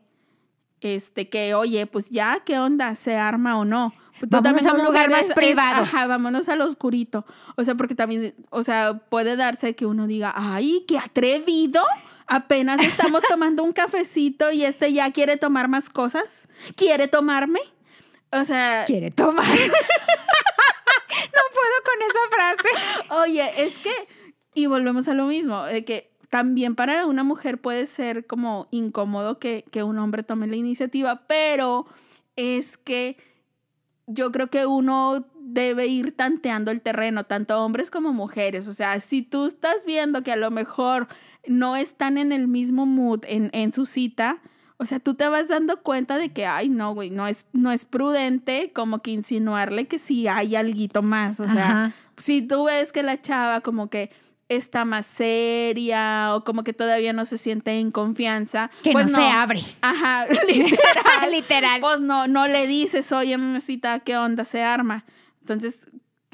este, 0.84 1.30
que, 1.30 1.56
oye, 1.56 1.88
pues 1.88 2.10
ya, 2.10 2.42
¿qué 2.46 2.60
onda? 2.60 2.94
¿Se 2.96 3.16
arma 3.16 3.58
o 3.58 3.66
no? 3.66 3.94
Pues 4.20 4.30
tú 4.30 4.42
Vámonos 4.42 4.66
a 4.66 4.74
un 4.74 4.86
lugar 4.86 5.10
más 5.10 5.26
privado. 5.34 5.84
ajá, 5.84 6.08
vámonos 6.08 6.50
al 6.50 6.62
oscurito. 6.62 7.26
O 7.56 7.64
sea, 7.64 7.76
porque 7.76 7.96
también, 7.96 8.36
o 8.50 8.64
sea, 8.64 9.00
puede 9.10 9.36
darse 9.36 9.76
que 9.76 9.86
uno 9.86 10.08
diga, 10.08 10.34
ay, 10.36 10.86
qué 10.88 10.98
atrevido. 11.00 11.82
Apenas 12.34 12.82
estamos 12.82 13.22
tomando 13.30 13.64
un 13.64 13.74
cafecito 13.74 14.52
y 14.52 14.66
este 14.66 14.92
ya 14.92 15.12
quiere 15.12 15.38
tomar 15.38 15.68
más 15.68 15.88
cosas. 15.92 16.24
¿Quiere 16.76 17.08
tomarme? 17.08 17.60
O 18.32 18.44
sea, 18.44 18.86
Quiere 18.88 19.12
tomar. 19.12 19.46
no 19.46 19.54
puedo 21.54 21.78
con 21.86 22.02
esa 22.02 22.20
frase. 22.32 22.70
Oye, 23.22 23.64
es 23.64 23.74
que, 23.76 23.94
y 24.56 24.66
volvemos 24.66 25.08
a 25.10 25.14
lo 25.14 25.28
mismo, 25.28 25.62
de 25.66 25.86
que 25.86 26.10
también 26.32 26.74
para 26.74 27.06
una 27.06 27.24
mujer 27.24 27.62
puede 27.62 27.86
ser 27.86 28.26
como 28.26 28.68
incómodo 28.72 29.38
que, 29.38 29.64
que 29.70 29.84
un 29.84 30.00
hombre 30.00 30.24
tome 30.24 30.48
la 30.48 30.56
iniciativa, 30.56 31.28
pero 31.28 31.86
es 32.36 32.78
que 32.78 33.18
yo 34.08 34.32
creo 34.32 34.48
que 34.48 34.66
uno 34.66 35.28
debe 35.36 35.86
ir 35.86 36.16
tanteando 36.16 36.72
el 36.72 36.82
terreno, 36.82 37.26
tanto 37.26 37.64
hombres 37.64 37.92
como 37.92 38.12
mujeres. 38.12 38.68
O 38.68 38.74
sea, 38.74 39.00
si 39.00 39.22
tú 39.22 39.46
estás 39.46 39.86
viendo 39.86 40.24
que 40.24 40.32
a 40.32 40.36
lo 40.36 40.50
mejor 40.50 41.08
no 41.48 41.76
están 41.76 42.18
en 42.18 42.32
el 42.32 42.48
mismo 42.48 42.86
mood 42.86 43.22
en, 43.28 43.50
en 43.54 43.74
su 43.74 43.86
cita, 43.86 44.42
o 44.78 44.86
sea, 44.86 45.00
tú 45.00 45.14
te 45.14 45.28
vas 45.28 45.48
dando 45.48 45.82
cuenta 45.82 46.18
de 46.18 46.34
que, 46.34 46.46
ay, 46.46 46.68
no, 46.68 46.94
güey, 46.94 47.10
no 47.10 47.28
es, 47.28 47.46
no 47.54 47.72
es 47.72 47.86
prudente 47.86 48.72
como 48.74 49.02
que 49.02 49.12
insinuarle 49.12 49.88
que 49.88 49.98
sí 50.00 50.28
hay 50.28 50.56
alguito 50.56 51.02
más. 51.02 51.40
O 51.40 51.48
sea, 51.48 51.66
Ajá. 51.66 51.92
si 52.18 52.42
tú 52.42 52.66
ves 52.66 52.92
que 52.92 53.04
la 53.04 53.22
chava 53.22 53.62
como 53.62 53.90
que 53.90 54.12
está 54.50 54.84
más 54.84 55.06
seria 55.06 56.36
o 56.36 56.44
como 56.44 56.64
que 56.64 56.74
todavía 56.74 57.14
no 57.14 57.24
se 57.24 57.38
siente 57.38 57.80
en 57.80 57.92
confianza, 57.92 58.72
Que 58.82 58.92
pues 58.92 59.10
no, 59.10 59.18
se 59.18 59.24
abre. 59.24 59.62
Ajá, 59.82 60.26
literal. 60.48 61.32
Literal. 61.32 61.82
Pues 61.82 62.02
no, 62.02 62.28
no 62.28 62.48
le 62.48 62.68
dices, 62.68 63.12
oye, 63.12 63.38
mamacita, 63.38 64.00
¿qué 64.02 64.18
onda? 64.18 64.44
Se 64.44 64.64
arma. 64.64 65.06
Entonces, 65.42 65.80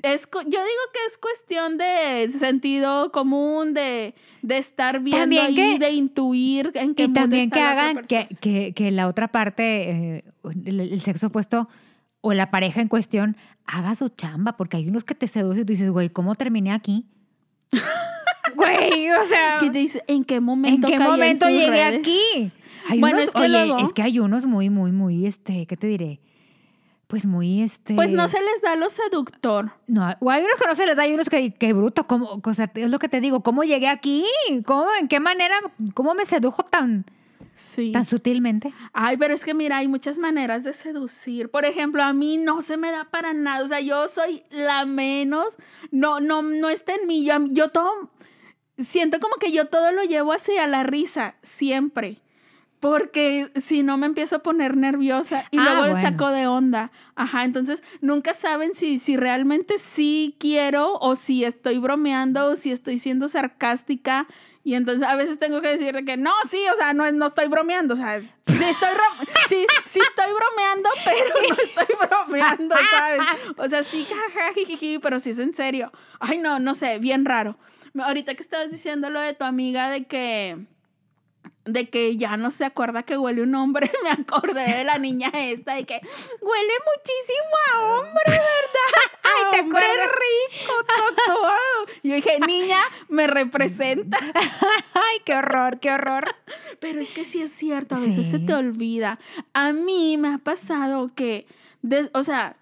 es, 0.03 0.27
yo 0.31 0.41
digo 0.43 0.83
que 0.93 0.99
es 1.07 1.17
cuestión 1.17 1.77
de 1.77 2.29
sentido 2.31 3.11
común, 3.11 3.73
de, 3.73 4.13
de 4.41 4.57
estar 4.57 4.99
viendo 5.01 5.21
También 5.21 5.45
ahí, 5.45 5.55
que- 5.55 5.79
de 5.79 5.91
intuir 5.91 6.71
en 6.75 6.95
qué 6.95 7.03
Y 7.05 7.13
también 7.13 7.43
está 7.43 7.55
que 7.55 7.61
hagan 7.61 8.05
que, 8.05 8.27
que, 8.41 8.73
que 8.73 8.91
la 8.91 9.07
otra 9.07 9.27
parte, 9.29 9.89
eh, 10.17 10.23
el, 10.65 10.79
el 10.79 11.01
sexo 11.01 11.27
opuesto 11.27 11.67
o 12.21 12.33
la 12.33 12.51
pareja 12.51 12.81
en 12.81 12.87
cuestión, 12.87 13.37
haga 13.65 13.95
su 13.95 14.09
chamba, 14.09 14.57
porque 14.57 14.77
hay 14.77 14.87
unos 14.87 15.03
que 15.03 15.15
te 15.15 15.27
seducen 15.27 15.61
y 15.61 15.65
tú 15.65 15.73
dices, 15.73 15.89
güey, 15.91 16.09
¿cómo 16.09 16.35
terminé 16.35 16.71
aquí? 16.73 17.05
Güey, 18.55 19.11
o 19.11 19.27
sea, 19.27 19.57
Que 19.59 19.69
dice, 19.69 20.03
¿en 20.07 20.23
qué 20.23 20.35
¿en 20.35 20.43
momento 20.43 20.87
qué 20.87 20.95
en 20.95 21.03
momento 21.03 21.45
sus 21.45 21.53
llegué 21.55 21.69
redes? 21.69 21.99
aquí? 21.99 22.51
Hay 22.89 22.99
Bueno, 22.99 23.17
unos- 23.17 23.27
es 23.27 23.31
que 23.31 23.39
oye, 23.41 23.49
luego- 23.49 23.77
es 23.79 23.93
que 23.93 24.01
hay 24.01 24.19
unos 24.19 24.45
muy, 24.47 24.69
muy, 24.69 24.91
muy, 24.91 25.25
este, 25.27 25.65
¿qué 25.67 25.77
te 25.77 25.87
diré? 25.87 26.19
Pues 27.09 27.25
muy, 27.25 27.63
este... 27.63 27.95
Pues 27.95 28.11
no 28.11 28.27
se 28.27 28.39
les 28.39 28.61
da 28.61 28.75
lo 28.75 28.87
seductor. 28.87 29.71
No, 29.87 30.15
o 30.19 30.29
hay 30.29 30.43
unos 30.43 30.59
que 30.61 30.67
no 30.67 30.75
se 30.75 30.85
les 30.85 30.95
da, 30.95 31.01
hay 31.01 31.13
unos 31.15 31.27
que, 31.27 31.51
que 31.55 31.73
bruto, 31.73 32.05
¿cómo, 32.05 32.39
o 32.43 32.53
sea, 32.53 32.71
es 32.75 32.91
lo 32.91 32.99
que 32.99 33.09
te 33.09 33.19
digo, 33.19 33.41
¿cómo 33.41 33.63
llegué 33.63 33.87
aquí? 33.87 34.23
¿Cómo, 34.63 34.85
en 34.99 35.07
qué 35.07 35.19
manera, 35.19 35.55
cómo 35.95 36.13
me 36.13 36.27
sedujo 36.27 36.61
tan, 36.61 37.05
Sí. 37.55 37.91
tan 37.91 38.05
sutilmente? 38.05 38.75
Ay, 38.93 39.17
pero 39.17 39.33
es 39.33 39.43
que 39.43 39.55
mira, 39.55 39.77
hay 39.77 39.87
muchas 39.87 40.19
maneras 40.19 40.63
de 40.63 40.71
seducir. 40.71 41.49
Por 41.49 41.65
ejemplo, 41.65 42.03
a 42.03 42.13
mí 42.13 42.37
no 42.37 42.61
se 42.61 42.77
me 42.77 42.91
da 42.91 43.05
para 43.05 43.33
nada. 43.33 43.63
O 43.63 43.67
sea, 43.67 43.79
yo 43.79 44.07
soy 44.07 44.43
la 44.51 44.85
menos. 44.85 45.57
No, 45.89 46.19
no, 46.19 46.43
no 46.43 46.69
está 46.69 46.93
en 46.93 47.07
mí. 47.07 47.25
Yo, 47.25 47.33
yo 47.49 47.69
todo. 47.71 48.11
Siento 48.77 49.19
como 49.19 49.35
que 49.37 49.51
yo 49.51 49.65
todo 49.65 49.91
lo 49.91 50.03
llevo 50.03 50.31
hacia 50.31 50.67
la 50.67 50.83
risa, 50.83 51.35
siempre. 51.41 52.19
Porque 52.79 53.51
si 53.55 53.83
no 53.83 53.97
me 53.97 54.05
empiezo 54.05 54.37
a 54.37 54.39
poner 54.39 54.77
nerviosa 54.77 55.45
y 55.51 55.57
Ah, 55.59 55.63
luego 55.63 55.83
le 55.87 55.91
bueno. 55.91 56.09
saco 56.09 56.29
de 56.29 56.47
onda. 56.47 56.91
Ajá, 57.15 57.43
entonces 57.43 57.83
nunca 57.99 58.33
saben 58.33 58.73
si, 58.73 58.99
si 58.99 59.17
realmente 59.17 59.77
sí 59.77 60.35
quiero 60.39 60.93
o 60.99 61.15
si 61.15 61.43
estoy 61.43 61.77
bromeando 61.79 62.51
o 62.51 62.55
si 62.55 62.71
estoy 62.71 62.97
siendo 62.97 63.27
sarcástica. 63.27 64.27
Y 64.63 64.75
entonces 64.75 65.07
a 65.07 65.15
veces 65.15 65.39
tengo 65.39 65.61
que 65.61 65.69
decir 65.69 65.93
de 65.93 66.05
que 66.05 66.15
no, 66.15 66.31
sí, 66.49 66.61
o 66.73 66.75
sea, 66.77 66.93
no, 66.93 67.09
no 67.11 67.27
estoy 67.27 67.47
bromeando. 67.47 67.95
O 67.95 67.97
sea, 67.97 68.19
sí 68.21 68.27
estoy, 68.47 68.89
sí, 69.49 69.65
sí 69.85 69.99
estoy 69.99 70.33
bromeando, 70.33 70.89
pero 71.05 71.33
no 71.49 71.55
estoy 71.55 71.95
bromeando, 72.07 72.75
¿sabes? 72.91 73.19
O 73.57 73.67
sea, 73.67 73.83
sí, 73.83 74.05
jaja, 74.07 74.53
jijiji, 74.53 74.99
pero 74.99 75.19
sí 75.19 75.31
es 75.31 75.39
en 75.39 75.53
serio. 75.53 75.91
Ay, 76.19 76.37
no, 76.37 76.59
no 76.59 76.73
sé, 76.75 76.99
bien 76.99 77.25
raro. 77.25 77.57
Ahorita 77.99 78.35
que 78.35 78.43
estabas 78.43 78.69
diciendo 78.69 79.09
lo 79.09 79.19
de 79.19 79.33
tu 79.33 79.43
amiga 79.43 79.89
de 79.89 80.05
que 80.05 80.65
de 81.73 81.89
que 81.89 82.17
ya 82.17 82.37
no 82.37 82.51
se 82.51 82.65
acuerda 82.65 83.03
que 83.03 83.17
huele 83.17 83.41
un 83.43 83.55
hombre, 83.55 83.91
me 84.03 84.09
acordé 84.11 84.61
de 84.77 84.83
la 84.83 84.97
niña 84.97 85.29
esta 85.33 85.75
de 85.75 85.85
que 85.85 85.95
huele 86.41 86.73
muchísimo 86.95 87.55
a 87.73 87.79
hombre, 87.85 88.23
¿verdad? 88.27 89.11
Ay, 89.23 89.43
A 89.47 89.51
¿te 89.51 89.59
hombre 89.61 89.85
acuerdas? 89.85 90.09
rico, 90.15 90.73
to- 90.83 91.15
todo. 91.25 91.49
Y 92.03 92.09
yo 92.09 92.15
dije, 92.15 92.39
niña, 92.45 92.79
me 93.09 93.27
representa. 93.27 94.17
Ay, 94.93 95.19
qué 95.25 95.35
horror, 95.35 95.79
qué 95.79 95.91
horror. 95.91 96.35
Pero 96.79 96.99
es 97.01 97.11
que 97.11 97.25
sí 97.25 97.41
es 97.41 97.51
cierto, 97.51 97.95
a 97.95 97.99
veces 97.99 98.25
se 98.29 98.39
te 98.39 98.53
olvida. 98.53 99.19
A 99.53 99.71
mí 99.73 100.17
me 100.17 100.33
ha 100.33 100.37
pasado 100.39 101.09
que, 101.15 101.45
de- 101.81 102.09
o 102.13 102.23
sea, 102.23 102.55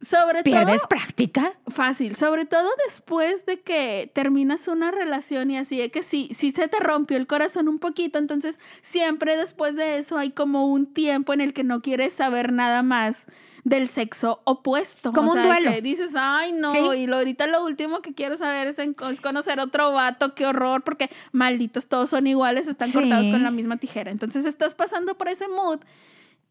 sobre 0.00 0.42
¿Pierdes 0.42 0.78
todo... 0.82 0.88
práctica? 0.88 1.54
Fácil, 1.68 2.16
sobre 2.16 2.44
todo 2.44 2.68
después 2.86 3.46
de 3.46 3.60
que 3.60 4.10
terminas 4.14 4.68
una 4.68 4.90
relación 4.90 5.50
y 5.50 5.58
así 5.58 5.78
de 5.78 5.90
que 5.90 6.02
sí, 6.02 6.28
sí 6.36 6.52
se 6.52 6.68
te 6.68 6.78
rompió 6.78 7.16
el 7.16 7.26
corazón 7.26 7.66
un 7.68 7.78
poquito, 7.78 8.18
entonces 8.18 8.58
siempre 8.82 9.36
después 9.36 9.74
de 9.74 9.98
eso 9.98 10.18
hay 10.18 10.30
como 10.30 10.66
un 10.66 10.86
tiempo 10.86 11.32
en 11.32 11.40
el 11.40 11.52
que 11.54 11.64
no 11.64 11.80
quieres 11.80 12.12
saber 12.12 12.52
nada 12.52 12.82
más 12.82 13.24
del 13.64 13.88
sexo 13.88 14.42
opuesto. 14.44 15.12
Como 15.12 15.32
O 15.32 15.34
un 15.34 15.42
duelo. 15.42 15.72
que 15.72 15.82
dices, 15.82 16.12
ay 16.16 16.52
no, 16.52 16.70
Sí. 16.70 17.00
y 17.00 17.06
lo, 17.08 17.16
ahorita 17.16 17.48
lo 17.48 17.64
último 17.64 18.00
que 18.00 18.14
quiero 18.14 18.36
saber 18.36 18.68
es, 18.68 18.78
en- 18.78 18.94
es 19.10 19.20
conocer 19.20 19.58
otro 19.58 19.90
vato, 19.92 20.34
qué 20.36 20.46
horror, 20.46 20.84
porque 20.84 21.10
malditos 21.32 21.86
todos 21.86 22.10
son 22.10 22.28
iguales, 22.28 22.68
están 22.68 22.88
Sí. 22.92 22.94
cortados 22.94 23.28
con 23.28 23.42
la 23.42 23.50
misma 23.50 23.78
tijera. 23.78 24.12
Entonces 24.12 24.44
estás 24.44 24.74
pasando 24.74 25.16
por 25.18 25.26
ese 25.28 25.48
mood. 25.48 25.80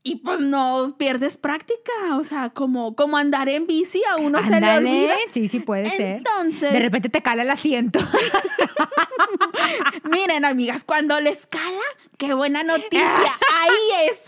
Y 0.07 0.17
pues 0.17 0.39
no 0.39 0.93
pierdes 0.99 1.35
práctica, 1.35 1.91
o 2.19 2.23
sea, 2.23 2.51
como, 2.51 2.95
como 2.95 3.17
andar 3.17 3.49
en 3.49 3.65
bici 3.65 4.03
a 4.11 4.17
uno 4.17 4.39
se 4.43 4.61
le 4.61 4.77
olvida. 4.77 5.15
Sí, 5.31 5.47
sí 5.47 5.61
puede 5.61 5.89
ser. 5.89 6.17
Entonces, 6.17 6.71
De 6.71 6.79
repente 6.79 7.09
te 7.09 7.23
cala 7.23 7.41
el 7.41 7.49
asiento. 7.49 7.97
miren, 10.03 10.45
amigas, 10.45 10.83
cuando 10.83 11.19
les 11.19 11.47
cala, 11.47 11.81
qué 12.19 12.35
buena 12.35 12.61
noticia. 12.61 12.99
Ahí 13.59 14.09
es. 14.11 14.21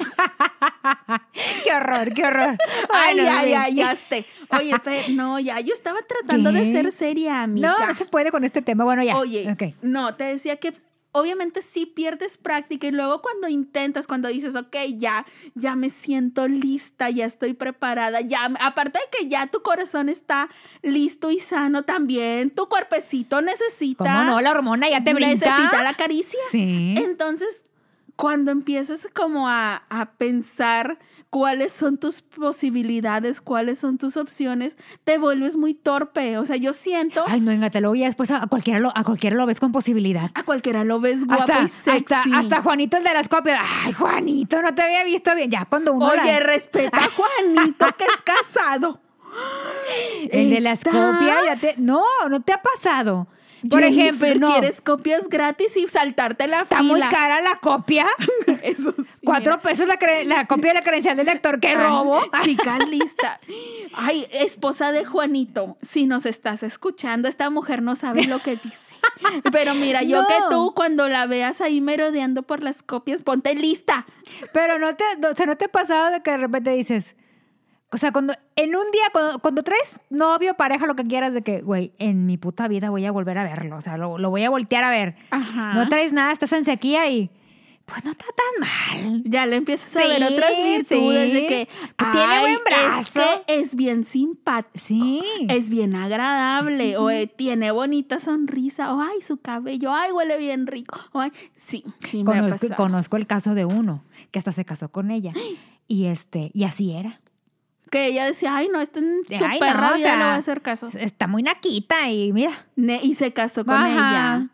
qué 1.64 1.76
horror, 1.76 2.12
qué 2.12 2.26
horror. 2.26 2.58
Ay, 2.90 3.20
ay, 3.20 3.54
ay, 3.54 3.76
ya 3.76 3.92
esté. 3.92 4.26
Oye, 4.58 4.74
pero 4.84 5.10
no, 5.10 5.40
ya, 5.40 5.60
yo 5.60 5.74
estaba 5.74 6.00
tratando 6.02 6.52
de 6.52 6.72
ser 6.72 6.92
seria, 6.92 7.44
amiga. 7.44 7.76
No, 7.78 7.86
no 7.88 7.94
se 7.94 8.06
puede 8.06 8.32
con 8.32 8.44
este 8.44 8.64
tema. 8.64 8.84
Bueno, 8.84 9.04
ya. 9.04 9.16
Oye, 9.16 9.48
Ok. 9.52 9.76
no, 9.84 10.16
te 10.16 10.24
decía 10.24 10.56
que 10.58 10.74
obviamente 11.18 11.62
sí 11.62 11.86
pierdes 11.86 12.38
práctica 12.38 12.88
y 12.88 12.92
luego 12.92 13.22
cuando 13.22 13.48
intentas, 13.48 14.08
cuando 14.08 14.30
dices, 14.30 14.56
ok, 14.56 14.76
ya, 14.96 15.26
ya 15.56 15.76
me 15.76 15.90
siento 15.90 16.48
lista, 16.48 17.10
ya 17.10 17.26
estoy 17.26 17.54
preparada, 17.54 18.22
ya, 18.22 18.46
aparte 18.60 19.00
de 19.00 19.18
que 19.18 19.28
ya 19.28 19.48
tu 19.48 19.62
corazón 19.62 20.10
está 20.10 20.50
listo 20.82 21.32
y 21.32 21.40
sano, 21.40 21.84
también 21.84 22.52
tu 22.52 22.68
cuerpecito 22.70 23.42
necesita... 23.42 24.04
¿Cómo 24.04 24.24
no? 24.24 24.42
La 24.42 24.52
hormona 24.52 24.90
ya 24.90 25.04
te 25.04 25.14
brinca. 25.14 25.34
Necesita 25.34 25.84
la 25.84 25.94
caricia. 25.94 26.40
Sí. 26.52 26.96
Entonces, 26.98 27.66
cuando 28.16 28.52
empiezas 28.52 29.08
como 29.14 29.48
a, 29.48 29.84
a 29.90 30.12
pensar 30.14 31.00
cuáles 31.30 31.72
son 31.72 31.98
tus 31.98 32.22
posibilidades, 32.22 33.42
cuáles 33.42 33.80
son 33.80 33.98
tus 33.98 34.18
opciones, 34.18 34.78
te 35.04 35.18
vuelves 35.18 35.58
muy 35.58 35.74
torpe. 35.74 36.38
O 36.38 36.46
sea, 36.46 36.56
yo 36.56 36.74
siento... 36.74 37.24
Ay, 37.28 37.42
no, 37.42 37.70
te 37.70 37.82
luego 37.82 37.96
ya 37.96 38.06
después 38.06 38.32
a 38.32 38.48
cualquiera, 38.48 38.80
lo, 38.80 38.92
a 38.96 39.04
cualquiera 39.04 39.36
lo 39.36 39.46
ves 39.46 39.60
con 39.60 39.72
posibilidad. 39.72 40.32
A 40.34 40.44
cualquiera 40.44 40.84
lo 40.84 41.00
ves 41.00 41.26
guapo 41.26 41.44
hasta, 41.44 41.64
y 41.64 41.68
sexy. 41.68 42.14
Hasta, 42.14 42.38
hasta, 42.38 42.62
Juanito, 42.62 42.98
el 42.98 43.04
de 43.04 43.14
las 43.14 43.28
copias. 43.28 43.60
Ay, 43.84 43.94
Juanito, 43.94 44.62
no 44.62 44.74
te 44.74 44.82
había 44.82 45.04
visto 45.04 45.34
bien. 45.36 45.52
Ya 45.52 45.66
cuando 45.66 45.94
uno... 45.94 46.08
Oye, 46.08 46.40
la... 46.40 46.40
respeta 46.40 46.98
a 46.98 47.10
Juanito 47.10 47.86
que 47.98 48.06
es 48.06 48.22
casado. 48.24 49.02
El 50.32 50.50
de 50.50 50.62
las 50.62 50.80
copias, 50.80 51.46
ya 51.46 51.56
te... 51.58 51.76
No, 51.78 52.04
no 52.30 52.42
te 52.42 52.54
ha 52.54 52.62
pasado. 52.62 53.28
Por 53.70 53.84
ejemplo, 53.84 54.36
no. 54.36 54.48
quieres 54.54 54.82
copias 54.82 55.28
gratis 55.30 55.76
y 55.78 55.88
saltarte 55.88 56.48
la 56.48 56.62
Está 56.62 56.78
fila. 56.78 56.90
muy 56.90 57.02
cara 57.02 57.42
la 57.42 57.56
copia. 57.60 58.06
Eso 58.64 58.94
sí. 58.98 59.04
Cuatro 59.24 59.54
mira. 59.54 59.62
pesos 59.62 59.88
la, 59.88 59.98
la, 60.26 60.46
copia 60.46 60.70
de 60.70 60.76
la 60.76 60.82
credencial 60.82 61.18
del 61.18 61.26
lector. 61.26 61.60
¡Qué 61.60 61.74
robo! 61.76 62.22
Chica 62.44 62.78
lista. 62.80 63.40
Ay, 63.94 64.28
esposa 64.32 64.92
de 64.92 65.06
Juanito, 65.06 65.78
si 65.82 66.06
nos 66.06 66.26
estás 66.26 66.64
escuchando, 66.64 67.28
esta 67.28 67.50
mujer 67.50 67.82
no 67.82 67.96
sabe 67.96 68.24
lo 68.26 68.40
que 68.40 68.52
dice. 68.52 68.78
Pero 69.52 69.74
mira, 69.74 70.04
yo 70.04 70.22
No. 70.22 70.28
que 70.28 70.36
tú 70.50 70.74
cuando 70.76 71.08
la 71.10 71.26
veas 71.28 71.62
ahí 71.62 71.82
merodeando 71.82 72.44
por 72.44 72.62
las 72.64 72.84
copias, 72.84 73.24
ponte 73.24 73.54
lista. 73.56 74.06
Pero 74.54 74.80
no 74.80 74.96
te, 74.96 75.04
no, 75.20 75.30
o 75.30 75.36
sea, 75.36 75.46
no 75.46 75.56
te 75.58 75.66
ha 75.66 75.70
pasado 75.70 76.12
de 76.12 76.22
que 76.22 76.32
de 76.32 76.38
repente 76.38 76.72
dices, 76.72 77.16
o 77.92 77.98
sea, 77.98 78.12
cuando 78.12 78.34
en 78.56 78.76
un 78.76 78.92
día, 78.92 79.04
cuando, 79.14 79.40
cuando 79.40 79.64
traes 79.64 80.00
novio, 80.10 80.56
pareja, 80.56 80.86
lo 80.86 80.96
que 80.96 81.06
quieras, 81.06 81.34
de 81.34 81.42
que, 81.42 81.62
güey, 81.62 81.94
en 82.00 82.26
mi 82.26 82.38
puta 82.38 82.68
vida 82.68 82.90
voy 82.90 83.06
a 83.06 83.12
volver 83.12 83.38
a 83.38 83.44
verlo, 83.44 83.78
o 83.78 83.82
sea, 83.82 83.98
lo, 83.98 84.18
lo 84.18 84.30
voy 84.30 84.44
a 84.44 84.50
voltear 84.50 84.84
a 84.84 84.90
ver. 84.90 85.16
Ajá. 85.32 85.74
No 85.74 85.88
traes 85.88 86.12
nada, 86.12 86.32
estás 86.32 86.52
en 86.54 86.66
sequía 86.66 87.10
y, 87.10 87.30
pues 87.86 88.04
no 88.04 88.12
está 88.12 88.26
tan 88.26 89.06
mal. 89.10 89.24
Ya 89.24 89.46
le 89.46 89.56
empiezas 89.56 89.96
a 89.96 90.06
ver 90.06 90.22
otras 90.22 90.52
virtudes 90.62 91.32
de 91.32 91.40
sí. 91.40 91.48
que 91.48 91.70
Pues 91.96 92.12
tiene 92.12 92.26
"Ay, 92.34 92.42
buen 92.42 92.58
brazo". 92.66 93.00
Es 93.00 93.42
que 93.46 93.60
es 93.62 93.76
bien 93.76 94.04
simpático. 94.04 94.78
Sí. 94.86 95.22
Es 95.48 95.70
bien 95.70 95.96
agradable, 95.96 96.98
o 96.98 97.10
eh, 97.10 97.28
tiene 97.28 97.72
bonita 97.72 98.20
sonrisa, 98.20 98.94
o 98.94 99.00
ay, 99.00 99.22
su 99.22 99.38
cabello, 99.38 99.94
ay, 99.94 100.12
huele 100.12 100.38
bien 100.38 100.68
rico. 100.68 101.00
O, 101.14 101.22
ay, 101.22 101.32
sí, 101.54 101.86
sí, 102.02 102.26
me 102.26 102.34
ha 102.34 102.42
Conozco, 102.42 102.68
conozco 102.76 103.16
el 103.16 103.26
caso 103.26 103.56
de 103.56 103.64
uno 103.64 104.04
que 104.32 104.40
hasta 104.40 104.52
se 104.52 104.66
casó 104.66 104.90
con 104.92 105.10
ella. 105.10 105.32
Y 105.90 106.08
este, 106.08 106.52
y 106.54 106.66
así 106.66 106.92
era. 106.92 107.22
Que 107.90 108.08
ella 108.08 108.26
decía, 108.26 108.56
ay, 108.56 108.70
no, 108.72 108.82
está 108.82 109.00
perra 109.60 109.88
no, 109.90 109.94
o 109.94 109.96
vida, 109.96 109.98
le 109.98 110.04
sea, 110.04 110.16
voy 110.16 110.24
a 110.24 110.36
hacer 110.36 110.62
caso. 110.62 110.90
Está 111.00 111.28
muy 111.28 111.44
naquita 111.44 112.10
y 112.10 112.34
mira. 112.34 112.52
Ne- 112.76 113.00
y 113.04 113.14
se 113.14 113.32
casó 113.34 113.64
con 113.66 113.76
Ajá. 113.76 113.88
ella. 113.90 114.48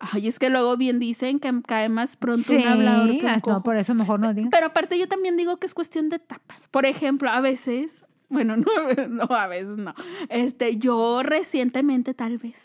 Ay, 0.00 0.26
es 0.26 0.40
que 0.40 0.50
luego 0.50 0.76
bien 0.76 0.98
dicen 0.98 1.38
que 1.38 1.52
cae 1.64 1.88
más 1.88 2.16
pronto 2.16 2.42
Sí, 2.42 2.56
un 2.56 2.66
hablador 2.66 3.10
que 3.20 3.24
un 3.26 3.32
no, 3.32 3.40
cojo. 3.40 3.62
por 3.62 3.76
eso 3.76 3.94
mejor 3.94 4.18
no 4.18 4.34
digas. 4.34 4.50
Pero 4.50 4.66
aparte 4.66 4.98
yo 4.98 5.06
también 5.06 5.36
digo 5.36 5.58
que 5.58 5.66
es 5.66 5.74
cuestión 5.74 6.08
de 6.08 6.16
etapas. 6.16 6.66
Por 6.72 6.86
ejemplo, 6.86 7.30
a 7.30 7.40
veces, 7.40 8.04
bueno, 8.28 8.56
no, 8.56 8.66
a 8.76 8.86
veces 8.88 9.08
no, 9.10 9.24
a 9.24 9.46
veces 9.46 9.76
no. 9.76 9.94
Este, 10.28 10.76
yo 10.76 11.22
recientemente 11.22 12.14
tal 12.14 12.38
vez 12.38 12.56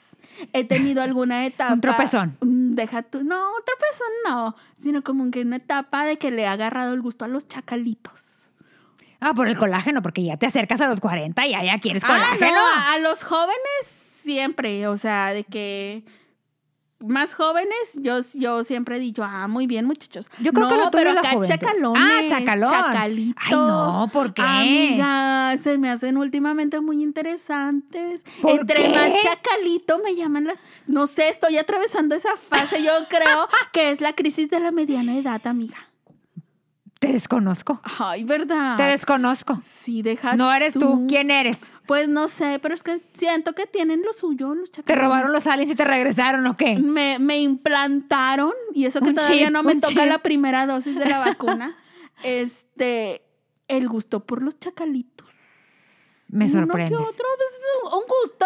he 0.51 0.63
tenido 0.63 1.03
alguna 1.03 1.45
etapa. 1.45 1.73
Un 1.73 1.81
tropezón. 1.81 2.37
Mm, 2.41 2.73
Deja 2.73 3.03
tú, 3.03 3.23
no, 3.23 3.35
un 3.35 3.63
tropezón 3.63 4.07
no, 4.27 4.55
sino 4.81 5.03
como 5.03 5.29
que 5.29 5.41
una 5.41 5.57
etapa 5.57 6.05
de 6.05 6.17
que 6.17 6.31
le 6.31 6.41
he 6.41 6.47
agarrado 6.47 6.95
el 6.95 7.01
gusto 7.03 7.23
a 7.23 7.27
los 7.27 7.47
chacalitos. 7.47 8.26
Ah, 9.19 9.33
por 9.33 9.47
el 9.47 9.57
colágeno, 9.57 10.01
porque 10.01 10.23
ya 10.23 10.37
te 10.37 10.45
acercas 10.45 10.79
a 10.81 10.87
los 10.87 10.99
40 10.99 11.45
y 11.47 11.51
ya, 11.51 11.63
ya 11.63 11.79
quieres 11.79 12.03
Ah, 12.03 12.07
colágeno. 12.07 12.55
no, 12.57 12.91
a, 12.91 12.97
los 12.99 13.23
jóvenes 13.23 13.57
siempre, 14.23 14.87
o 14.87 14.95
sea, 14.95 15.33
de 15.33 15.43
que 15.43 16.03
más 16.99 17.35
jóvenes, 17.35 17.77
yo, 17.95 18.19
yo 18.33 18.63
siempre 18.63 18.97
he 18.97 18.99
dicho, 18.99 19.23
ah, 19.23 19.47
muy 19.47 19.67
bien, 19.67 19.85
muchachos. 19.85 20.29
Yo 20.39 20.51
creo 20.51 20.67
no, 20.67 20.75
que 20.75 20.81
lo 20.83 20.91
pero 20.91 21.11
acá 21.11 21.31
juventud. 21.33 21.47
chacalones. 21.47 22.03
Ah, 22.03 22.21
chacalón. 22.27 22.69
Chacalitos. 22.71 23.43
Ay, 23.45 23.51
no, 23.51 24.09
¿por 24.11 24.33
qué? 24.33 24.41
Amiga, 24.41 25.55
se 25.61 25.77
me 25.77 25.91
hacen 25.91 26.17
últimamente 26.17 26.79
muy 26.81 27.01
interesantes. 27.03 28.23
¿Por 28.41 28.59
Entre 28.61 28.81
qué? 28.83 28.89
más 28.89 29.21
chacalito 29.21 29.99
me 29.99 30.15
llaman 30.15 30.45
la... 30.45 30.55
No 30.87 31.05
sé, 31.05 31.29
estoy 31.29 31.57
atravesando 31.57 32.15
esa 32.15 32.35
fase. 32.35 32.83
Yo 32.83 32.91
creo 33.09 33.47
que 33.73 33.91
es 33.91 34.01
la 34.01 34.13
crisis 34.13 34.49
de 34.49 34.59
la 34.59 34.71
mediana 34.71 35.15
edad, 35.17 35.45
amiga. 35.45 35.77
Te 36.99 37.11
desconozco. 37.13 37.79
Ay, 37.99 38.23
¿verdad? 38.23 38.75
Te 38.77 38.83
desconozco. 38.83 39.59
Sí, 39.63 40.01
deja 40.01 40.35
No 40.35 40.51
eres 40.53 40.73
tú. 40.73 41.05
¿Quién 41.07 41.29
eres? 41.31 41.61
Pues 41.85 42.09
no 42.09 42.27
sé, 42.27 42.59
pero 42.61 42.73
es 42.75 42.83
que 42.83 43.01
siento 43.13 43.53
que 43.53 43.65
tienen 43.65 44.01
lo 44.03 44.11
suyo 44.13 44.53
los 44.53 44.71
¿Te 44.71 44.77
chacalones. 44.81 45.05
robaron 45.05 45.31
los 45.31 45.47
aliens 45.47 45.71
y 45.71 45.75
te 45.75 45.85
regresaron 45.85 46.45
o 46.47 46.57
qué? 46.57 46.77
Me, 46.77 47.17
me 47.19 47.39
implantaron, 47.39 48.51
y 48.73 48.85
eso 48.85 48.99
que 48.99 49.09
Un 49.09 49.15
todavía 49.15 49.45
chip, 49.45 49.53
no 49.53 49.63
me 49.63 49.75
toca 49.75 49.87
chip. 49.87 49.97
la 50.09 50.17
primera 50.19 50.65
dosis 50.65 50.95
de 50.97 51.05
la 51.05 51.19
vacuna, 51.19 51.77
este, 52.23 53.21
el 53.67 53.87
gusto 53.87 54.25
por 54.25 54.41
los 54.43 54.59
chacalitos. 54.59 55.27
Me 56.29 56.45
Uno 56.45 56.53
sorprendes. 56.65 56.89
que 56.89 57.03
otro, 57.03 57.25
pues, 57.37 57.93
un 57.93 58.03
gusto. 58.07 58.45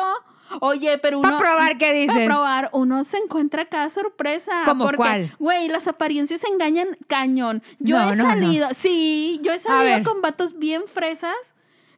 Oye, 0.60 0.98
pero 0.98 1.20
uno... 1.20 1.30
Para 1.30 1.40
probar 1.40 1.78
qué 1.78 1.94
dices. 1.94 2.14
Para 2.14 2.26
probar, 2.26 2.70
uno 2.74 3.04
se 3.06 3.18
encuentra 3.18 3.66
cada 3.66 3.90
sorpresa. 3.90 4.52
¿Cómo 4.66 4.84
porque, 4.86 4.98
cuál? 4.98 5.32
Güey, 5.40 5.68
las 5.70 5.88
apariencias 5.88 6.44
engañan 6.44 6.88
cañón. 7.08 7.64
Yo 7.80 7.98
No, 7.98 8.12
he 8.12 8.16
no, 8.16 8.24
no. 8.24 8.30
salido, 8.30 8.68
sí, 8.76 9.40
yo 9.44 9.54
he 9.54 9.60
salido 9.60 10.04
con 10.04 10.22
vatos 10.22 10.58
bien 10.60 10.84
fresas 10.86 11.36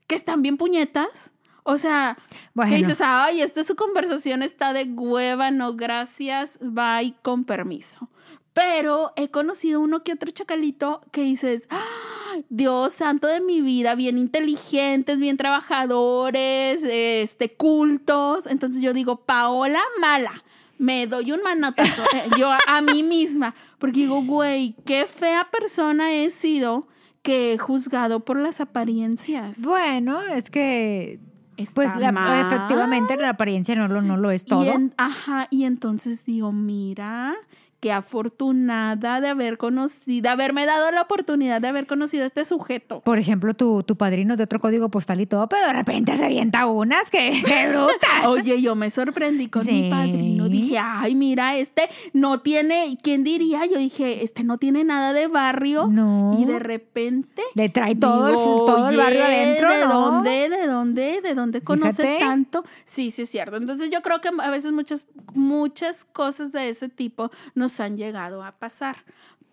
que 0.07 0.15
están 0.15 0.41
bien 0.41 0.57
puñetas. 0.57 1.31
O 1.63 1.77
sea, 1.77 2.17
Bueno. 2.53 2.71
que 2.71 2.77
dices, 2.77 2.99
ay, 3.01 3.41
esta 3.41 3.63
su 3.63 3.75
conversación 3.77 4.43
está 4.43 4.73
de 4.73 4.83
hueva, 4.83 5.49
no 5.49 5.75
gracias, 5.75 6.57
bye, 6.61 7.13
con 7.21 7.45
permiso. 7.45 8.09
Pero 8.53 9.11
he 9.15 9.29
conocido 9.29 9.81
uno 9.81 10.03
que 10.03 10.13
otro 10.13 10.29
chacalito 10.31 11.01
que 11.11 11.21
dices, 11.23 11.67
"Ay, 11.69 12.45
Dios 12.49 12.93
santo 12.93 13.27
de 13.27 13.41
mi 13.41 13.61
vida, 13.61 13.95
bien 13.95 14.17
inteligentes, 14.17 15.19
bien 15.19 15.37
trabajadores, 15.37 16.83
este, 16.83 17.49
cultos. 17.53 18.45
Entonces 18.47 18.81
yo 18.81 18.93
digo, 18.93 19.17
Paola 19.17 19.81
mala, 19.99 20.43
me 20.77 21.07
doy 21.07 21.31
un 21.31 21.41
manotazo 21.43 22.03
eh, 22.13 22.23
yo 22.39 22.51
a, 22.51 22.57
a 22.67 22.81
mí 22.81 23.03
misma, 23.03 23.55
porque 23.79 24.01
digo, 24.01 24.23
güey, 24.23 24.75
qué 24.85 25.05
fea 25.05 25.47
persona 25.51 26.13
he 26.13 26.29
sido 26.29 26.87
que 27.21 27.53
he 27.53 27.57
juzgado 27.57 28.19
por 28.21 28.37
las 28.37 28.59
apariencias. 28.61 29.55
Bueno, 29.59 30.21
es 30.21 30.49
que 30.49 31.19
Está 31.55 31.73
pues 31.75 31.95
la- 31.97 32.11
mal. 32.11 32.47
efectivamente 32.47 33.15
la 33.15 33.29
apariencia 33.29 33.75
no 33.75 33.87
lo, 33.87 34.01
no 34.01 34.17
lo 34.17 34.31
es 34.31 34.43
todo. 34.43 34.65
Y 34.65 34.69
en- 34.69 34.93
ajá, 34.97 35.47
y 35.51 35.63
entonces 35.65 36.25
digo, 36.25 36.51
mira, 36.51 37.35
qué 37.83 37.91
afortunada 37.91 39.19
de 39.19 39.27
haber 39.27 39.57
conocido, 39.57 40.23
de 40.23 40.29
haberme 40.29 40.65
dado 40.65 40.89
la 40.91 41.01
oportunidad 41.01 41.59
de 41.59 41.67
haber 41.67 41.85
conocido 41.85 42.23
a 42.23 42.27
este 42.27 42.45
sujeto. 42.45 43.01
Por 43.01 43.19
ejemplo, 43.19 43.53
tu, 43.55 43.83
tu 43.83 43.97
padrino 43.97 44.37
de 44.37 44.45
otro 44.45 44.61
código 44.61 44.87
postal 44.87 45.19
y 45.19 45.25
todo, 45.25 45.49
pero 45.49 45.67
de 45.67 45.73
repente 45.73 46.15
se 46.17 46.23
avienta 46.23 46.65
unas 46.65 47.09
que, 47.09 47.33
bruta. 47.69 48.29
Oye, 48.29 48.61
yo 48.61 48.75
me 48.75 48.89
sorprendí 48.89 49.49
con 49.49 49.65
mi 49.65 49.89
padrino. 49.89 50.47
Dije, 50.47 50.77
ay, 50.81 51.13
mira, 51.13 51.57
este 51.57 51.89
no 52.13 52.39
tiene, 52.39 52.97
¿quién 53.03 53.25
diría? 53.25 53.65
Yo 53.65 53.77
dije, 53.77 54.23
este 54.23 54.45
no 54.45 54.57
tiene 54.57 54.85
nada 54.85 55.11
de 55.11 55.27
barrio. 55.27 55.87
No. 55.87 56.37
Y 56.39 56.45
de 56.45 56.59
repente. 56.59 57.41
Le 57.53 57.67
trae 57.67 57.95
todo, 57.95 58.29
el, 58.29 58.35
todo 58.35 58.89
el 58.91 58.95
barrio 58.95 59.25
"Oye, 59.25 59.35
adentro, 59.43 59.69
¿De 59.73 59.81
¿no? 59.81 59.91
dónde? 59.91 60.47
¿De 60.47 60.67
dónde? 60.67 61.19
¿De 61.21 61.35
dónde 61.35 61.59
conoce 61.61 62.03
Fíjate. 62.03 62.19
tanto? 62.19 62.63
Sí, 62.85 63.11
sí, 63.11 63.23
es 63.23 63.29
cierto. 63.29 63.57
Entonces 63.57 63.89
yo 63.89 64.01
creo 64.01 64.21
que 64.21 64.29
a 64.39 64.49
veces 64.49 64.71
muchas, 64.71 65.05
muchas 65.33 66.05
cosas 66.05 66.53
de 66.53 66.69
ese 66.69 66.87
tipo 66.87 67.29
nos 67.55 67.72
han 67.79 67.97
llegado 67.97 68.43
a 68.43 68.53
pasar. 68.53 69.03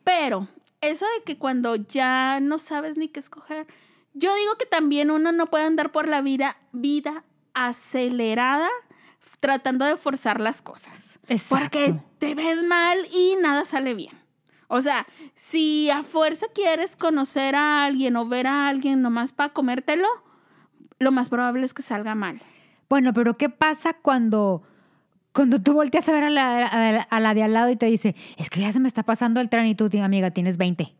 Pero 0.04 0.48
eso 0.80 1.06
de 1.18 1.24
que 1.24 1.38
cuando 1.38 1.76
ya 1.76 2.40
no 2.40 2.58
sabes 2.58 2.96
ni 2.96 3.08
qué 3.08 3.20
escoger, 3.20 3.66
yo 4.14 4.34
digo 4.34 4.56
que 4.58 4.66
también 4.66 5.10
uno 5.10 5.32
no 5.32 5.46
puede 5.46 5.64
andar 5.64 5.92
por 5.92 6.08
la 6.08 6.20
vida, 6.20 6.56
vida 6.72 7.24
acelerada 7.54 8.68
tratando 9.40 9.84
de 9.84 9.96
forzar 9.96 10.40
las 10.40 10.62
cosas. 10.62 11.18
Exacto. 11.28 11.78
Porque 11.78 11.94
te 12.18 12.34
ves 12.34 12.62
mal 12.62 12.98
y 13.12 13.36
nada 13.40 13.64
sale 13.64 13.94
bien. 13.94 14.18
O 14.68 14.80
sea, 14.80 15.06
si 15.34 15.90
a 15.90 16.02
fuerza 16.02 16.46
quieres 16.54 16.96
conocer 16.96 17.56
a 17.56 17.84
alguien 17.84 18.16
o 18.16 18.26
ver 18.26 18.46
a 18.46 18.68
alguien 18.68 19.02
nomás 19.02 19.32
para 19.32 19.52
comértelo, 19.52 20.08
lo 20.98 21.10
más 21.10 21.28
probable 21.28 21.64
es 21.64 21.74
que 21.74 21.82
salga 21.82 22.14
mal. 22.14 22.40
Bueno, 22.88 23.12
pero 23.12 23.36
¿qué 23.36 23.48
pasa 23.48 23.94
cuando, 23.94 24.62
cuando 25.32 25.60
tú 25.62 25.74
volteas 25.74 26.08
a 26.08 26.12
ver 26.12 26.24
a 26.24 26.30
la, 26.30 26.66
a 26.66 26.92
la- 26.92 27.02
a 27.02 27.20
la 27.20 27.34
de 27.34 27.42
al 27.42 27.52
lado 27.52 27.70
y 27.70 27.76
te 27.76 27.86
dice, 27.86 28.14
es 28.36 28.50
que 28.50 28.60
ya 28.60 28.72
se 28.72 28.80
me 28.80 28.88
está 28.88 29.02
pasando 29.04 29.40
el 29.40 29.48
tren 29.48 29.66
y 29.66 29.74
tú, 29.74 29.88
amiga, 30.02 30.30
tienes 30.30 30.58
20? 30.58 30.94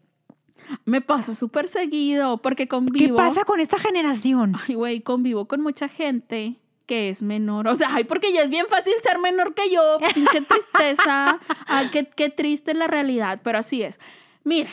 Me 0.85 1.01
pasa 1.01 1.35
súper 1.35 1.69
seguido 1.69 2.39
porque 2.43 2.65
¿Qué 2.65 2.69
convivo. 2.69 3.17
pasa 3.17 3.45
con 3.45 3.61
esta 3.61 3.79
generación? 3.79 4.55
Ay, 4.69 4.75
güey, 4.75 5.01
convivo 5.01 5.47
con 5.47 5.63
mucha 5.63 5.89
gente 5.89 6.57
que 6.87 7.09
es 7.09 7.23
menor. 7.23 7.67
O 7.69 7.75
sea, 7.77 7.89
ay, 7.95 8.05
porque 8.05 8.33
ya 8.33 8.43
es 8.43 8.51
bien 8.51 8.67
fácil 8.69 8.93
ser 9.03 9.19
menor 9.19 9.55
que 9.55 9.71
yo. 9.71 9.99
Pinche 10.15 10.41
tristeza. 10.49 11.41
Ay, 11.67 11.89
qué, 11.91 12.05
qué 12.07 12.31
triste 12.31 12.75
la 12.75 12.87
realidad, 12.87 13.41
pero 13.43 13.59
así 13.59 13.83
es. 13.83 13.99
Mira, 14.45 14.71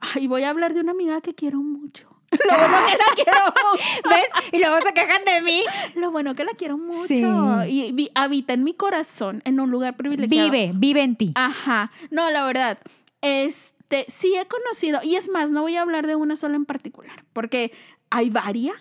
ay, 0.00 0.26
voy 0.26 0.42
a 0.42 0.50
hablar 0.50 0.74
de 0.74 0.80
una 0.80 0.92
amiga 0.92 1.20
que 1.20 1.34
quiero 1.34 1.58
mucho. 1.62 2.09
Lo 2.50 2.56
bueno 2.58 2.76
que 2.88 2.96
la 2.96 3.14
quiero 3.14 3.40
mucho. 3.46 4.08
¿Ves? 4.08 4.24
Y 4.52 4.58
luego 4.58 4.76
se 4.86 4.92
quejan 4.94 5.24
de 5.24 5.42
mí. 5.42 5.62
Lo 5.96 6.10
bueno 6.10 6.34
que 6.34 6.44
la 6.44 6.52
quiero 6.52 6.78
mucho. 6.78 7.06
Sí. 7.08 7.22
Y 7.68 7.92
vi- 7.92 8.10
habita 8.14 8.52
en 8.54 8.64
mi 8.64 8.74
corazón, 8.74 9.42
en 9.44 9.58
un 9.60 9.70
lugar 9.70 9.96
privilegiado. 9.96 10.50
Vive, 10.50 10.72
vive 10.74 11.02
en 11.02 11.16
ti. 11.16 11.32
Ajá. 11.34 11.90
No, 12.10 12.30
la 12.30 12.44
verdad. 12.46 12.78
Este, 13.20 14.06
sí 14.08 14.34
he 14.36 14.46
conocido, 14.46 15.00
y 15.02 15.16
es 15.16 15.28
más, 15.28 15.50
no 15.50 15.62
voy 15.62 15.76
a 15.76 15.82
hablar 15.82 16.06
de 16.06 16.16
una 16.16 16.36
sola 16.36 16.56
en 16.56 16.64
particular, 16.64 17.24
porque 17.32 17.72
hay 18.10 18.30
varias. 18.30 18.76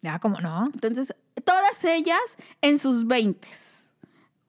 Ya, 0.00 0.18
¿cómo 0.18 0.40
no? 0.40 0.70
Entonces, 0.72 1.14
todas 1.44 1.84
ellas 1.84 2.20
en 2.62 2.78
sus 2.78 3.06
20. 3.06 3.46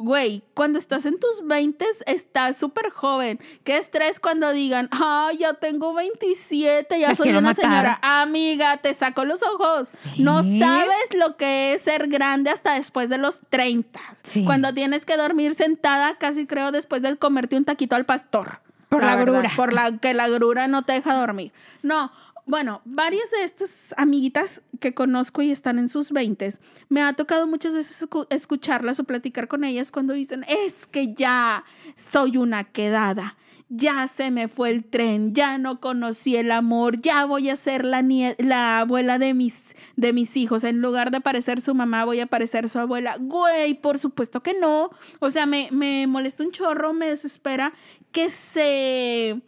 Güey, 0.04 0.44
cuando 0.54 0.80
estás 0.80 1.06
en 1.06 1.18
tus 1.18 1.48
20 1.48 1.86
estás 2.08 2.58
súper 2.58 2.90
joven. 2.90 3.40
Qué 3.64 3.78
estrés 3.78 4.20
cuando 4.20 4.52
digan, 4.52 4.90
ay, 4.92 5.38
ya 5.38 5.54
tengo 5.54 5.94
27, 5.94 7.00
ya 7.00 7.16
soy 7.16 7.30
una 7.30 7.40
matar. 7.40 7.64
señora. 7.64 8.00
Amiga, 8.02 8.76
te 8.76 8.94
saco 8.96 9.24
los 9.24 9.42
ojos. 9.44 9.94
No 10.18 10.44
sabes 10.44 11.16
lo 11.18 11.38
que 11.38 11.74
es 11.74 11.84
ser 11.84 12.10
grande 12.10 12.50
hasta 12.50 12.74
después 12.74 13.08
de 13.08 13.18
los 13.18 13.40
30. 13.50 13.98
Sí. 14.24 14.44
Cuando 14.44 14.74
tienes 14.74 15.06
que 15.06 15.16
dormir 15.16 15.54
sentada, 15.54 16.18
casi 16.18 16.48
creo, 16.48 16.74
después 16.74 17.02
de 17.02 17.16
comerte 17.16 17.56
un 17.56 17.64
taquito 17.64 17.96
al 17.96 18.06
pastor. 18.06 18.60
Por 18.90 19.04
la 19.04 19.16
verdad, 19.16 19.40
grura. 19.40 19.52
Por 19.56 19.72
la 19.72 19.98
que 20.00 20.14
la 20.14 20.28
grura 20.28 20.68
no 20.68 20.82
te 20.82 20.92
deja 20.92 21.16
dormir. 21.16 21.54
No, 21.82 22.12
bueno, 22.46 22.82
varias 22.86 23.30
de 23.32 23.44
estas 23.44 23.94
amiguitas 23.98 24.62
que 24.80 24.94
conozco 24.94 25.42
y 25.42 25.52
están 25.52 25.80
en 25.80 25.88
sus 25.90 26.12
20 26.12 26.54
me 26.90 27.02
ha 27.02 27.14
tocado 27.14 27.48
muchas 27.48 27.74
veces 27.74 28.08
escu- 28.08 28.28
escucharlas 28.30 29.00
o 29.00 29.04
platicar 29.06 29.48
con 29.48 29.64
ellas 29.64 29.92
cuando 29.92 30.14
dicen, 30.14 30.44
es 30.48 30.86
que 30.88 31.14
ya 31.14 31.64
soy 32.12 32.38
una 32.38 32.66
quedada. 32.66 33.38
Ya 33.70 34.08
se 34.08 34.30
me 34.30 34.50
fue 34.50 34.70
el 34.70 34.84
tren, 34.84 35.34
ya 35.34 35.58
no 35.58 35.80
conocí 35.80 36.36
el 36.36 36.52
amor, 36.52 37.02
ya 37.02 37.26
voy 37.26 37.50
a 37.50 37.56
ser 37.56 37.86
la 37.86 38.80
abuela 38.80 39.18
de 39.18 39.34
mis, 39.34 39.60
de 39.96 40.14
mis 40.14 40.38
hijos. 40.38 40.64
En 40.64 40.80
lugar 40.80 41.10
de 41.10 41.22
parecer 41.22 41.60
su 41.60 41.74
mamá, 41.74 42.06
voy 42.06 42.20
a 42.20 42.28
parecer 42.28 42.70
su 42.70 42.78
abuela. 42.78 43.18
Güey, 43.20 43.74
por 43.74 43.98
supuesto 43.98 44.44
que 44.44 44.54
no. 44.54 44.92
O 45.20 45.32
sea, 45.32 45.48
me, 45.48 45.70
me 45.72 46.06
molesta 46.06 46.44
un 46.44 46.52
chorro, 46.52 46.94
me 46.94 47.08
desespera 47.08 47.74
que 48.12 48.30
se 48.30 49.42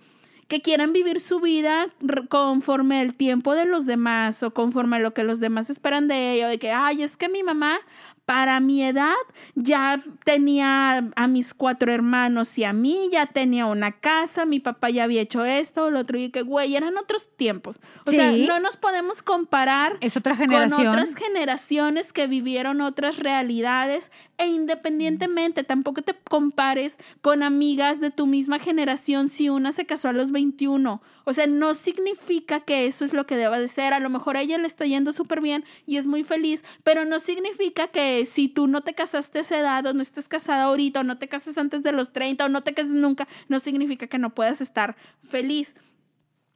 que 0.48 0.62
quieran 0.62 0.94
vivir 0.94 1.20
su 1.20 1.40
vida 1.40 1.88
conforme 2.30 3.02
el 3.02 3.16
tiempo 3.16 3.56
de 3.56 3.66
los 3.66 3.86
demás 3.86 4.44
o 4.44 4.54
conforme 4.54 5.00
lo 5.00 5.14
que 5.14 5.24
los 5.24 5.40
demás 5.40 5.70
esperan 5.70 6.08
de 6.08 6.34
ella, 6.34 6.48
de 6.48 6.60
que, 6.60 6.72
ay, 6.72 7.02
es 7.04 7.18
que 7.18 7.30
mi 7.30 7.42
mamá 7.42 7.80
para 8.26 8.60
mi 8.60 8.84
edad 8.84 9.14
ya 9.56 10.04
tenía 10.24 11.10
a 11.16 11.28
mis 11.28 11.54
cuatro 11.54 11.92
hermanos 11.92 12.58
y 12.58 12.64
a 12.64 12.74
mí, 12.74 13.10
ya 13.12 13.28
tenía 13.28 13.66
una 13.68 13.92
casa, 13.92 14.46
mi 14.46 14.60
papá 14.60 14.90
ya 14.90 15.04
había 15.04 15.22
hecho 15.22 15.46
esto, 15.46 15.90
lo 15.92 16.00
otro, 16.00 16.18
y 16.18 16.30
que, 16.30 16.42
güey, 16.42 16.76
eran 16.76 16.98
otros 16.98 17.30
tiempos. 17.38 17.80
O 18.06 18.12
sea, 18.12 18.32
Sí. 18.32 18.46
no 18.48 18.60
nos 18.60 18.78
podemos 18.78 19.22
comparar 19.22 19.98
Es 20.02 20.18
otra 20.18 20.36
con 20.36 20.48
generación. 20.48 20.88
otras 20.88 21.16
generaciones 21.16 22.14
que 22.14 22.28
vivieron 22.28 22.82
otras 22.82 23.20
realidades 23.20 24.12
e 24.38 24.48
independientemente 24.48 25.64
tampoco 25.64 26.02
te 26.02 26.16
compares 26.30 26.98
con 27.22 27.44
amigas 27.44 28.00
de 28.00 28.12
tu 28.12 28.26
misma 28.28 28.60
generación 28.60 29.30
si 29.30 29.50
una 29.50 29.72
se 29.72 29.86
casó 29.86 30.10
a 30.10 30.14
los 30.14 30.32
21. 30.32 31.02
O 31.26 31.34
sea, 31.34 31.48
no 31.48 31.74
significa 31.74 32.60
que 32.60 32.86
eso 32.88 33.04
es 33.04 33.14
lo 33.14 33.26
que 33.26 33.36
deba 33.36 33.60
de 33.60 33.68
ser. 33.68 33.94
A 33.94 34.00
lo 34.00 34.10
mejor 34.10 34.38
a 34.38 34.42
ella 34.42 34.58
le 34.58 34.68
está 34.68 34.86
yendo 34.86 35.12
súper 35.12 35.42
bien 35.42 35.64
y 35.88 35.98
es 35.98 36.06
muy 36.08 36.24
feliz, 36.24 36.64
pero 36.84 37.04
no 37.06 37.20
significa 37.20 37.88
que 37.88 38.15
si 38.26 38.48
tú 38.48 38.68
no 38.68 38.82
te 38.82 38.94
casaste 38.94 39.40
a 39.40 39.42
esa 39.42 39.60
edad 39.60 39.86
o 39.86 39.94
no 39.94 40.02
estés 40.02 40.30
casada 40.30 40.64
ahorita 40.64 41.02
o 41.02 41.04
no 41.04 41.18
te 41.18 41.28
casas 41.28 41.58
antes 41.58 41.84
de 41.84 41.92
los 41.92 42.14
30 42.14 42.46
o 42.46 42.50
no 42.50 42.62
te 42.62 42.74
cases 42.74 42.94
nunca, 42.94 43.28
no 43.50 43.60
significa 43.60 44.08
que 44.08 44.18
no 44.18 44.34
puedas 44.34 44.62
estar 44.62 44.96
feliz. 45.24 45.76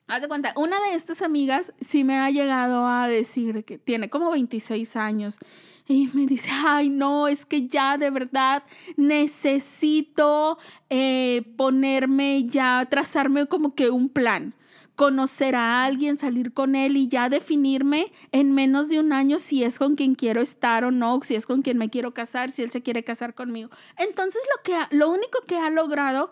Haz 0.07 0.21
de 0.21 0.27
cuenta, 0.27 0.53
una 0.55 0.79
de 0.87 0.95
estas 0.95 1.21
amigas 1.21 1.73
sí 1.81 2.03
me 2.03 2.17
ha 2.17 2.31
llegado 2.31 2.87
a 2.87 3.07
decir 3.07 3.65
que 3.65 3.77
tiene 3.77 4.09
como 4.09 4.31
26 4.31 4.95
años 4.95 5.39
y 5.87 6.09
me 6.13 6.25
dice, 6.27 6.49
ay, 6.51 6.89
no, 6.89 7.27
es 7.27 7.45
que 7.45 7.67
ya 7.67 7.97
de 7.97 8.11
verdad 8.11 8.63
necesito 8.95 10.57
eh, 10.89 11.43
ponerme 11.57 12.45
ya, 12.45 12.87
trazarme 12.89 13.47
como 13.47 13.75
que 13.75 13.89
un 13.89 14.07
plan 14.07 14.53
conocer 14.99 15.55
a 15.55 15.85
alguien, 15.85 16.19
salir 16.19 16.51
con 16.51 16.75
él 16.75 16.97
y 16.97 17.07
ya 17.07 17.29
definirme 17.29 18.11
en 18.33 18.51
menos 18.53 18.89
de 18.89 18.99
un 18.99 19.13
año 19.13 19.39
si 19.39 19.63
es 19.63 19.79
con 19.79 19.95
quien 19.95 20.13
quiero 20.13 20.41
estar 20.41 20.83
o 20.83 20.91
no, 20.91 21.21
si 21.23 21.35
es 21.35 21.45
con 21.45 21.61
quien 21.61 21.77
me 21.77 21.89
quiero 21.89 22.13
casar, 22.13 22.51
si 22.51 22.63
él 22.63 22.69
se 22.71 22.81
quiere 22.81 23.01
casar 23.05 23.33
conmigo. 23.33 23.69
Entonces 23.97 24.41
lo 24.53 24.61
que 24.61 24.75
ha- 24.75 24.89
lo 24.91 25.09
único 25.09 25.39
que 25.47 25.55
ha 25.57 25.69
logrado 25.69 26.31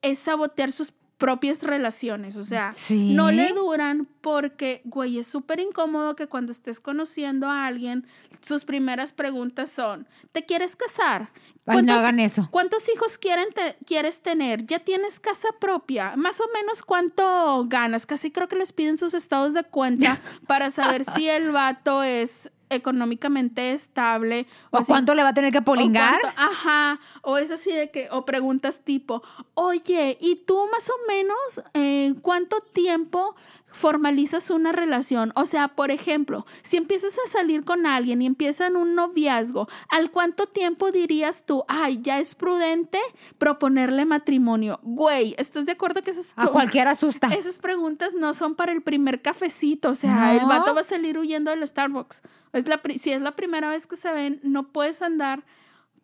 es 0.00 0.20
sabotear 0.20 0.70
sus 0.70 0.92
propias 1.18 1.64
relaciones, 1.64 2.36
o 2.36 2.44
sea, 2.44 2.72
Sí. 2.74 3.12
no 3.12 3.32
le 3.32 3.52
duran 3.52 4.06
porque, 4.20 4.82
güey, 4.84 5.18
es 5.18 5.26
súper 5.26 5.58
incómodo 5.58 6.14
que 6.14 6.28
cuando 6.28 6.52
estés 6.52 6.78
conociendo 6.78 7.48
a 7.50 7.66
alguien, 7.66 8.06
sus 8.40 8.64
primeras 8.64 9.12
preguntas 9.12 9.68
son, 9.68 10.06
¿te 10.30 10.46
quieres 10.46 10.76
casar? 10.76 11.30
Ay, 11.32 11.48
no 11.66 11.72
¿Cuántos- 11.72 11.96
hagan 11.98 12.20
eso. 12.20 12.48
¿Cuántos 12.52 12.88
hijos 12.88 13.18
quieren 13.18 13.48
te- 13.52 13.76
quieres 13.84 14.22
tener? 14.22 14.64
¿Ya 14.64 14.78
tienes 14.78 15.18
casa 15.18 15.48
propia? 15.60 16.14
Más 16.16 16.40
o 16.40 16.44
menos 16.54 16.82
cuánto 16.82 17.64
ganas. 17.66 18.06
Casi 18.06 18.30
creo 18.30 18.46
que 18.48 18.56
les 18.56 18.72
piden 18.72 18.96
sus 18.96 19.12
estados 19.14 19.54
de 19.54 19.64
cuenta 19.64 20.20
para 20.46 20.70
saber 20.70 21.04
si 21.04 21.28
el 21.28 21.50
vato 21.50 22.02
es 22.04 22.50
económicamente 22.70 23.72
estable. 23.72 24.46
¿O 24.70 24.82
cuánto 24.84 25.14
le 25.14 25.22
va 25.22 25.30
a 25.30 25.34
tener 25.34 25.52
que 25.52 25.58
o 25.58 25.64
polingar? 25.64 26.18
cuánto- 26.20 26.40
ajá, 26.40 27.00
o 27.22 27.38
es 27.38 27.50
así 27.50 27.72
de 27.72 27.90
que, 27.90 28.08
o 28.10 28.24
preguntas 28.24 28.80
tipo, 28.84 29.22
oye, 29.54 30.16
¿y 30.20 30.36
tú 30.36 30.58
más 30.72 30.88
o 30.90 30.94
menos 31.06 31.62
eh, 31.74 32.14
cuánto 32.22 32.60
tiempo 32.60 33.34
formalizas 33.70 34.50
una 34.50 34.72
relación? 34.72 35.32
O 35.36 35.46
sea, 35.46 35.68
por 35.68 35.90
ejemplo, 35.90 36.46
si 36.62 36.76
empiezas 36.76 37.14
a 37.24 37.30
salir 37.30 37.64
con 37.64 37.86
alguien 37.86 38.22
y 38.22 38.26
empiezan 38.26 38.76
un 38.76 38.94
noviazgo, 38.94 39.68
¿al 39.90 40.10
cuánto 40.10 40.46
tiempo 40.46 40.90
dirías 40.90 41.44
tú, 41.46 41.64
ay, 41.68 42.00
ya 42.02 42.18
es 42.18 42.34
prudente 42.34 42.98
proponerle 43.38 44.04
matrimonio? 44.04 44.80
Güey, 44.82 45.34
¿estás 45.38 45.66
de 45.66 45.72
acuerdo 45.72 46.02
que 46.02 46.10
eso 46.10 46.20
es 46.20 46.32
A 46.36 46.48
cualquiera 46.48 46.92
asusta. 46.92 47.28
esas 47.38 47.58
preguntas 47.58 48.14
no 48.14 48.34
son 48.34 48.54
para 48.54 48.72
el 48.72 48.82
primer 48.82 49.22
cafecito, 49.22 49.90
o 49.90 49.94
sea, 49.94 50.32
No. 50.34 50.40
el 50.40 50.46
vato 50.46 50.74
va 50.74 50.80
a 50.80 50.84
salir 50.84 51.18
huyendo 51.18 51.50
del 51.50 51.66
Starbucks. 51.66 52.22
Es 52.52 52.66
la, 52.66 52.80
si 52.96 53.12
es 53.12 53.20
la 53.20 53.36
primera 53.36 53.68
vez 53.68 53.86
que 53.86 53.96
se 53.96 54.10
ven, 54.10 54.40
no 54.42 54.72
puedes 54.72 55.02
andar 55.02 55.44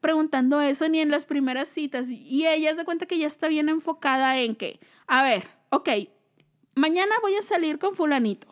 preguntando 0.00 0.60
eso 0.60 0.86
ni 0.90 1.00
en 1.00 1.10
las 1.10 1.24
primeras 1.24 1.68
citas. 1.68 2.10
Y 2.10 2.46
ella 2.46 2.74
se 2.76 2.84
cuenta 2.84 3.06
que 3.06 3.16
ya 3.18 3.26
está 3.26 3.48
bien 3.48 3.70
enfocada 3.70 4.38
en 4.38 4.54
que, 4.54 4.78
a 5.06 5.22
ver, 5.22 5.48
ok, 5.70 5.88
mañana 6.76 7.14
voy 7.22 7.36
a 7.36 7.42
salir 7.42 7.78
con 7.78 7.94
fulanito. 7.94 8.46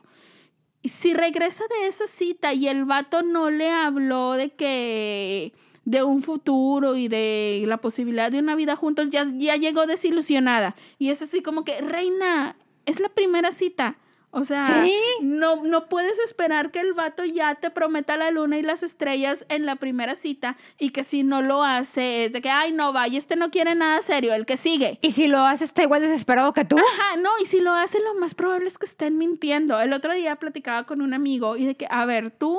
Si 0.84 1.14
regresa 1.14 1.64
de 1.68 1.86
esa 1.86 2.06
cita 2.06 2.54
y 2.54 2.68
el 2.68 2.84
vato 2.84 3.22
no 3.22 3.50
le 3.50 3.70
habló 3.70 4.32
de 4.32 4.50
que 4.50 5.52
de 5.84 6.02
un 6.02 6.22
futuro 6.22 6.96
y 6.96 7.08
de 7.08 7.64
la 7.66 7.78
posibilidad 7.78 8.30
de 8.30 8.38
una 8.38 8.54
vida 8.54 8.76
juntos, 8.76 9.10
ya, 9.10 9.26
ya 9.36 9.56
llegó 9.56 9.86
desilusionada. 9.86 10.76
Y 10.98 11.10
es 11.10 11.22
así 11.22 11.42
como 11.42 11.64
que, 11.64 11.80
reina, 11.80 12.56
es 12.86 13.00
la 13.00 13.08
primera 13.08 13.50
cita. 13.50 13.96
O 14.34 14.44
sea, 14.44 14.64
Sí. 14.82 14.94
no, 15.20 15.56
no 15.62 15.88
puedes 15.90 16.18
esperar 16.20 16.70
que 16.70 16.80
el 16.80 16.94
vato 16.94 17.22
ya 17.22 17.54
te 17.56 17.70
prometa 17.70 18.16
la 18.16 18.30
luna 18.30 18.56
y 18.56 18.62
las 18.62 18.82
estrellas 18.82 19.44
en 19.50 19.66
la 19.66 19.76
primera 19.76 20.14
cita 20.14 20.56
y 20.78 20.88
que 20.88 21.04
si 21.04 21.22
no 21.22 21.42
lo 21.42 21.62
hace 21.62 22.24
es 22.24 22.32
de 22.32 22.40
que, 22.40 22.48
ay, 22.48 22.72
no, 22.72 22.94
vaya, 22.94 23.18
este 23.18 23.36
no 23.36 23.50
quiere 23.50 23.74
nada 23.74 24.00
serio, 24.00 24.32
el 24.32 24.46
que 24.46 24.56
sigue. 24.56 24.98
Y 25.02 25.12
si 25.12 25.26
lo 25.26 25.40
hace, 25.44 25.64
está 25.64 25.82
igual 25.82 26.00
desesperado 26.00 26.54
que 26.54 26.64
tú. 26.64 26.78
Ajá, 26.78 27.16
no, 27.18 27.28
y 27.42 27.46
si 27.46 27.60
lo 27.60 27.72
hace, 27.72 28.00
lo 28.00 28.14
más 28.14 28.34
probable 28.34 28.68
es 28.68 28.78
que 28.78 28.86
estén 28.86 29.18
mintiendo. 29.18 29.78
El 29.78 29.92
otro 29.92 30.14
día 30.14 30.36
platicaba 30.36 30.84
con 30.84 31.02
un 31.02 31.12
amigo 31.12 31.58
y 31.58 31.66
de 31.66 31.74
que, 31.76 31.86
a 31.90 32.06
ver, 32.06 32.30
tú, 32.30 32.58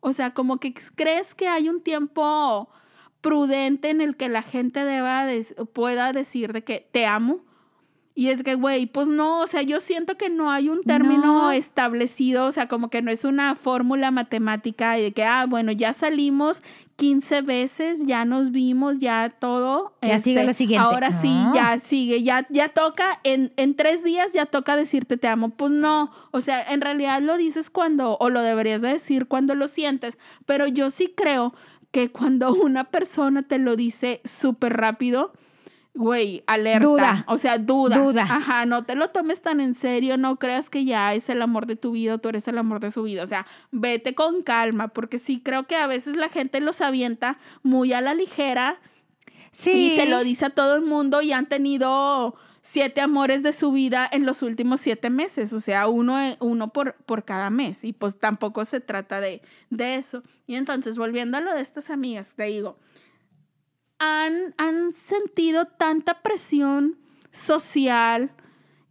o 0.00 0.12
sea, 0.12 0.34
como 0.34 0.58
que 0.58 0.74
crees 0.96 1.36
que 1.36 1.46
hay 1.46 1.68
un 1.68 1.82
tiempo 1.82 2.68
prudente 3.20 3.90
en 3.90 4.00
el 4.00 4.16
que 4.16 4.28
la 4.28 4.42
gente 4.42 4.84
deba 4.84 5.26
pueda 5.72 6.12
decir 6.12 6.52
de 6.52 6.64
que 6.64 6.88
te 6.90 7.06
amo. 7.06 7.44
Y 8.14 8.28
es 8.28 8.42
que, 8.42 8.56
güey, 8.56 8.84
pues 8.84 9.08
no, 9.08 9.40
o 9.40 9.46
sea, 9.46 9.62
yo 9.62 9.80
siento 9.80 10.18
que 10.18 10.28
no 10.28 10.50
hay 10.50 10.68
un 10.68 10.82
término 10.82 11.22
No. 11.44 11.50
establecido, 11.50 12.46
o 12.46 12.52
sea, 12.52 12.68
como 12.68 12.90
que 12.90 13.00
no 13.00 13.10
es 13.10 13.24
una 13.24 13.54
fórmula 13.54 14.10
matemática 14.10 14.98
y 14.98 15.02
de 15.02 15.12
que, 15.12 15.24
ah, 15.24 15.46
bueno, 15.48 15.72
ya 15.72 15.94
salimos 15.94 16.62
15 16.96 17.40
veces, 17.40 18.04
ya 18.06 18.26
nos 18.26 18.50
vimos, 18.50 18.98
ya 18.98 19.30
todo. 19.38 19.94
este, 20.02 20.08
Ya 20.08 20.18
sigue 20.18 20.44
lo 20.44 20.52
siguiente. 20.52 20.84
Ahora 20.84 21.10
sí, 21.10 21.28
No. 21.32 21.54
ya 21.54 21.78
sigue, 21.78 22.22
ya, 22.22 22.46
ya 22.50 22.68
toca, 22.68 23.18
en, 23.24 23.50
en 23.56 23.74
tres 23.76 24.04
días 24.04 24.32
ya 24.34 24.44
toca 24.44 24.76
decirte 24.76 25.16
te 25.16 25.26
amo. 25.28 25.48
Pues 25.48 25.72
no, 25.72 26.10
o 26.32 26.40
sea, 26.42 26.62
en 26.70 26.82
realidad 26.82 27.22
lo 27.22 27.38
dices 27.38 27.70
cuando, 27.70 28.18
o 28.20 28.28
lo 28.28 28.42
deberías 28.42 28.82
de 28.82 28.88
decir 28.88 29.26
cuando 29.26 29.54
lo 29.54 29.66
sientes, 29.68 30.18
pero 30.44 30.66
yo 30.66 30.90
sí 30.90 31.12
creo 31.16 31.54
que 31.90 32.10
cuando 32.10 32.52
una 32.54 32.84
persona 32.84 33.42
te 33.42 33.58
lo 33.58 33.74
dice 33.74 34.20
súper 34.24 34.76
rápido, 34.76 35.32
güey, 35.94 36.42
alerta. 36.46 36.86
Duda. 36.86 37.24
O 37.28 37.38
sea, 37.38 37.58
duda. 37.58 37.98
Duda. 37.98 38.22
Ajá, 38.22 38.64
no 38.66 38.84
te 38.84 38.94
lo 38.94 39.10
tomes 39.10 39.42
tan 39.42 39.60
en 39.60 39.74
serio, 39.74 40.16
no 40.16 40.38
creas 40.38 40.70
que 40.70 40.84
ya 40.84 41.14
es 41.14 41.28
el 41.28 41.42
amor 41.42 41.66
de 41.66 41.76
tu 41.76 41.92
vida, 41.92 42.18
tú 42.18 42.28
eres 42.30 42.48
el 42.48 42.58
amor 42.58 42.80
de 42.80 42.90
su 42.90 43.02
vida. 43.02 43.22
O 43.22 43.26
sea, 43.26 43.46
vete 43.70 44.14
con 44.14 44.42
calma, 44.42 44.88
porque 44.88 45.18
sí 45.18 45.40
creo 45.44 45.66
que 45.66 45.76
a 45.76 45.86
veces 45.86 46.16
la 46.16 46.28
gente 46.28 46.60
los 46.60 46.80
avienta 46.80 47.38
muy 47.62 47.92
a 47.92 48.00
la 48.00 48.14
ligera 48.14 48.80
Sí. 49.52 49.70
y 49.92 49.96
se 49.96 50.06
lo 50.08 50.24
dice 50.24 50.46
a 50.46 50.50
todo 50.50 50.76
el 50.76 50.82
mundo 50.82 51.20
y 51.20 51.32
han 51.32 51.46
tenido 51.46 52.34
siete 52.62 53.02
amores 53.02 53.42
de 53.42 53.52
su 53.52 53.70
vida 53.72 54.08
en 54.10 54.24
los 54.24 54.40
últimos 54.42 54.80
siete 54.80 55.10
meses, 55.10 55.52
o 55.52 55.60
sea, 55.60 55.88
uno, 55.88 56.16
uno 56.38 56.72
por, 56.72 56.94
por 57.04 57.24
cada 57.24 57.50
mes, 57.50 57.84
y 57.84 57.92
pues 57.92 58.18
tampoco 58.18 58.64
se 58.64 58.80
trata 58.80 59.20
de, 59.20 59.42
de 59.68 59.96
eso. 59.96 60.22
Y 60.46 60.54
entonces, 60.54 60.96
volviendo 60.96 61.36
a 61.36 61.40
lo 61.40 61.52
de 61.54 61.60
estas 61.60 61.90
amigas, 61.90 62.32
te 62.34 62.44
digo, 62.44 62.78
han, 64.04 64.54
han 64.58 64.92
sentido 64.92 65.66
tanta 65.66 66.22
presión 66.22 66.98
social 67.30 68.32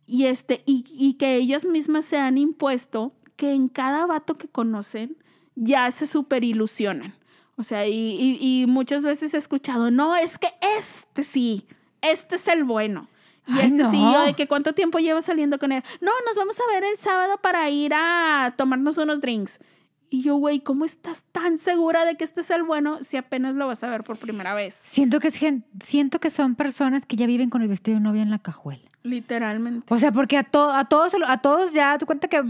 y, 0.08 0.26
este, 0.26 0.64
y, 0.66 0.84
y 0.92 1.14
que 1.14 1.36
ellas 1.36 1.66
mismas 1.66 2.06
se 2.06 2.18
han 2.18 2.38
impuesto 2.38 3.14
que 3.36 3.52
en 3.54 3.68
cada 3.68 4.06
vato 4.06 4.36
que 4.36 4.48
conocen 4.48 5.18
ya 5.56 5.90
se 5.92 6.08
super 6.08 6.44
ilusionan. 6.44 7.14
O 7.58 7.64
sea, 7.64 7.86
y, 7.88 7.92
y- 7.94 8.62
y 8.64 8.68
muchas 8.68 9.04
veces 9.04 9.34
he 9.34 9.38
escuchado, 9.38 9.92
no, 9.92 10.16
es 10.16 10.38
que 10.38 10.48
este 10.80 11.24
sí, 11.24 11.66
este 12.02 12.36
es 12.38 12.48
el 12.48 12.64
bueno. 12.64 13.08
Y 13.48 13.54
Ay, 13.60 13.66
este 13.68 13.84
sí, 13.86 13.98
yo 14.00 14.22
de 14.26 14.34
que 14.34 14.48
cuánto 14.48 14.74
tiempo 14.74 15.00
llevas 15.00 15.26
saliendo 15.26 15.60
con 15.60 15.72
él. 15.72 15.84
No, 16.00 16.12
nos 16.26 16.36
vamos 16.38 16.56
a 16.60 16.74
ver 16.74 16.84
el 16.84 16.96
sábado 16.98 17.38
para 17.42 17.70
ir 17.70 17.92
a 17.94 18.54
tomarnos 18.58 18.98
unos 18.98 19.20
drinks. 19.20 19.60
Y 20.14 20.24
yo, 20.24 20.36
güey, 20.36 20.60
¿cómo 20.60 20.84
estás 20.84 21.24
tan 21.32 21.58
segura 21.58 22.04
de 22.04 22.18
que 22.18 22.26
este 22.26 22.42
es 22.42 22.50
el 22.52 22.64
bueno 22.64 23.02
si 23.02 23.16
apenas 23.16 23.56
lo 23.56 23.66
vas 23.68 23.82
a 23.86 23.90
ver 23.90 24.04
por 24.04 24.18
primera 24.18 24.54
vez? 24.54 24.74
Siento 24.84 25.22
que, 25.22 25.30
es 25.30 25.40
siento 25.86 26.20
que 26.20 26.30
son 26.30 26.56
personas 26.56 27.06
que 27.06 27.16
ya 27.16 27.26
viven 27.28 27.50
con 27.50 27.62
el 27.62 27.70
vestido 27.70 27.96
de 27.98 28.02
novia 28.04 28.22
en 28.22 28.30
la 28.30 28.40
cajuela. 28.40 28.84
Literalmente. 29.04 29.86
O 29.92 29.98
sea, 29.98 30.12
porque 30.12 30.36
a, 30.38 30.44
to- 30.44 30.70
a, 30.74 30.84
todos, 30.90 31.14
a 31.26 31.38
todos 31.38 31.72
ya 31.74 31.98
te 31.98 32.06
cuenta 32.06 32.28
que 32.28 32.44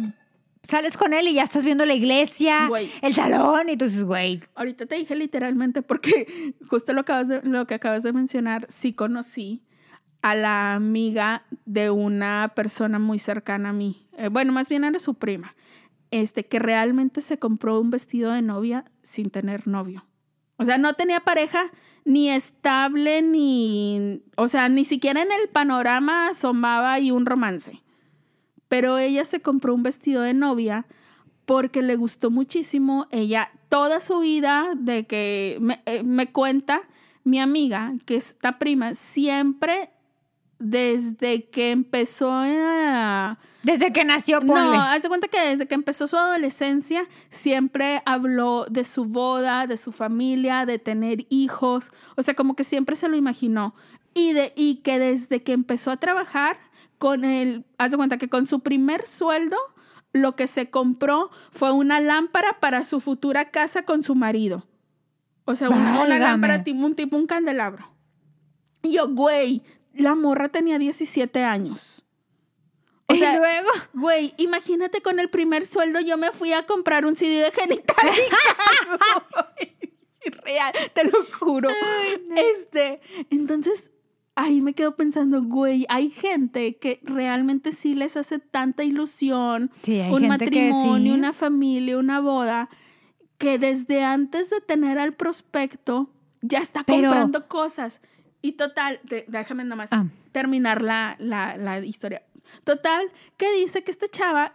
sales 0.64 0.98
con 0.98 1.14
él 1.14 1.28
y 1.28 1.34
ya 1.36 1.44
estás 1.44 1.64
viendo 1.64 1.86
la 1.86 1.94
iglesia, 1.94 2.68
Güey. 2.68 2.90
el 3.04 3.14
salón, 3.14 3.70
y 3.70 3.78
tú 3.78 3.86
dices, 3.86 4.06
güey, 4.06 4.40
Ahorita 4.56 4.88
te 4.88 4.96
dije 4.96 5.16
literalmente 5.16 5.84
porque 5.84 6.56
justo 6.68 6.94
lo, 6.94 7.02
acabas 7.02 7.28
de- 7.28 7.44
lo 7.44 7.68
que 7.68 7.76
acabas 7.76 8.02
de 8.02 8.12
mencionar, 8.12 8.66
sí 8.70 8.94
conocí 8.94 9.62
a 10.24 10.34
la 10.34 10.74
amiga 10.74 11.44
de 11.66 11.92
una 11.92 12.54
persona 12.56 12.98
muy 12.98 13.20
cercana 13.20 13.70
a 13.70 13.74
mí. 13.74 14.08
Eh, 14.18 14.30
bueno, 14.30 14.52
más 14.52 14.68
bien 14.68 14.84
era 14.84 14.98
su 15.00 15.14
prima, 15.14 15.56
este, 16.12 16.46
que 16.46 16.60
realmente 16.60 17.22
se 17.22 17.40
compró 17.40 17.80
un 17.80 17.90
vestido 17.90 18.32
de 18.32 18.42
novia 18.42 18.86
sin 19.02 19.30
tener 19.30 19.68
novio. 19.68 20.06
O 20.58 20.66
sea, 20.66 20.78
no 20.78 20.94
tenía 20.94 21.22
pareja 21.22 21.72
ni 22.06 22.30
estable, 22.30 23.22
ni, 23.22 24.22
o 24.36 24.48
sea, 24.48 24.70
ni 24.70 24.86
siquiera 24.86 25.22
en 25.22 25.32
el 25.32 25.50
panorama 25.50 26.28
asomaba 26.30 27.00
y 27.00 27.12
un 27.12 27.26
romance. 27.26 27.82
Pero 28.68 28.98
ella 28.98 29.26
se 29.26 29.42
compró 29.42 29.74
un 29.74 29.84
vestido 29.84 30.22
de 30.22 30.34
novia 30.34 30.86
porque 31.46 31.82
le 31.82 31.96
gustó 31.96 32.30
muchísimo. 32.30 33.08
Ella, 33.12 33.52
toda 33.70 34.00
su 34.00 34.20
vida, 34.20 34.72
de 34.78 35.06
que 35.06 35.58
me, 35.62 35.82
eh, 35.86 36.04
me 36.04 36.32
cuenta 36.32 36.82
mi 37.24 37.40
amiga, 37.40 37.94
que 38.06 38.16
es 38.16 38.38
prima, 38.60 38.94
siempre 38.94 39.90
desde 40.60 41.50
que 41.50 41.72
empezó 41.72 42.32
a... 42.32 43.40
desde 43.64 43.94
que 43.94 44.04
nació, 44.04 44.40
ponle. 44.40 44.54
No, 44.54 44.82
haz 44.82 45.04
de 45.04 45.10
cuenta 45.10 45.28
que 45.28 45.40
desde 45.40 45.68
que 45.68 45.76
empezó 45.76 46.08
su 46.08 46.18
adolescencia 46.18 47.08
siempre 47.30 48.02
habló 48.06 48.66
de 48.70 48.84
su 48.84 49.06
boda, 49.06 49.68
de 49.68 49.78
su 49.78 49.92
familia, 49.92 50.66
de 50.66 50.80
tener 50.80 51.26
hijos. 51.30 51.92
O 52.16 52.22
sea, 52.22 52.34
como 52.34 52.56
que 52.56 52.64
siempre 52.64 52.96
se 52.96 53.08
lo 53.08 53.16
imaginó. 53.16 53.76
Y, 54.14 54.34
de, 54.34 54.54
y 54.56 54.78
que 54.78 55.00
desde 55.00 55.44
que 55.44 55.54
empezó 55.54 55.92
a 55.92 55.98
trabajar 55.98 56.60
con 56.98 57.24
el, 57.24 57.66
haz 57.78 57.92
de 57.92 57.98
cuenta 57.98 58.18
que 58.18 58.30
con 58.30 58.48
su 58.48 58.60
primer 58.62 59.06
sueldo, 59.08 59.58
lo 60.14 60.36
que 60.36 60.48
se 60.48 60.70
compró 60.70 61.30
fue 61.52 61.72
una 61.72 62.00
lámpara 62.00 62.60
para 62.60 62.84
su 62.84 63.00
futura 63.00 63.52
casa 63.52 63.84
con 63.84 64.04
su 64.04 64.16
marido. 64.16 64.68
O 65.46 65.56
sea, 65.56 65.70
una, 65.70 66.02
una 66.02 66.20
lámpara 66.20 66.64
tipo 66.64 66.86
un, 66.86 66.96
tipo 66.96 67.16
un 67.16 67.28
candelabro. 67.28 67.90
Y 68.84 68.94
yo, 68.94 69.10
güey, 69.10 69.62
la 69.94 70.16
morra 70.16 70.50
tenía 70.50 70.78
17 70.80 71.44
años. 71.44 72.04
O 73.12 73.16
y 73.16 73.20
sea, 73.20 73.38
luego, 73.38 73.70
Güey, 73.94 74.34
imagínate 74.38 75.02
con 75.02 75.20
el 75.20 75.30
primer 75.30 75.66
sueldo 75.66 76.00
yo 76.00 76.18
me 76.18 76.32
fui 76.32 76.54
a 76.54 76.66
comprar 76.66 77.06
un 77.06 77.16
CD 77.16 77.42
de 77.44 77.52
genital. 77.52 77.96
Real, 80.44 80.74
te 80.94 81.04
lo 81.04 81.26
juro. 81.40 81.70
Este, 82.36 83.02
entonces 83.30 83.90
ahí 84.36 84.62
me 84.62 84.74
quedo 84.74 84.96
pensando, 84.96 85.44
güey, 85.44 85.86
hay 85.90 86.10
gente 86.10 86.78
que 86.78 87.00
realmente 87.04 87.72
sí 87.72 87.94
les 87.96 88.18
hace 88.18 88.40
tanta 88.40 88.84
ilusión 88.84 89.72
Sí, 89.82 90.00
hay 90.00 90.12
un 90.14 90.22
gente 90.22 90.46
que 90.46 90.70
matrimonio, 90.70 91.14
sí. 91.14 91.20
una 91.20 91.34
familia, 91.34 91.98
una 91.98 92.20
boda, 92.22 92.70
que 93.38 93.58
desde 93.58 94.04
antes 94.04 94.50
de 94.50 94.62
tener 94.62 95.00
al 95.00 95.14
prospecto 95.14 96.10
ya 96.42 96.60
está 96.60 96.84
Pero- 96.84 97.10
comprando 97.10 97.48
cosas. 97.48 98.02
Y 98.44 98.54
total, 98.54 99.00
de- 99.04 99.26
déjame 99.28 99.64
nomás 99.66 99.90
Ah. 99.92 100.06
terminar 100.32 100.82
la, 100.82 101.16
la, 101.20 101.58
la 101.58 101.80
historia. 101.80 102.24
Total, 102.64 103.12
que 103.38 103.52
dice 103.54 103.84
que 103.84 103.92
esta 103.92 104.08
chava, 104.08 104.54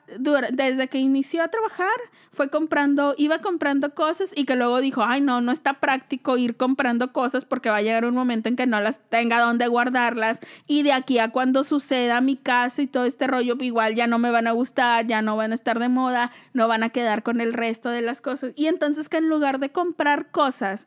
desde 0.52 0.88
que 0.88 0.98
inició 0.98 1.42
a 1.42 1.48
trabajar, 1.48 1.88
fue 2.30 2.50
comprando, 2.50 3.14
iba 3.16 3.40
comprando 3.40 3.94
cosas 3.94 4.30
y 4.34 4.44
que 4.44 4.56
luego 4.56 4.80
dijo, 4.80 5.02
ay 5.02 5.20
no, 5.20 5.40
no 5.40 5.52
está 5.52 5.74
práctico 5.74 6.36
ir 6.36 6.56
comprando 6.56 7.12
cosas 7.12 7.44
porque 7.44 7.70
va 7.70 7.76
a 7.76 7.82
llegar 7.82 8.04
un 8.04 8.14
momento 8.14 8.48
en 8.48 8.56
que 8.56 8.66
no 8.66 8.80
las 8.80 9.00
tenga 9.08 9.40
donde 9.40 9.66
guardarlas 9.68 10.40
y 10.66 10.82
de 10.82 10.92
aquí 10.92 11.18
a 11.18 11.30
cuando 11.30 11.64
suceda 11.64 12.20
mi 12.20 12.36
caso 12.36 12.82
y 12.82 12.86
todo 12.86 13.06
este 13.06 13.26
rollo, 13.26 13.56
igual 13.60 13.94
ya 13.94 14.06
no 14.06 14.18
me 14.18 14.30
van 14.30 14.46
a 14.46 14.52
gustar, 14.52 15.06
ya 15.06 15.22
no 15.22 15.36
van 15.36 15.52
a 15.52 15.54
estar 15.54 15.78
de 15.78 15.88
moda, 15.88 16.30
no 16.52 16.68
van 16.68 16.82
a 16.82 16.90
quedar 16.90 17.22
con 17.22 17.40
el 17.40 17.52
resto 17.52 17.88
de 17.88 18.02
las 18.02 18.20
cosas. 18.20 18.52
Y 18.54 18.66
entonces 18.66 19.08
que 19.08 19.16
en 19.16 19.28
lugar 19.28 19.58
de 19.58 19.70
comprar 19.70 20.30
cosas, 20.30 20.86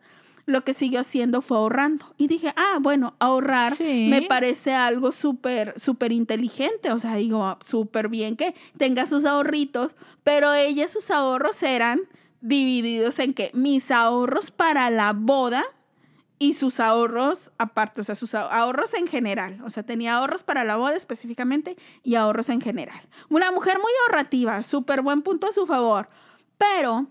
lo 0.50 0.64
que 0.64 0.74
siguió 0.74 1.00
haciendo 1.02 1.42
fue 1.42 1.58
ahorrando. 1.58 2.14
Y 2.18 2.28
dije, 2.28 2.54
ah, 2.58 2.78
bueno, 2.82 3.16
ahorrar 3.20 3.76
Sí. 3.76 4.08
me 4.10 4.24
parece 4.24 4.74
algo 4.74 5.12
súper, 5.12 5.80
súper 5.80 6.12
inteligente. 6.12 6.92
O 6.92 7.00
sea, 7.00 7.16
digo, 7.16 7.58
súper 7.66 8.10
bien 8.10 8.36
que 8.36 8.56
tenga 8.78 9.06
sus 9.06 9.26
ahorritos, 9.26 9.96
pero 10.24 10.54
ella, 10.54 10.88
sus 10.88 11.12
ahorros 11.12 11.62
eran 11.64 12.02
divididos 12.42 13.20
en 13.20 13.34
que 13.34 13.52
mis 13.54 13.92
ahorros 13.92 14.52
para 14.52 14.90
la 14.90 15.14
boda 15.14 15.64
y 16.42 16.54
sus 16.54 16.80
ahorros 16.80 17.52
aparte, 17.58 18.00
o 18.00 18.04
sea, 18.06 18.16
sus 18.16 18.34
ahor- 18.34 18.50
ahorros 18.52 18.94
en 18.94 19.08
general. 19.08 19.60
O 19.66 19.70
sea, 19.70 19.84
tenía 19.84 20.16
ahorros 20.16 20.44
para 20.44 20.64
la 20.64 20.78
boda 20.78 20.96
específicamente 20.96 21.76
y 22.02 22.16
ahorros 22.16 22.48
en 22.50 22.62
general. 22.62 23.02
Una 23.30 23.52
mujer 23.52 23.78
muy 23.78 23.92
ahorrativa, 24.08 24.64
súper 24.64 25.02
buen 25.02 25.22
punto 25.22 25.48
a 25.48 25.52
su 25.52 25.66
favor. 25.66 26.08
Pero 26.58 27.08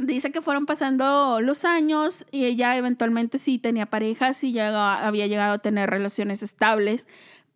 dice 0.00 0.32
que 0.32 0.40
fueron 0.40 0.66
pasando 0.66 1.40
los 1.40 1.64
años 1.64 2.24
y 2.30 2.44
ella 2.44 2.76
eventualmente 2.76 3.38
sí 3.38 3.58
tenía 3.58 3.86
parejas 3.86 4.42
y 4.44 4.52
ya 4.52 5.06
había 5.06 5.26
llegado 5.26 5.54
a 5.54 5.58
tener 5.58 5.90
relaciones 5.90 6.42
estables, 6.42 7.06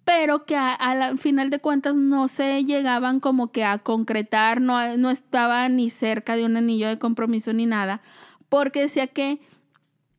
pero 0.04 0.44
que 0.44 0.57
al 0.57 1.18
final 1.18 1.50
de 1.50 1.59
cuentas 1.59 1.96
no 1.96 2.28
se 2.28 2.64
llegaban 2.64 3.20
como 3.20 3.52
que 3.52 3.64
a 3.64 3.78
concretar, 3.78 4.61
no, 4.61 4.96
no 4.96 5.11
estaba 5.11 5.68
ni 5.68 5.90
cerca 5.90 6.37
de 6.37 6.44
un 6.44 6.57
anillo 6.57 6.88
de 6.88 6.98
compromiso 6.98 7.52
ni 7.52 7.66
nada, 7.66 8.02
porque 8.48 8.80
decía 8.80 9.07
que 9.07 9.40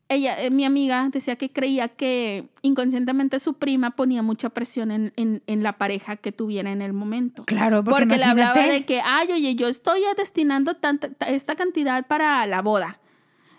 ella, 0.08 0.40
eh, 0.44 0.52
mi 0.52 0.66
amiga, 0.66 1.10
decía 1.12 1.36
que 1.36 1.52
creía 1.52 1.88
que 1.88 2.48
inconscientemente 2.62 3.40
su 3.40 3.56
prima 3.56 3.92
ponía 3.92 4.22
mucha 4.22 4.50
presión 4.50 4.92
en, 4.92 5.14
en- 5.16 5.42
en 5.48 5.64
la 5.64 5.78
pareja 5.78 6.16
que 6.16 6.32
tuviera 6.32 6.72
en 6.72 6.82
el 6.84 6.94
momento. 6.94 7.44
claro, 7.46 7.84
porque, 7.84 8.02
Porque, 8.04 8.18
le 8.18 8.24
hablaba 8.24 8.62
de 8.62 8.86
que, 8.86 9.02
ay, 9.04 9.32
oye, 9.32 9.56
yo 9.56 9.68
estoy 9.68 10.02
destinando 10.16 10.76
tanta, 10.76 11.10
ta- 11.10 11.26
esta 11.28 11.56
cantidad 11.56 12.06
para 12.08 12.46
la 12.46 12.62
boda. 12.62 13.00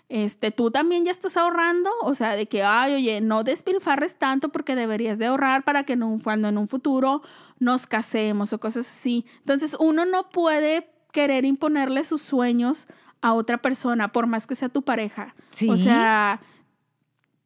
Este, 0.09 0.51
tú 0.51 0.71
también 0.71 1.03
ya 1.03 1.11
estás 1.11 1.35
ahorrando, 1.35 1.89
o 2.01 2.13
sea, 2.13 2.37
de 2.37 2.45
que, 2.45 2.63
ay, 2.63 2.93
oye, 2.93 3.19
no 3.19 3.43
despilfarres 3.43 4.15
tanto 4.15 4.47
porque 4.49 4.73
deberías 4.77 5.17
de 5.17 5.25
ahorrar 5.25 5.65
para 5.65 5.83
que 5.83 5.97
cuando 6.23 6.47
en 6.47 6.57
un 6.57 6.69
futuro 6.69 7.21
nos 7.59 7.87
casemos 7.87 8.53
o 8.53 8.59
cosas 8.59 8.87
así. 8.87 9.25
Entonces, 9.39 9.75
uno 9.81 10.05
no 10.05 10.29
puede 10.29 10.89
querer 11.11 11.43
imponerle 11.43 12.05
sus 12.05 12.21
sueños 12.21 12.87
a 13.21 13.33
otra 13.33 13.57
persona, 13.59 14.11
por 14.11 14.27
más 14.27 14.47
que 14.47 14.55
sea 14.55 14.69
tu 14.69 14.83
pareja. 14.83 15.35
Sí. 15.51 15.69
O 15.69 15.77
sea, 15.77 16.41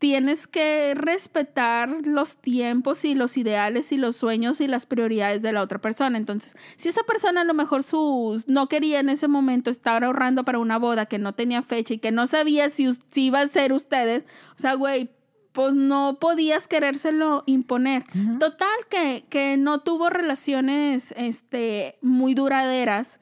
tienes 0.02 0.48
que 0.48 0.96
respetar 0.96 2.08
los 2.08 2.36
tiempos 2.36 3.06
y 3.06 3.14
los 3.14 3.38
ideales 3.38 3.92
y 3.92 3.98
los 3.98 4.16
sueños 4.16 4.60
y 4.60 4.68
las 4.68 4.88
prioridades 4.88 5.44
de 5.44 5.54
la 5.54 5.62
otra 5.62 5.80
persona. 5.80 6.18
Entonces, 6.18 6.56
si 6.76 6.90
esa 6.90 7.04
persona 7.04 7.42
a 7.42 7.44
lo 7.44 7.54
mejor 7.54 7.84
sus, 7.84 8.48
no 8.48 8.68
quería 8.68 9.00
en 9.00 9.10
ese 9.10 9.28
momento 9.28 9.70
estar 9.70 10.04
ahorrando 10.04 10.44
para 10.44 10.58
una 10.58 10.80
boda 10.80 11.06
que 11.06 11.20
no 11.20 11.36
tenía 11.36 11.62
fecha 11.62 11.94
y 11.94 12.00
que 12.00 12.10
no 12.10 12.26
sabía 12.26 12.72
si, 12.72 12.98
iban 13.14 13.48
a 13.48 13.52
ser 13.52 13.74
ustedes, 13.74 14.26
o 14.56 14.60
sea, 14.60 14.74
güey, 14.74 15.12
pues 15.52 15.76
no 15.76 16.18
podías 16.20 16.68
querérselo 16.68 17.44
imponer. 17.46 18.04
Total, 18.39 18.80
que, 18.89 19.26
que 19.30 19.56
no 19.58 19.82
tuvo 19.82 20.10
relaciones 20.10 21.14
este, 21.16 22.00
muy 22.02 22.34
duraderas 22.34 23.20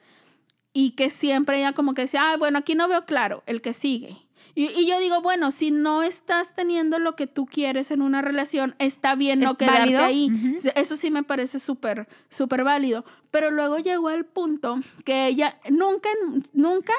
y 0.72 0.92
que 0.92 1.10
siempre 1.10 1.58
ella 1.58 1.72
como 1.72 1.94
que 1.94 2.02
decía, 2.02 2.32
ah, 2.32 2.36
bueno, 2.36 2.58
aquí 2.58 2.74
no 2.74 2.88
veo 2.88 3.04
claro, 3.04 3.42
el 3.46 3.60
que 3.60 3.72
sigue. 3.72 4.16
Y, 4.54 4.66
y 4.66 4.86
yo 4.86 4.98
digo, 4.98 5.22
bueno, 5.22 5.52
si 5.52 5.70
no 5.70 6.02
estás 6.02 6.54
teniendo 6.54 6.98
lo 6.98 7.14
que 7.14 7.26
tú 7.26 7.46
quieres 7.46 7.90
en 7.90 8.02
una 8.02 8.20
relación, 8.20 8.74
está 8.78 9.14
bien 9.14 9.40
no 9.40 9.52
¿Es 9.52 9.56
quedarte 9.56 9.80
válido? 9.80 10.04
ahí. 10.04 10.56
Eso 10.74 10.96
sí 10.96 11.10
me 11.10 11.22
parece 11.22 11.60
súper, 11.60 12.08
súper 12.28 12.64
válido. 12.64 13.04
Pero 13.30 13.50
luego 13.52 13.78
llegó 13.78 14.08
al 14.08 14.24
punto 14.24 14.80
que 15.04 15.26
ella 15.28 15.58
nunca, 15.70 16.08
nunca, 16.52 16.92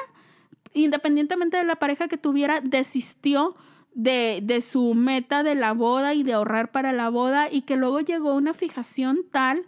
independientemente 0.72 1.58
de 1.58 1.64
la 1.64 1.76
pareja 1.76 2.08
que 2.08 2.16
tuviera, 2.16 2.60
desistió 2.62 3.54
de, 3.94 4.40
de 4.42 4.62
su 4.62 4.94
meta 4.94 5.42
de 5.42 5.54
la 5.54 5.72
boda 5.72 6.14
y 6.14 6.22
de 6.22 6.32
ahorrar 6.32 6.72
para 6.72 6.92
la 6.92 7.10
boda 7.10 7.50
y 7.50 7.62
que 7.62 7.76
luego 7.76 8.00
llegó 8.00 8.34
una 8.34 8.54
fijación 8.54 9.20
tal 9.30 9.66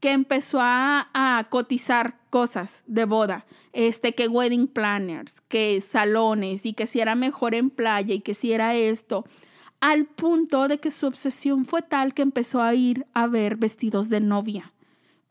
que 0.00 0.12
empezó 0.12 0.60
a, 0.60 1.08
a 1.12 1.46
cotizar 1.50 2.18
cosas 2.36 2.84
de 2.86 3.06
boda, 3.06 3.46
este, 3.72 4.14
que 4.14 4.28
wedding 4.28 4.66
planners, 4.66 5.40
que 5.48 5.80
salones 5.80 6.66
y 6.66 6.74
que 6.74 6.84
si 6.84 7.00
era 7.00 7.14
mejor 7.14 7.54
en 7.54 7.70
playa 7.70 8.12
y 8.12 8.20
que 8.20 8.34
si 8.34 8.52
era 8.52 8.74
esto, 8.74 9.24
al 9.80 10.04
punto 10.04 10.68
de 10.68 10.76
que 10.76 10.90
su 10.90 11.06
obsesión 11.06 11.64
fue 11.64 11.80
tal 11.80 12.12
que 12.12 12.20
empezó 12.20 12.60
a 12.60 12.74
ir 12.74 13.06
a 13.14 13.26
ver 13.26 13.56
vestidos 13.56 14.10
de 14.10 14.20
novia. 14.20 14.74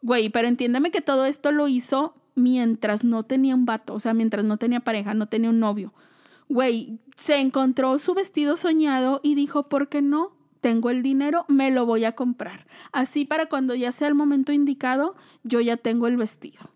Güey, 0.02 0.30
pero 0.30 0.48
entiéndeme 0.48 0.90
que 0.90 1.02
todo 1.02 1.26
esto 1.26 1.52
lo 1.52 1.68
hizo 1.68 2.16
mientras 2.34 3.04
no 3.04 3.22
tenía 3.22 3.54
un 3.54 3.68
vato, 3.68 3.94
o 3.94 4.00
sea, 4.00 4.16
mientras 4.16 4.44
no 4.44 4.58
tenía 4.58 4.80
pareja, 4.80 5.14
no 5.14 5.28
tenía 5.28 5.52
un 5.52 5.60
novio. 5.60 5.94
Güey, 6.50 6.98
se 7.18 7.36
encontró 7.36 8.00
su 8.00 8.16
vestido 8.16 8.56
soñado 8.56 9.22
y 9.22 9.36
dijo, 9.36 9.70
¿por 9.70 9.90
qué 9.90 10.02
no? 10.02 10.32
Tengo 10.60 10.90
el 10.90 11.04
dinero, 11.04 11.46
me 11.50 11.70
lo 11.70 11.86
voy 11.86 12.04
a 12.04 12.14
comprar. 12.14 12.66
Así 12.92 13.26
para 13.26 13.46
cuando 13.46 13.76
ya 13.76 13.92
sea 13.92 14.08
el 14.08 14.16
momento 14.16 14.52
indicado, 14.52 15.14
yo 15.44 15.62
ya 15.62 15.78
tengo 15.78 16.08
el 16.08 16.18
vestido. 16.18 16.74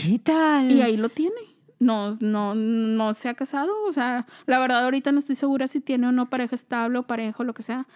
¿Qué 0.00 0.18
tal? 0.18 0.70
Y 0.70 0.82
ahí 0.82 0.96
lo 0.96 1.08
tiene. 1.08 1.34
No, 1.80 2.12
no, 2.20 2.54
no 2.54 3.14
se 3.14 3.28
ha 3.28 3.34
casado. 3.34 3.72
O 3.86 3.92
sea, 3.92 4.26
la 4.46 4.58
verdad 4.58 4.84
ahorita 4.84 5.12
no 5.12 5.18
estoy 5.18 5.34
segura 5.36 5.66
si 5.66 5.80
tiene 5.80 6.06
o 6.08 6.12
no 6.12 6.28
pareja 6.28 6.54
estable 6.54 6.98
o 6.98 7.02
pareja 7.06 7.36
o 7.38 7.44
lo 7.44 7.54
que 7.54 7.62
sea. 7.62 7.86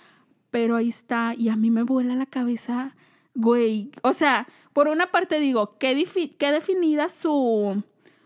Pero 0.51 0.77
ahí 0.77 0.89
está. 0.89 1.35
Y 1.37 1.49
a 1.49 1.57
mí 1.57 1.71
me 1.71 1.83
vuela 1.83 2.15
la 2.15 2.27
cabeza, 2.27 2.95
güey. 3.35 3.91
O 4.03 4.13
sea, 4.13 4.47
por 4.73 4.89
una 4.89 5.11
parte 5.11 5.41
digo, 5.41 5.77
qué, 5.79 6.05
qué 6.39 6.53
definida 6.53 7.09
su, 7.09 7.83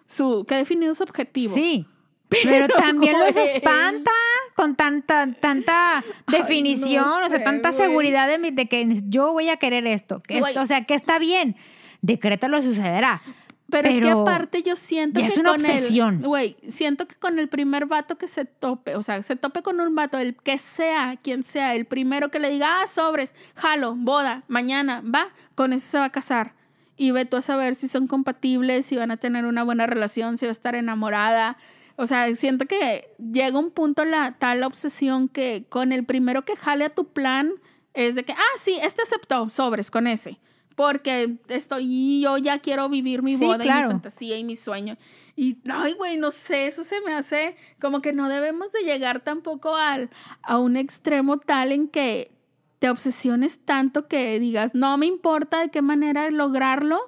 su, 0.07 0.45
qué 0.47 0.57
definido 0.57 0.93
su 0.95 1.05
objetivo. 1.05 1.55
Sí. 1.55 1.87
Pero, 2.29 2.67
también 2.77 3.19
los 3.21 3.35
güey. 3.35 3.49
espanta 3.57 4.11
con 4.57 4.75
tanta, 4.75 5.33
tanta 5.35 6.05
definición, 6.27 7.05
o 7.07 7.29
sea, 7.29 7.39
sé, 7.39 7.45
tanta 7.45 7.71
güey. 7.71 7.81
seguridad 7.83 8.27
de, 8.27 8.51
de 8.51 8.67
que 8.67 9.01
yo 9.07 9.33
voy 9.33 9.49
a 9.49 9.57
querer 9.59 9.87
esto. 9.87 10.21
que 10.23 10.39
esto- 10.39 10.61
o 10.61 10.67
sea, 10.67 10.85
que 10.85 10.95
está 10.95 11.19
bien. 11.21 11.57
Decrétalo 12.03 12.61
sucederá. 12.63 13.23
Pero, 13.69 13.89
es 13.89 14.01
que 14.01 14.11
aparte 14.11 14.63
yo 14.63 14.77
siento 14.77 15.21
que 15.21 15.27
es 15.27 15.39
una 15.39 15.51
con 15.51 15.61
obsesión. 15.61 16.15
el 16.17 16.27
güey, 16.27 16.57
siento 16.69 17.09
que 17.09 17.17
con 17.17 17.39
el 17.39 17.49
primer 17.49 17.87
vato 17.87 18.17
que 18.17 18.29
se 18.29 18.45
tope, 18.45 18.95
o 18.95 19.03
sea, 19.03 19.23
se 19.23 19.35
tope 19.35 19.63
con 19.63 19.81
un 19.81 19.95
vato, 19.95 20.19
el 20.19 20.37
que 20.37 20.57
sea, 20.59 21.19
quien 21.21 21.43
sea, 21.43 21.75
el 21.75 21.85
primero 21.85 22.31
que 22.31 22.39
le 22.39 22.51
diga, 22.51 22.81
ah, 22.81 22.87
sobres, 22.87 23.35
jalo, 23.57 23.97
boda, 23.97 24.45
mañana, 24.47 25.03
va, 25.03 25.29
con 25.57 25.73
ese 25.73 25.87
se 25.89 25.99
va 25.99 26.05
a 26.05 26.11
casar. 26.11 26.55
Y 26.97 27.11
ve 27.11 27.25
tú 27.25 27.37
a 27.37 27.41
saber 27.41 27.75
si 27.75 27.89
son 27.89 28.07
compatibles, 28.07 28.87
si 28.87 28.97
van 28.97 29.11
a 29.11 29.17
tener 29.17 29.45
una 29.45 29.65
buena 29.65 29.87
relación, 29.87 30.39
si 30.39 30.47
va 30.47 30.51
a 30.51 30.53
estar 30.53 30.77
enamorada. 30.77 31.59
O 31.97 32.07
sea, 32.07 32.33
siento 32.35 32.67
que 32.67 33.11
llega 33.19 33.59
un 33.59 33.71
punto 33.71 34.05
la 34.05 34.37
tal 34.39 34.63
obsesión 34.63 35.29
que 35.29 35.67
con 35.69 35.93
el 35.93 36.05
primero 36.05 36.45
que 36.45 36.57
jale 36.57 36.85
a 36.85 36.91
tu 36.91 37.09
plan 37.09 37.53
es 37.95 38.15
de 38.15 38.25
que, 38.25 38.33
ah, 38.33 38.59
sí, 38.59 38.79
este 38.81 39.03
aceptó, 39.03 39.49
sobres 39.49 39.91
con 39.91 40.07
ese. 40.07 40.39
Porque 40.77 41.39
estoy, 41.49 42.21
yo 42.21 42.39
ya 42.39 42.61
quiero 42.61 42.89
vivir 42.89 43.23
mi 43.23 43.37
Sí, 43.37 43.45
boda 43.45 43.65
y 43.65 43.69
mi 43.69 43.89
fantasía 43.89 44.39
y 44.39 44.45
mi 44.45 44.55
sueño. 44.55 44.97
Y, 45.35 45.59
ay, 45.69 45.95
güey, 45.95 46.17
no 46.17 46.31
sé, 46.31 46.67
eso 46.67 46.85
se 46.85 47.01
me 47.01 47.13
hace 47.13 47.57
como 47.81 48.01
que 48.01 48.13
no 48.13 48.29
debemos 48.29 48.71
de 48.73 48.83
llegar 48.85 49.21
tampoco 49.21 49.75
al, 49.77 50.11
a 50.43 50.59
un 50.59 50.77
extremo 50.77 51.39
tal 51.39 51.73
en 51.73 51.89
que 51.89 52.31
te 52.79 52.89
obsesiones 52.89 53.59
tanto 53.59 54.07
que 54.07 54.39
digas, 54.39 54.75
no 54.75 54.97
me 54.97 55.07
importa 55.07 55.61
de 55.61 55.71
qué 55.71 55.83
manera 55.83 56.31
lograrlo, 56.31 57.01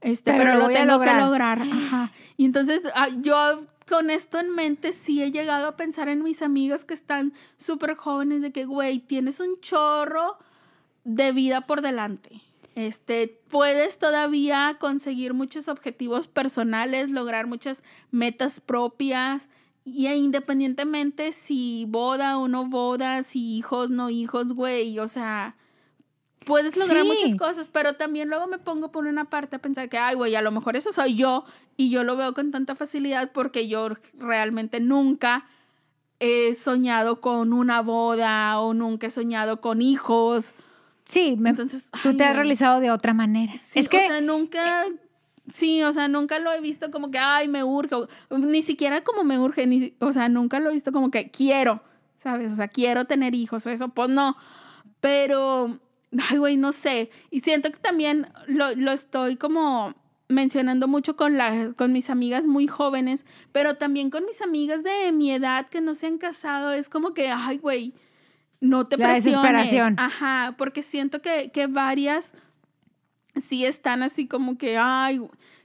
este, 0.00 0.32
Pero 0.32 0.44
pero, 0.44 0.58
lo 0.58 0.68
tengo 0.68 0.92
lograr. 0.92 1.16
que 1.16 1.24
lograr. 1.24 1.62
Ajá. 1.62 2.12
Y 2.36 2.44
entonces 2.44 2.82
ah, 2.94 3.08
yo 3.20 3.66
con 3.88 4.10
esto 4.10 4.38
en 4.38 4.50
mente 4.54 4.92
sí 4.92 5.22
he 5.22 5.30
llegado 5.30 5.68
a 5.68 5.76
pensar 5.76 6.08
en 6.08 6.22
mis 6.22 6.42
amigas 6.42 6.84
que 6.84 6.94
están 6.94 7.32
súper 7.56 7.96
jóvenes 7.96 8.40
de 8.42 8.52
que, 8.52 8.64
güey, 8.66 8.98
tienes 8.98 9.40
un 9.40 9.58
chorro 9.60 10.38
de 11.04 11.32
vida 11.32 11.62
por 11.62 11.82
delante. 11.82 12.42
Este, 12.76 13.40
puedes 13.48 13.98
todavía 13.98 14.76
conseguir 14.78 15.32
muchos 15.32 15.66
objetivos 15.66 16.28
personales, 16.28 17.10
lograr 17.10 17.46
muchas 17.46 17.82
metas 18.10 18.60
propias 18.60 19.48
y 19.82 20.08
e 20.08 20.16
independientemente 20.16 21.32
si 21.32 21.86
boda 21.88 22.36
o 22.36 22.48
no 22.48 22.66
boda, 22.66 23.22
si 23.22 23.56
hijos, 23.56 23.88
no 23.88 24.10
hijos, 24.10 24.52
güey, 24.52 24.98
o 24.98 25.08
sea, 25.08 25.56
puedes 26.44 26.76
lograr 26.76 27.02
Sí. 27.04 27.08
muchas 27.08 27.36
cosas, 27.36 27.70
pero 27.70 27.94
también 27.94 28.28
luego 28.28 28.46
me 28.46 28.58
pongo 28.58 28.92
por 28.92 29.06
una 29.06 29.30
parte 29.30 29.56
a 29.56 29.58
pensar 29.58 29.88
que, 29.88 29.96
ay, 29.96 30.14
güey, 30.14 30.36
a 30.36 30.42
lo 30.42 30.50
mejor 30.50 30.76
eso 30.76 30.92
soy 30.92 31.16
yo 31.16 31.46
y 31.78 31.88
yo 31.88 32.04
lo 32.04 32.14
veo 32.14 32.34
con 32.34 32.50
tanta 32.50 32.74
facilidad 32.74 33.32
porque 33.32 33.68
yo 33.68 33.88
realmente 34.18 34.80
nunca 34.80 35.46
he 36.20 36.52
soñado 36.54 37.22
con 37.22 37.54
una 37.54 37.80
boda 37.80 38.60
o 38.60 38.74
nunca 38.74 39.06
he 39.06 39.10
soñado 39.10 39.62
con 39.62 39.80
hijos. 39.80 40.54
Sí, 41.08 41.36
me- 41.38 41.50
Entonces, 41.50 41.84
tú 42.02 42.10
ay, 42.10 42.16
te 42.16 42.24
has 42.24 42.34
realizado 42.36 42.80
de 42.80 42.90
otra 42.90 43.14
manera. 43.14 43.52
Sí, 43.70 43.78
es 43.80 43.88
que 43.88 43.96
o 43.98 44.00
sea, 44.00 44.20
nunca, 44.20 44.84
sí, 45.48 45.82
o 45.82 45.92
sea, 45.92 46.08
nunca 46.08 46.38
lo 46.40 46.52
he 46.52 46.60
visto 46.60 46.90
como 46.90 47.10
que, 47.10 47.18
ay, 47.18 47.48
me 47.48 47.62
urge, 47.64 47.94
ni 48.30 48.62
siquiera 48.62 49.02
como 49.04 49.22
me 49.24 49.38
urge, 49.38 49.66
ni, 49.66 49.94
o 50.00 50.12
sea, 50.12 50.28
nunca 50.28 50.58
lo 50.60 50.70
he 50.70 50.72
visto 50.72 50.90
como 50.92 51.10
que 51.10 51.30
quiero, 51.30 51.82
¿sabes? 52.16 52.52
O 52.52 52.56
sea, 52.56 52.68
quiero 52.68 53.04
tener 53.04 53.34
hijos, 53.34 53.66
eso, 53.66 53.88
pues 53.90 54.08
no, 54.08 54.36
pero, 55.00 55.78
ay, 56.30 56.38
güey, 56.38 56.56
no 56.56 56.72
sé, 56.72 57.10
y 57.30 57.40
siento 57.40 57.70
que 57.70 57.78
también 57.78 58.26
lo, 58.48 58.74
lo 58.74 58.90
estoy 58.92 59.36
como 59.36 59.94
mencionando 60.28 60.88
mucho 60.88 61.14
con, 61.14 61.36
la, 61.38 61.72
con 61.76 61.92
mis 61.92 62.10
amigas 62.10 62.46
muy 62.48 62.66
jóvenes, 62.66 63.24
pero 63.52 63.76
también 63.76 64.10
con 64.10 64.24
mis 64.24 64.42
amigas 64.42 64.82
de 64.82 65.12
mi 65.12 65.30
edad 65.30 65.68
que 65.68 65.80
no 65.80 65.94
se 65.94 66.08
han 66.08 66.18
casado, 66.18 66.72
es 66.72 66.88
como 66.88 67.14
que, 67.14 67.28
ay, 67.30 67.58
güey, 67.58 67.94
no 68.60 68.86
te 68.86 68.96
La 68.96 69.12
presiones. 69.12 69.42
desesperación. 69.42 69.94
Ajá, 69.98 70.54
porque 70.58 70.82
siento 70.82 71.20
que, 71.22 71.50
que 71.52 71.66
varias 71.66 72.34
sí 73.40 73.64
están 73.64 74.02
así 74.02 74.26
como 74.26 74.56
que, 74.58 74.78
ay, 74.78 75.20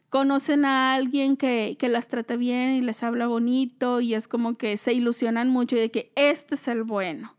conocen 0.10 0.66
a 0.66 0.94
alguien 0.94 1.38
que, 1.38 1.78
que 1.80 1.88
las 1.88 2.10
trata 2.10 2.36
bien 2.36 2.72
y 2.72 2.82
les 2.82 3.02
habla 3.02 3.28
bonito 3.28 4.02
y 4.02 4.14
es 4.14 4.28
como 4.28 4.56
que 4.58 4.76
se 4.76 4.94
ilusionan 4.94 5.50
mucho 5.50 5.78
y 5.78 5.80
de 5.80 5.92
que 5.92 6.12
este 6.16 6.56
es 6.56 6.68
el 6.68 6.84
bueno. 6.84 7.36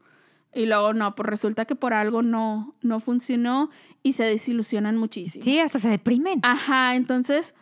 Y 0.54 0.66
luego 0.66 0.92
no, 0.94 1.14
pues 1.14 1.28
resulta 1.28 1.64
que 1.64 1.74
por 1.76 1.94
algo 1.94 2.22
no, 2.22 2.74
no 2.82 3.00
funcionó 3.00 3.70
y 4.02 4.12
se 4.12 4.24
desilusionan 4.24 4.96
muchísimo. 4.96 5.44
sí, 5.44 5.58
hasta 5.58 5.78
se 5.78 5.88
deprimen. 5.88 6.40
Ajá, 6.42 6.94
entonces, 6.94 7.54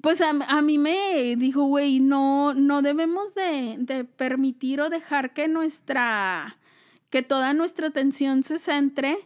pues 0.00 0.20
a, 0.20 0.30
a 0.30 0.62
mí 0.62 0.78
me 0.78 1.34
dijo, 1.36 1.62
güey, 1.64 2.00
no, 2.00 2.54
no 2.54 2.82
debemos 2.82 3.34
de, 3.34 3.76
de 3.78 4.04
permitir 4.04 4.80
o 4.80 4.90
dejar 4.90 5.32
que 5.32 5.48
nuestra, 5.48 6.56
que 7.12 7.22
toda 7.22 7.52
nuestra 7.52 7.86
atención 7.88 8.42
se 8.42 8.58
centre 8.58 9.16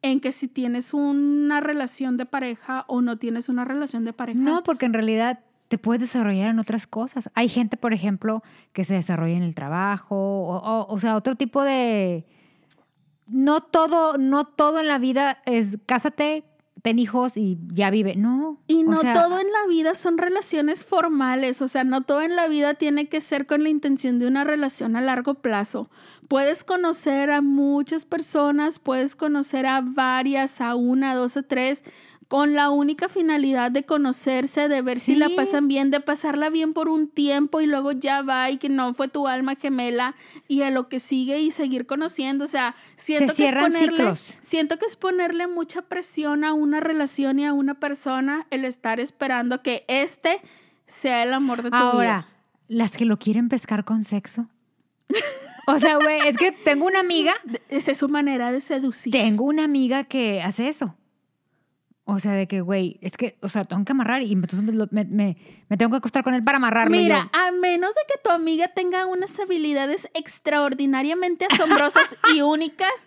en 0.00 0.20
que 0.20 0.32
si 0.32 0.48
tienes 0.48 0.94
una 0.94 1.60
relación 1.60 2.16
de 2.16 2.24
pareja 2.24 2.84
o 2.88 3.02
no 3.02 3.18
tienes 3.18 3.48
una 3.48 3.64
relación 3.64 4.04
de 4.04 4.12
pareja. 4.12 4.38
No, 4.38 4.62
porque 4.62 4.86
en 4.86 4.92
realidad 4.94 5.40
te 5.68 5.76
puedes 5.76 6.00
desarrollar 6.02 6.50
en 6.50 6.58
otras 6.60 6.86
cosas. 6.86 7.28
Hay 7.34 7.48
gente, 7.48 7.76
por 7.76 7.92
ejemplo, 7.92 8.42
que 8.72 8.84
se 8.84 8.94
desarrolla 8.94 9.36
en 9.36 9.42
el 9.42 9.54
trabajo, 9.54 10.14
o, 10.16 10.86
o- 10.88 10.98
sea, 10.98 11.16
otro 11.16 11.34
tipo 11.34 11.62
de... 11.64 12.24
No 13.26 13.60
todo, 13.60 14.18
no 14.18 14.44
todo 14.46 14.78
en 14.80 14.88
la 14.88 14.98
vida 14.98 15.38
es 15.46 15.78
cásate, 15.86 16.44
ten 16.80 16.98
hijos 16.98 17.36
y 17.36 17.58
ya 17.72 17.90
vive. 17.90 18.16
No. 18.16 18.58
Y 18.66 18.84
o 18.84 18.90
no 18.90 18.96
sea, 18.96 19.12
todo 19.12 19.38
en 19.38 19.50
la 19.52 19.66
vida 19.68 19.94
son 19.94 20.18
relaciones 20.18 20.84
formales, 20.84 21.62
o 21.62 21.68
sea, 21.68 21.84
no 21.84 22.02
todo 22.02 22.22
en 22.22 22.36
la 22.36 22.48
vida 22.48 22.74
tiene 22.74 23.08
que 23.08 23.20
ser 23.20 23.46
con 23.46 23.62
la 23.62 23.68
intención 23.68 24.18
de 24.18 24.26
una 24.26 24.44
relación 24.44 24.96
a 24.96 25.00
largo 25.00 25.34
plazo. 25.34 25.90
Puedes 26.28 26.64
conocer 26.64 27.30
a 27.30 27.42
muchas 27.42 28.06
personas, 28.06 28.78
puedes 28.78 29.16
conocer 29.16 29.66
a 29.66 29.80
varias, 29.82 30.60
a 30.60 30.74
una, 30.74 31.14
dos 31.14 31.36
o 31.36 31.42
tres, 31.42 31.84
con 32.32 32.54
la 32.54 32.70
única 32.70 33.10
finalidad 33.10 33.70
de 33.70 33.82
conocerse, 33.82 34.66
de 34.66 34.80
ver 34.80 34.98
si 34.98 35.16
la 35.16 35.28
pasan 35.36 35.68
bien, 35.68 35.90
de 35.90 36.00
pasarla 36.00 36.48
bien 36.48 36.72
por 36.72 36.88
un 36.88 37.06
tiempo 37.06 37.60
y 37.60 37.66
luego 37.66 37.92
ya 37.92 38.22
va 38.22 38.48
y 38.48 38.56
que 38.56 38.70
no 38.70 38.94
fue 38.94 39.08
tu 39.08 39.28
alma 39.28 39.54
gemela 39.54 40.14
y 40.48 40.62
a 40.62 40.70
lo 40.70 40.88
que 40.88 40.98
sigue 40.98 41.40
y 41.40 41.50
seguir 41.50 41.84
conociendo. 41.84 42.44
O 42.44 42.46
sea, 42.46 42.74
siento 42.96 43.34
que 43.34 43.44
es 43.44 43.52
ponerle, 43.52 43.98
ciclos. 43.98 44.34
siento 44.40 44.78
que 44.78 44.86
es 44.86 44.96
ponerle 44.96 45.46
mucha 45.46 45.82
presión 45.82 46.42
a 46.42 46.54
una 46.54 46.80
relación 46.80 47.38
y 47.38 47.44
a 47.44 47.52
una 47.52 47.74
persona 47.74 48.46
el 48.48 48.64
estar 48.64 48.98
esperando 48.98 49.60
que 49.62 49.84
este 49.86 50.40
sea 50.86 51.24
el 51.24 51.34
amor 51.34 51.62
de 51.62 51.68
tu 51.68 51.76
Ahora, 51.76 52.28
las 52.66 52.96
que 52.96 53.04
lo 53.04 53.18
quieren 53.18 53.50
pescar 53.50 53.84
con 53.84 54.04
sexo. 54.04 54.48
O 55.66 55.78
sea, 55.78 55.96
güey, 55.96 56.26
es 56.26 56.38
que 56.38 56.50
tengo 56.50 56.86
una 56.86 57.00
amiga, 57.00 57.34
vida. 57.44 57.60
Esa 57.68 57.92
es 57.92 57.98
su 57.98 58.08
manera 58.08 58.50
de 58.50 58.62
seducir. 58.62 59.12
tengo 59.12 59.44
una 59.44 59.64
amiga 59.64 60.04
que 60.04 60.42
hace 60.42 60.68
eso. 60.70 60.96
O 62.04 62.18
sea, 62.18 62.32
de 62.32 62.48
que, 62.48 62.60
güey, 62.60 62.98
es 63.00 63.16
que, 63.16 63.36
o 63.42 63.48
sea, 63.48 63.64
tengo 63.64 63.84
que 63.84 63.92
amarrar 63.92 64.22
y 64.22 64.32
entonces 64.32 64.60
me, 64.60 65.36
tengo 65.76 65.90
que 65.92 65.96
acostar 65.98 66.24
con 66.24 66.34
él 66.34 66.42
para 66.42 66.56
amarrarlo. 66.56 66.90
Mira, 66.90 67.30
yo, 67.32 67.40
a 67.40 67.52
menos 67.52 67.94
de 67.94 68.00
que 68.08 68.20
tu 68.22 68.30
amiga 68.30 68.68
tenga 68.68 69.06
unas 69.06 69.38
habilidades 69.38 70.08
extraordinariamente 70.12 71.46
asombrosas 71.48 72.16
y 72.34 72.40
únicas, 72.42 73.06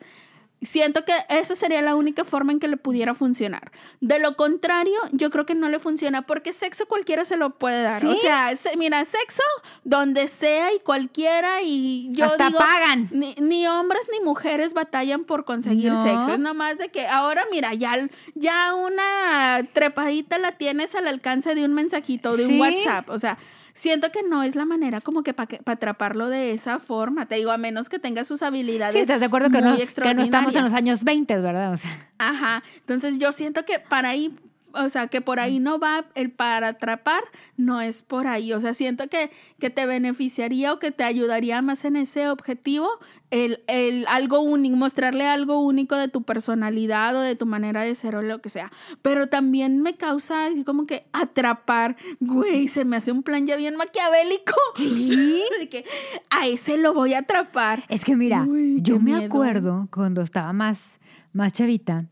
siento 0.66 1.05
que 1.05 1.13
esa 1.30 1.55
sería 1.55 1.82
la 1.82 1.95
única 1.95 2.24
forma 2.24 2.51
en 2.51 2.59
que 2.59 2.68
le 2.68 2.78
pudiera 2.78 3.13
funcionar. 3.13 3.72
De 4.01 4.20
lo 4.20 4.36
contrario, 4.36 4.95
yo 5.11 5.30
creo 5.30 5.45
que 5.45 5.55
no 5.55 5.70
le 5.70 5.80
funciona 5.80 6.24
porque 6.24 6.53
sexo 6.53 6.86
cualquiera 6.88 7.26
se 7.26 7.38
lo 7.38 7.51
puede 7.57 7.84
dar. 7.84 8.05
O 8.05 8.16
sea, 8.16 8.55
se- 8.57 8.76
mira, 8.78 9.03
sexo 9.05 9.43
donde 9.84 10.28
sea 10.28 10.74
y 10.74 10.80
cualquiera 10.80 11.61
y 11.63 12.09
yo 12.11 12.26
Hasta 12.26 12.47
digo, 12.47 12.59
pagan. 12.59 13.09
Ni, 13.11 13.36
ni 13.36 13.68
hombres 13.68 14.07
ni 14.11 14.24
mujeres 14.24 14.74
batallan 14.74 15.24
por 15.24 15.45
conseguir 15.45 15.91
No. 15.93 16.03
sexo. 16.03 16.34
Es 16.34 16.39
nomás 16.39 16.78
de 16.78 16.89
que 16.89 17.07
ahora, 17.07 17.43
mira, 17.51 17.74
ya, 17.74 17.97
ya 18.34 18.74
una 18.74 19.66
trepadita 19.74 20.38
la 20.38 20.53
tienes 20.53 20.95
al 20.95 21.07
alcance 21.07 21.55
de 21.55 21.63
un 21.66 21.74
mensajito, 21.74 22.36
de 22.38 22.45
un. 22.47 22.59
WhatsApp. 22.59 23.09
O 23.09 23.18
sea, 23.20 23.38
siento 23.76 24.09
que 24.11 24.23
no 24.23 24.41
es 24.41 24.55
la 24.55 24.65
manera 24.65 25.01
como 25.01 25.21
que 25.21 25.34
para 25.36 25.59
atraparlo 25.65 26.30
de 26.30 26.53
esa 26.53 26.80
forma. 26.80 27.28
Te 27.28 27.36
digo, 27.36 27.51
a 27.51 27.59
menos 27.59 27.89
que 27.89 27.99
tenga 27.99 28.23
sus 28.23 28.41
habilidades. 28.41 28.95
Sí, 28.95 29.01
estás 29.01 29.19
de 29.19 29.28
acuerdo 29.28 29.51
que 29.51 29.61
no, 29.61 29.76
que 29.78 30.13
no 30.15 30.23
estamos 30.23 30.55
en 30.55 30.63
los 30.63 30.73
años 30.73 31.03
20, 31.03 31.36
¿verdad? 31.38 31.73
O 31.73 31.78
sea, 31.78 32.09
Ajá. 32.17 32.63
Entonces 32.80 33.19
yo 33.19 33.32
siento 33.32 33.65
que 33.65 33.80
para 33.80 34.09
ahí, 34.09 34.36
o 34.76 34.89
sea, 34.89 35.07
que 35.07 35.21
por 35.21 35.39
ahí 35.39 35.59
no 35.59 35.80
va 35.80 36.05
el 36.15 36.32
para 36.32 36.69
atrapar, 36.69 37.23
no 37.57 37.82
es 37.82 38.01
por 38.01 38.28
ahí. 38.28 38.53
O 38.53 38.59
sea, 38.59 38.73
siento 38.73 39.07
que, 39.07 39.32
que 39.59 39.69
te 39.69 39.86
beneficiaría 39.86 40.73
o 40.73 40.80
que 40.80 40.91
te 40.91 41.03
ayudaría 41.03 41.61
más 41.61 41.86
en 41.86 41.95
ese 41.95 42.30
objetivo 42.30 42.88
el, 43.32 43.63
el 43.67 44.05
algo 44.07 44.39
único, 44.41 44.76
mostrarle 44.78 45.28
algo 45.28 45.59
único 45.59 45.95
de 45.95 46.07
tu 46.07 46.23
personalidad 46.23 47.15
o 47.15 47.21
de 47.21 47.36
tu 47.36 47.45
manera 47.45 47.84
de 47.84 47.95
ser 47.95 48.15
o 48.15 48.21
lo 48.21 48.39
que 48.41 48.49
sea. 48.49 48.71
Pero 49.01 49.28
también 49.28 49.82
me 49.82 49.95
causa 49.95 50.45
así 50.45 50.63
como 50.63 50.86
que 50.86 51.05
atrapar, 51.11 51.97
güey, 52.19 52.67
se 52.67 52.86
me 52.86 52.97
hace 52.97 53.11
un 53.11 53.23
plan 53.23 53.45
ya 53.47 53.55
bien 53.55 53.76
maquiavélico. 53.76 54.53
Sí. 54.76 55.43
De 55.59 55.69
que 55.69 55.86
a 56.30 56.47
ese 56.47 56.78
lo 56.78 56.93
voy 56.93 57.13
a 57.13 57.19
atrapar. 57.19 57.84
Es 57.89 58.03
que 58.05 58.15
mira, 58.15 58.43
Uy, 58.43 58.80
yo 58.82 58.99
me 58.99 59.11
miedo. 59.15 59.26
acuerdo 59.26 59.88
cuando 59.91 60.21
estaba 60.21 60.53
más, 60.53 60.99
más 61.34 61.53
chavita, 61.53 62.05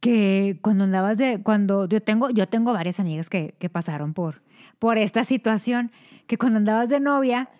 que 0.00 0.58
cuando 0.62 0.84
andabas 0.84 1.18
de, 1.18 1.40
cuando 1.42 1.88
yo 1.88 2.02
tengo, 2.02 2.30
yo 2.30 2.48
tengo 2.48 2.72
varias 2.72 3.00
amigas 3.00 3.28
que, 3.28 3.54
que 3.58 3.68
pasaron 3.68 4.14
por, 4.14 4.42
por 4.78 4.98
esta 4.98 5.24
situación, 5.24 5.90
que 6.26 6.38
cuando 6.38 6.58
andabas 6.58 6.88
de 6.88 7.00
novia 7.00 7.50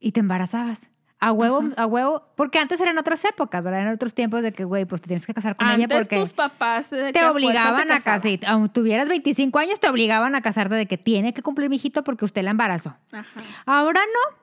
y 0.00 0.12
te 0.12 0.20
embarazabas. 0.20 0.88
A 1.20 1.32
huevo, 1.32 1.64
a 1.76 1.84
huevo, 1.84 2.22
porque 2.36 2.60
antes 2.60 2.80
eran 2.80 2.96
otras 2.96 3.24
épocas, 3.24 3.64
¿verdad? 3.64 3.80
Eran 3.80 3.94
otros 3.94 4.14
tiempos 4.14 4.40
de 4.40 4.52
que, 4.52 4.62
güey, 4.62 4.84
pues 4.84 5.00
te 5.00 5.08
tienes 5.08 5.26
que 5.26 5.34
casar 5.34 5.56
con 5.56 5.66
ella 5.66 5.84
Antes 5.84 5.98
porque 5.98 6.20
tus 6.20 6.32
papás 6.32 6.86
que 6.90 7.12
te 7.12 7.18
a 7.18 7.32
obligaban 7.32 7.90
a 7.90 8.00
casar. 8.00 8.38
Aunque 8.46 8.72
tuvieras 8.72 9.08
25 9.08 9.58
años, 9.58 9.80
te 9.80 9.88
obligaban 9.88 10.36
a 10.36 10.42
casarte 10.42 10.76
de 10.76 10.86
que 10.86 10.96
tiene 10.96 11.34
que 11.34 11.42
cumplir 11.42 11.68
mi 11.70 11.74
hijito 11.74 12.04
porque 12.04 12.24
usted 12.24 12.42
la 12.44 12.52
embarazó. 12.52 12.96
Ajá. 13.10 13.40
Ahora 13.66 14.00
no. 14.00 14.36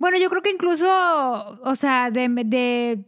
Bueno, 0.00 0.18
yo 0.18 0.28
creo 0.28 0.42
que 0.42 0.50
incluso, 0.50 0.88
o 1.62 1.76
sea, 1.76 2.10
de, 2.10 2.28
de, 2.46 3.04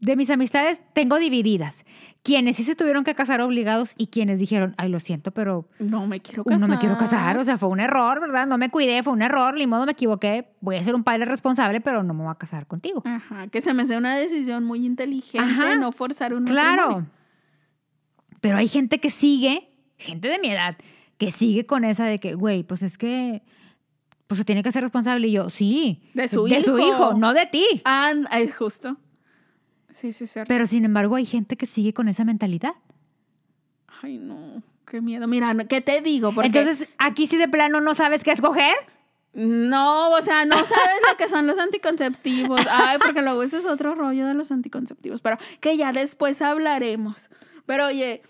de 0.00 0.16
mis 0.16 0.28
amistades 0.28 0.82
tengo 0.92 1.18
divididas. 1.18 1.86
Quienes 2.24 2.56
sí 2.56 2.64
se 2.64 2.74
tuvieron 2.74 3.04
que 3.04 3.14
casar 3.14 3.40
obligados 3.42 3.92
y 3.98 4.06
quienes 4.06 4.38
dijeron, 4.38 4.74
ay, 4.78 4.88
lo 4.88 4.98
siento, 4.98 5.30
pero 5.30 5.68
No 5.78 6.06
me 6.06 6.20
quiero 6.20 6.42
casar. 6.42 6.60
no 6.60 6.66
me 6.68 6.78
quiero 6.78 6.96
casar. 6.98 7.36
O 7.38 7.44
sea, 7.44 7.58
fue 7.58 7.68
un 7.68 7.80
error, 7.80 8.18
¿verdad? 8.20 8.46
No 8.46 8.56
me 8.58 8.70
cuidé, 8.70 9.02
fue 9.02 9.12
un 9.12 9.20
error, 9.20 9.54
ni 9.54 9.66
modo 9.66 9.84
me 9.84 9.92
equivoqué. 9.92 10.48
Voy 10.62 10.76
a 10.76 10.82
ser 10.82 10.94
un 10.94 11.04
padre 11.04 11.26
responsable, 11.26 11.82
pero 11.82 12.02
no 12.02 12.14
me 12.14 12.22
voy 12.24 12.32
a 12.32 12.36
casar 12.36 12.66
contigo. 12.66 13.02
Ajá, 13.04 13.46
que 13.48 13.60
se 13.60 13.74
me 13.74 13.82
hace 13.82 13.96
una 13.98 14.16
decisión 14.16 14.64
muy 14.64 14.86
inteligente 14.86 15.46
Ajá. 15.46 15.76
no 15.76 15.92
forzar 15.92 16.32
un 16.32 16.44
Claro. 16.46 16.82
matrimonio. 16.82 17.10
Pero 18.40 18.56
hay 18.56 18.68
gente 18.68 19.00
que 19.00 19.10
sigue, 19.10 19.70
gente 19.98 20.28
de 20.28 20.38
mi 20.38 20.48
edad, 20.48 20.76
que 21.18 21.30
sigue 21.30 21.66
con 21.66 21.84
esa 21.84 22.06
de 22.06 22.18
que, 22.18 22.34
güey, 22.34 22.62
pues 22.62 22.82
es 22.82 22.96
que 22.98 23.42
pues 24.26 24.38
se 24.38 24.44
tiene 24.46 24.62
que 24.62 24.72
ser 24.72 24.82
responsable. 24.82 25.28
Y 25.28 25.32
yo, 25.32 25.50
sí. 25.50 26.08
De 26.14 26.26
su 26.28 26.44
De 26.44 26.62
su 26.62 26.78
hijo. 26.78 26.88
hijo, 26.88 27.14
no 27.14 27.34
de 27.34 27.44
ti. 27.46 27.66
Ah, 27.84 28.12
es 28.32 28.54
justo. 28.56 28.96
Sí, 29.94 30.10
sí, 30.12 30.26
cierto. 30.26 30.48
Pero 30.48 30.66
sin 30.66 30.84
embargo, 30.84 31.14
hay 31.14 31.24
gente 31.24 31.56
que 31.56 31.66
sigue 31.66 31.94
con 31.94 32.08
esa 32.08 32.24
mentalidad. 32.24 32.72
Ay, 34.02 34.18
no, 34.18 34.60
qué 34.88 35.00
miedo. 35.00 35.28
Mira, 35.28 35.54
¿qué 35.68 35.80
te 35.80 36.00
digo? 36.00 36.34
Porque 36.34 36.48
Entonces, 36.48 36.88
aquí 36.98 37.28
sí 37.28 37.36
de 37.36 37.46
plano 37.48 37.80
no 37.80 37.94
sabes 37.94 38.24
qué 38.24 38.32
escoger. 38.32 38.74
no, 39.34 40.10
o 40.10 40.20
sea, 40.20 40.44
no 40.46 40.56
sabes 40.56 41.00
lo 41.08 41.16
que 41.16 41.28
son 41.28 41.46
los 41.46 41.58
anticonceptivos. 41.58 42.60
Ay, 42.70 42.98
porque 42.98 43.22
luego 43.22 43.44
ese 43.44 43.58
es 43.58 43.66
otro 43.66 43.94
rollo 43.94 44.26
de 44.26 44.34
los 44.34 44.50
anticonceptivos, 44.50 45.20
pero 45.20 45.38
que 45.60 45.76
ya 45.76 45.92
después 45.92 46.42
hablaremos. 46.42 47.30
Pero 47.64 47.86
oye, 47.86 48.22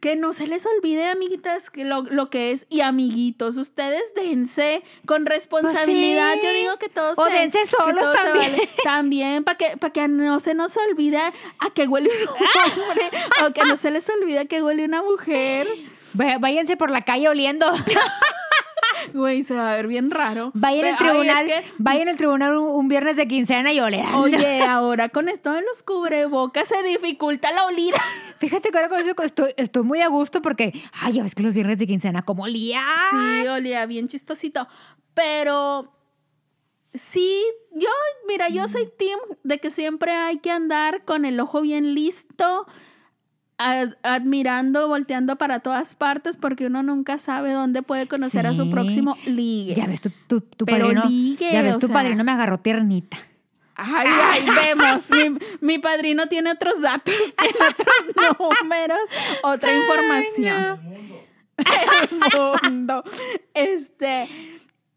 que 0.00 0.14
no 0.16 0.32
se 0.34 0.46
les 0.46 0.66
olvide, 0.66 1.06
amiguitas, 1.06 1.70
que 1.70 1.84
lo, 1.84 2.02
lo 2.02 2.28
que 2.28 2.50
es 2.50 2.66
y 2.68 2.82
amiguitos, 2.82 3.56
ustedes 3.56 4.02
dense 4.14 4.82
con 5.06 5.24
responsabilidad. 5.26 6.32
Pues 6.32 6.40
sí. 6.42 6.46
Yo 6.46 6.52
digo 6.52 6.76
que 6.78 6.88
todos 6.90 7.18
O 7.18 7.24
se- 7.26 7.32
dense 7.32 7.64
solos 7.66 7.98
todo 8.02 8.12
se 8.14 8.22
también. 8.22 8.52
vale. 8.52 8.68
También, 8.84 9.44
para 9.44 9.56
que, 9.58 9.76
para 9.78 9.92
que 9.92 10.06
no 10.08 10.38
se 10.40 10.54
nos 10.54 10.76
olvide 10.76 11.18
a 11.18 11.32
que 11.74 11.86
huele 11.88 12.10
un 12.10 12.28
hombre, 12.28 13.10
o 13.46 13.52
que 13.52 13.62
no 13.64 13.76
se 13.76 13.90
les 13.90 14.06
olvide 14.08 14.40
a 14.40 14.44
que 14.44 14.62
huele 14.62 14.84
una 14.84 15.02
mujer. 15.02 15.66
Váyanse 16.14 16.76
por 16.76 16.90
la 16.90 17.00
calle 17.02 17.28
oliendo. 17.28 17.66
Güey, 19.14 19.42
se 19.42 19.54
va 19.54 19.72
a 19.72 19.76
ver 19.76 19.86
bien 19.86 20.10
raro. 20.10 20.52
Pero, 20.52 20.66
ay, 20.66 20.80
es 20.92 20.98
tribunal, 20.98 21.46
que- 21.46 21.64
vayan 21.78 22.08
al 22.08 22.16
tribunal 22.16 22.56
un, 22.56 22.68
un 22.68 22.88
viernes 22.88 23.16
de 23.16 23.26
quincena 23.28 23.72
y 23.72 23.80
olerán. 23.80 24.14
Oye, 24.14 24.62
ahora 24.62 25.08
con 25.08 25.28
esto 25.28 25.52
de 25.52 25.62
los 25.62 25.82
cubrebocas 25.82 26.68
se 26.68 26.82
dificulta 26.82 27.52
la 27.52 27.64
olida. 27.66 27.96
Fíjate 28.38 28.70
que 28.70 28.76
ahora 28.78 28.88
con 28.90 29.00
eso 29.00 29.14
estoy, 29.22 29.54
estoy 29.56 29.82
muy 29.82 30.00
a 30.02 30.08
gusto 30.08 30.42
porque, 30.42 30.72
ay, 31.00 31.14
ya 31.14 31.22
ves 31.22 31.34
que 31.34 31.42
los 31.42 31.54
viernes 31.54 31.78
de 31.78 31.86
quincena, 31.86 32.22
como 32.22 32.44
olía. 32.44 32.82
Sí, 33.10 33.46
olía 33.48 33.86
bien 33.86 34.08
chistosito. 34.08 34.68
Pero 35.14 35.92
sí, 36.94 37.42
yo, 37.74 37.88
mira, 38.28 38.48
yo 38.48 38.68
soy 38.68 38.88
team 38.98 39.18
de 39.42 39.58
que 39.58 39.70
siempre 39.70 40.12
hay 40.12 40.38
que 40.38 40.50
andar 40.50 41.04
con 41.04 41.24
el 41.24 41.38
ojo 41.40 41.60
bien 41.62 41.94
listo, 41.94 42.66
ad- 43.58 43.96
admirando, 44.02 44.88
volteando 44.88 45.36
para 45.36 45.60
todas 45.60 45.94
partes, 45.94 46.36
porque 46.36 46.66
uno 46.66 46.82
nunca 46.82 47.18
sabe 47.18 47.52
dónde 47.52 47.82
puede 47.82 48.06
conocer 48.06 48.46
a 48.46 48.54
su 48.54 48.70
próximo 48.70 49.16
ligue. 49.26 49.74
Ya 49.74 49.86
ves, 49.86 50.00
tu, 50.00 50.10
tu, 50.28 50.40
tu 50.40 50.64
Pero 50.66 50.86
padrino. 50.86 51.04
ligue, 51.06 51.52
ya 51.52 51.62
ves, 51.62 51.78
tu 51.78 51.86
sea. 51.86 51.94
padrino 51.94 52.22
me 52.24 52.32
agarró 52.32 52.58
tiernita. 52.58 53.16
Ay, 53.78 54.08
ay, 54.08 54.46
vemos. 54.64 55.04
Mi, 55.10 55.38
mi 55.60 55.78
padrino 55.78 56.26
tiene 56.28 56.50
otros 56.52 56.80
datos, 56.80 57.14
tiene 57.38 57.58
otros 57.68 58.38
números, 58.62 58.98
otra 59.42 59.76
información. 59.76 60.80
El 61.58 62.70
mundo. 62.70 63.04
Este. 63.54 64.28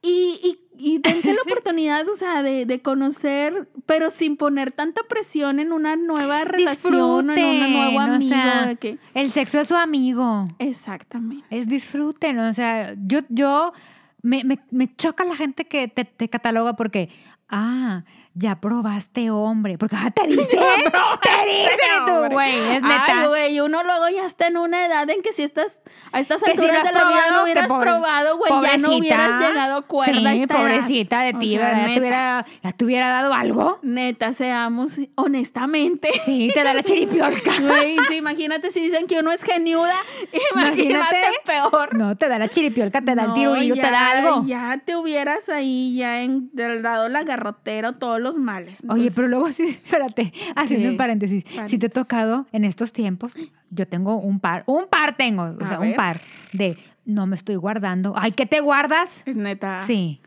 Y, 0.01 0.39
y, 0.77 0.93
y 0.93 0.99
dense 0.99 1.33
la 1.33 1.41
oportunidad, 1.45 2.07
o 2.07 2.15
sea, 2.15 2.41
de, 2.41 2.65
de 2.65 2.81
conocer, 2.81 3.67
pero 3.85 4.09
sin 4.09 4.37
poner 4.37 4.71
tanta 4.71 5.01
presión 5.03 5.59
en 5.59 5.73
una 5.73 5.95
nueva 5.97 6.45
relación, 6.45 7.29
o 7.29 7.33
en 7.33 7.45
un 7.45 7.73
nuevo 7.73 7.91
Disfruten, 7.91 7.95
o 7.97 7.99
amigo. 7.99 8.33
sea, 8.33 8.65
de 8.67 8.75
que, 8.77 8.97
El 9.13 9.31
sexo 9.31 9.59
es 9.59 9.67
su 9.67 9.75
amigo. 9.75 10.45
exactamente. 10.59 11.45
Es 11.49 11.67
disfruten, 11.67 12.39
o 12.39 12.53
sea, 12.53 12.95
yo, 13.05 13.19
yo 13.29 13.73
me, 14.21 14.43
me, 14.43 14.59
me 14.71 14.93
choca 14.95 15.25
la 15.25 15.35
gente 15.35 15.65
que 15.65 15.87
te, 15.87 16.05
te 16.05 16.29
cataloga 16.29 16.75
porque, 16.75 17.09
ah, 17.49 18.03
ya 18.39 18.55
probaste 18.61 19.29
hombre, 19.31 19.77
porque 19.77 19.95
ah, 19.97 20.11
te 20.11 20.25
dicen, 20.27 20.45
te 20.47 21.45
dicen 21.45 22.05
tú, 22.05 22.33
güey, 22.33 22.57
es 22.57 22.81
neta. 22.81 23.21
Ay, 23.21 23.27
güey, 23.27 23.59
uno 23.59 23.83
luego 23.83 24.07
ya 24.09 24.25
está 24.25 24.47
en 24.47 24.57
una 24.57 24.85
edad 24.85 25.09
en 25.09 25.21
que 25.21 25.33
si 25.33 25.43
estás 25.43 25.77
a 26.11 26.19
estas 26.19 26.41
Que 26.41 26.51
si 26.51 26.57
alturas 26.57 26.73
no 26.75 26.79
has 26.79 26.85
de 26.87 26.93
la 26.93 26.99
vida 27.09 27.09
probado, 27.09 27.31
no 27.31 27.37
que 27.37 27.43
hubieras 27.43 27.67
probado, 27.67 28.37
güey, 28.37 28.51
ya 28.63 28.77
no 28.77 28.95
hubieras 28.97 29.41
llegado 29.41 29.77
a 29.77 29.81
cuerda. 29.83 30.31
Sí, 30.31 30.47
pobrecita 30.47 31.21
de 31.21 31.35
O 31.35 31.39
ti, 31.39 31.55
sea, 31.55 31.65
¿verdad? 31.65 31.79
Ya 31.87 31.93
te, 31.93 31.99
hubiera, 31.99 32.45
ya 32.63 32.71
te 32.71 32.85
hubiera 32.85 33.09
dado 33.09 33.33
algo. 33.33 33.79
neta, 33.81 34.33
seamos 34.33 34.91
honestamente. 35.15 36.09
Sí, 36.25 36.49
te 36.53 36.63
da 36.63 36.73
la 36.73 36.83
chiripiolca. 36.83 37.51
Güey, 37.59 37.97
sí, 38.07 38.15
imagínate 38.15 38.71
si 38.71 38.79
dicen 38.79 39.05
que 39.05 39.19
uno 39.19 39.31
es 39.31 39.43
geniuda, 39.43 39.93
imagínate, 40.55 40.91
Imagínate. 40.91 41.17
peor. 41.45 41.93
No, 41.95 42.15
te 42.15 42.27
da 42.29 42.39
la 42.39 42.47
chiripiolca, 42.49 43.01
te 43.01 43.15
da 43.15 43.23
el 43.23 43.27
No, 43.29 43.33
tirulillo, 43.33 43.75
te 43.75 43.81
ya- 43.81 43.91
da 43.91 44.11
algo. 44.11 44.43
Ya 44.45 44.81
te 44.85 44.95
hubieras 44.95 45.49
ahí 45.49 45.95
ya 45.97 46.21
en, 46.23 46.49
dado 46.53 47.09
la 47.09 47.23
garrotera 47.23 47.89
o 47.89 47.93
todos 47.93 48.19
los 48.35 48.43
males. 48.43 48.81
Oye, 48.89 49.11
pero 49.11 49.27
luego 49.27 49.51
sí, 49.51 49.79
espérate, 49.83 50.33
haciendo 50.55 50.85
¿Qué? 50.87 50.91
un 50.91 50.97
paréntesis. 50.97 51.43
Si 51.43 51.49
te 51.49 51.53
ha 51.53 51.63
Paréntesis. 51.63 51.91
tocado 51.93 52.47
en 52.51 52.65
estos 52.65 52.91
tiempos, 52.93 53.33
yo 53.69 53.87
tengo 53.87 54.17
un 54.17 54.39
par, 54.39 54.63
un 54.67 54.87
par 54.87 55.15
tengo, 55.17 55.43
o 55.43 55.63
A 55.63 55.67
sea, 55.67 55.79
un 55.79 55.93
par 55.95 56.19
de 56.53 56.77
no 57.05 57.25
me 57.27 57.35
estoy 57.35 57.55
guardando. 57.55 58.13
Ay, 58.15 58.31
¿qué 58.33 58.45
te 58.45 58.59
guardas? 58.59 59.23
Es 59.25 59.35
neta. 59.35 59.83
Sí. 59.85 60.21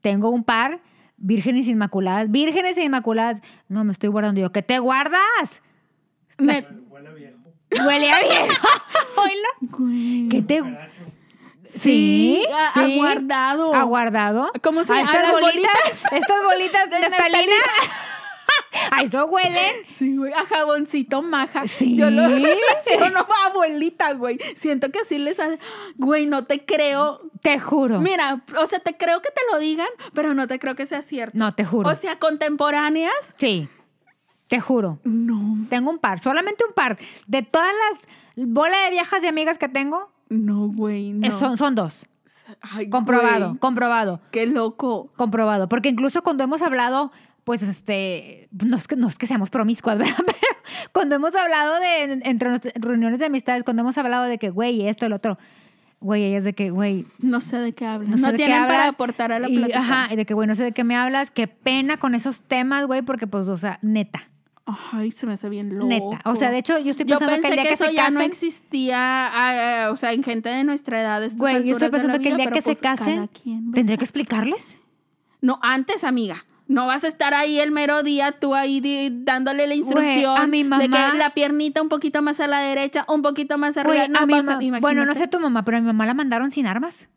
Tengo 0.00 0.30
un 0.30 0.44
par 0.44 0.80
vírgenes 1.16 1.68
inmaculadas, 1.68 2.30
vírgenes 2.30 2.76
e 2.76 2.84
inmaculadas. 2.84 3.40
No 3.68 3.84
me 3.84 3.92
estoy 3.92 4.08
guardando 4.08 4.40
yo. 4.40 4.50
¿Qué 4.52 4.62
te 4.62 4.78
guardas? 4.78 5.62
Net- 6.38 6.66
Huele 7.86 8.10
a 8.10 8.18
viejo. 8.20 8.68
Oílo. 9.16 9.48
Güey. 9.78 10.28
¿Qué 10.28 10.42
te 10.42 10.62
Sí, 11.74 12.42
a- 12.52 12.72
sí. 12.74 12.94
aguardado. 12.98 13.74
Aguardado. 13.74 14.50
¿Cómo 14.62 14.84
se 14.84 14.92
Ah, 14.92 14.96
llama? 14.98 15.10
estas 15.12 15.24
¿A 15.28 15.32
las 15.32 15.40
bolitas? 15.40 15.72
Estas 16.12 16.44
bolitas 16.44 16.90
de 16.90 17.00
naftalina. 17.08 17.54
A 18.92 19.02
eso 19.02 19.26
huelen. 19.26 19.72
Sí, 19.98 20.16
güey, 20.16 20.32
a 20.32 20.44
jaboncito 20.46 21.22
maja. 21.22 21.66
Sí. 21.68 21.96
Yo 21.96 22.10
lo 22.10 22.26
relaciono 22.28 23.20
a 23.20 23.46
abuelita, 23.48 24.12
güey. 24.14 24.38
Siento 24.56 24.90
que 24.90 25.00
así 25.00 25.18
les 25.18 25.38
hace. 25.38 25.58
Güey, 25.96 26.26
no 26.26 26.44
te 26.44 26.64
creo. 26.64 27.20
Te 27.42 27.58
juro. 27.58 28.00
Mira, 28.00 28.42
o 28.60 28.66
sea, 28.66 28.78
te 28.80 28.96
creo 28.96 29.20
que 29.22 29.30
te 29.30 29.40
lo 29.52 29.58
digan, 29.58 29.88
pero 30.14 30.34
no 30.34 30.46
te 30.48 30.58
creo 30.58 30.74
que 30.74 30.86
sea 30.86 31.02
cierto. 31.02 31.38
No, 31.38 31.54
te 31.54 31.64
juro. 31.64 31.88
O 31.90 31.94
sea, 31.94 32.18
contemporáneas. 32.18 33.12
Sí. 33.36 33.68
Te 34.48 34.60
juro. 34.60 34.98
No, 35.04 35.66
Tengo 35.68 35.90
un 35.90 35.98
par, 35.98 36.20
solamente 36.20 36.64
un 36.66 36.72
par. 36.72 36.96
De 37.26 37.42
todas 37.42 37.68
las 37.90 38.46
bolas 38.48 38.82
de 38.84 38.90
viejas 38.90 39.20
de 39.20 39.28
amigas 39.28 39.58
que 39.58 39.68
tengo, 39.68 40.10
no, 40.28 40.68
güey, 40.68 41.12
no. 41.12 41.26
eh, 41.26 41.30
son, 41.30 41.56
son 41.56 41.74
dos. 41.74 42.06
Ay, 42.60 42.88
Comprobado, 42.88 43.48
güey, 43.48 43.58
comprobado, 43.58 44.20
Qué 44.30 44.46
loco. 44.46 45.12
comprobado. 45.16 45.68
Porque 45.68 45.88
incluso 45.90 46.22
cuando 46.22 46.44
hemos 46.44 46.62
hablado, 46.62 47.12
pues 47.44 47.62
este, 47.62 48.48
no 48.52 48.76
es 48.76 48.86
que, 48.88 48.96
no 48.96 49.08
es 49.08 49.16
que 49.16 49.26
seamos 49.26 49.50
promiscuas, 49.50 49.98
¿verdad? 49.98 50.14
Pero 50.18 50.36
cuando 50.92 51.14
hemos 51.16 51.34
hablado 51.34 51.78
de, 51.80 52.20
entre 52.24 52.58
reuniones 52.76 53.18
de 53.18 53.26
amistades, 53.26 53.64
cuando 53.64 53.82
hemos 53.82 53.96
hablado 53.98 54.24
de 54.24 54.38
que, 54.38 54.50
güey, 54.50 54.86
esto, 54.88 55.06
el 55.06 55.12
otro, 55.12 55.38
güey, 56.00 56.24
ellas 56.24 56.44
de 56.44 56.54
que, 56.54 56.70
güey, 56.70 57.04
No 57.20 57.40
sé 57.40 57.58
de 57.58 57.72
qué 57.74 57.86
hablan. 57.86 58.10
no 58.12 58.16
No, 58.16 58.30
sé 58.30 58.36
tienen 58.36 58.62
para 58.62 58.74
hablas. 58.84 58.94
aportar 58.94 59.32
a 59.32 59.38
la 59.40 59.48
y, 59.48 59.56
plática. 59.58 59.80
Ajá, 59.80 60.12
y 60.12 60.16
de 60.16 60.24
que, 60.26 60.34
güey, 60.34 60.46
no 60.48 60.54
sé 60.54 60.62
de 60.64 60.72
qué 60.72 60.84
me 60.84 60.96
hablas, 60.96 61.30
qué 61.30 61.48
pena 61.48 61.98
con 61.98 62.14
esos 62.14 62.40
temas, 62.42 62.86
güey, 62.86 63.02
porque, 63.02 63.26
pues, 63.26 63.46
o 63.48 63.56
sea, 63.56 63.78
neta, 63.82 64.30
Ay, 64.92 65.10
se 65.10 65.26
me 65.26 65.32
hace 65.32 65.48
bien 65.48 65.74
loco. 65.78 65.88
neta. 65.88 66.20
O 66.24 66.36
sea, 66.36 66.50
de 66.50 66.58
hecho, 66.58 66.78
yo 66.78 66.90
estoy 66.90 67.06
Yo 67.06 67.18
pensando 67.18 67.34
pensé 67.34 67.48
que 67.48 67.48
el 67.48 67.56
que, 67.56 67.62
día 67.62 67.68
que, 67.70 67.74
eso 67.74 67.86
se 67.86 67.94
ya 67.94 68.02
casen, 68.02 68.14
no 68.14 68.20
existía, 68.20 69.88
o 69.90 69.96
sea, 69.96 70.12
en 70.12 70.22
gente 70.22 70.48
de 70.50 70.64
nuestra 70.64 71.00
edad. 71.00 71.22
güey, 71.34 71.64
yo 71.64 71.72
estoy 71.72 71.90
pensando 71.90 72.18
que 72.20 72.28
el 72.28 72.36
día 72.36 72.50
que 72.50 72.62
se 72.62 72.62
pues 72.62 72.80
casen, 72.80 73.28
¿tendré 73.72 73.96
que 73.96 74.04
explicarles? 74.04 74.76
No, 75.40 75.58
antes, 75.62 76.04
amiga. 76.04 76.44
No 76.66 76.86
vas 76.86 77.02
a 77.04 77.08
estar 77.08 77.32
ahí 77.32 77.58
el 77.58 77.70
mero 77.70 78.02
día, 78.02 78.32
tú 78.32 78.54
ahí 78.54 78.82
dándole 79.24 79.66
la 79.66 79.74
instrucción 79.74 80.36
a 80.36 80.46
mi 80.46 80.64
de 80.64 80.90
que 80.90 80.98
la 81.16 81.30
piernita 81.32 81.80
un 81.80 81.88
poquito 81.88 82.20
más 82.20 82.40
a 82.40 82.46
la 82.46 82.60
derecha, 82.60 83.06
un 83.08 83.22
poquito 83.22 83.56
más 83.56 83.78
arriba. 83.78 83.94
Güey, 83.94 84.08
no, 84.10 84.18
a 84.18 84.26
mi 84.26 84.36
imagínate. 84.36 84.80
bueno, 84.82 85.06
no 85.06 85.14
sé 85.14 85.28
tu 85.28 85.40
mamá, 85.40 85.64
pero 85.64 85.78
a 85.78 85.80
mi 85.80 85.86
mamá 85.86 86.04
la 86.04 86.12
mandaron 86.12 86.50
sin 86.50 86.66
armas. 86.66 87.08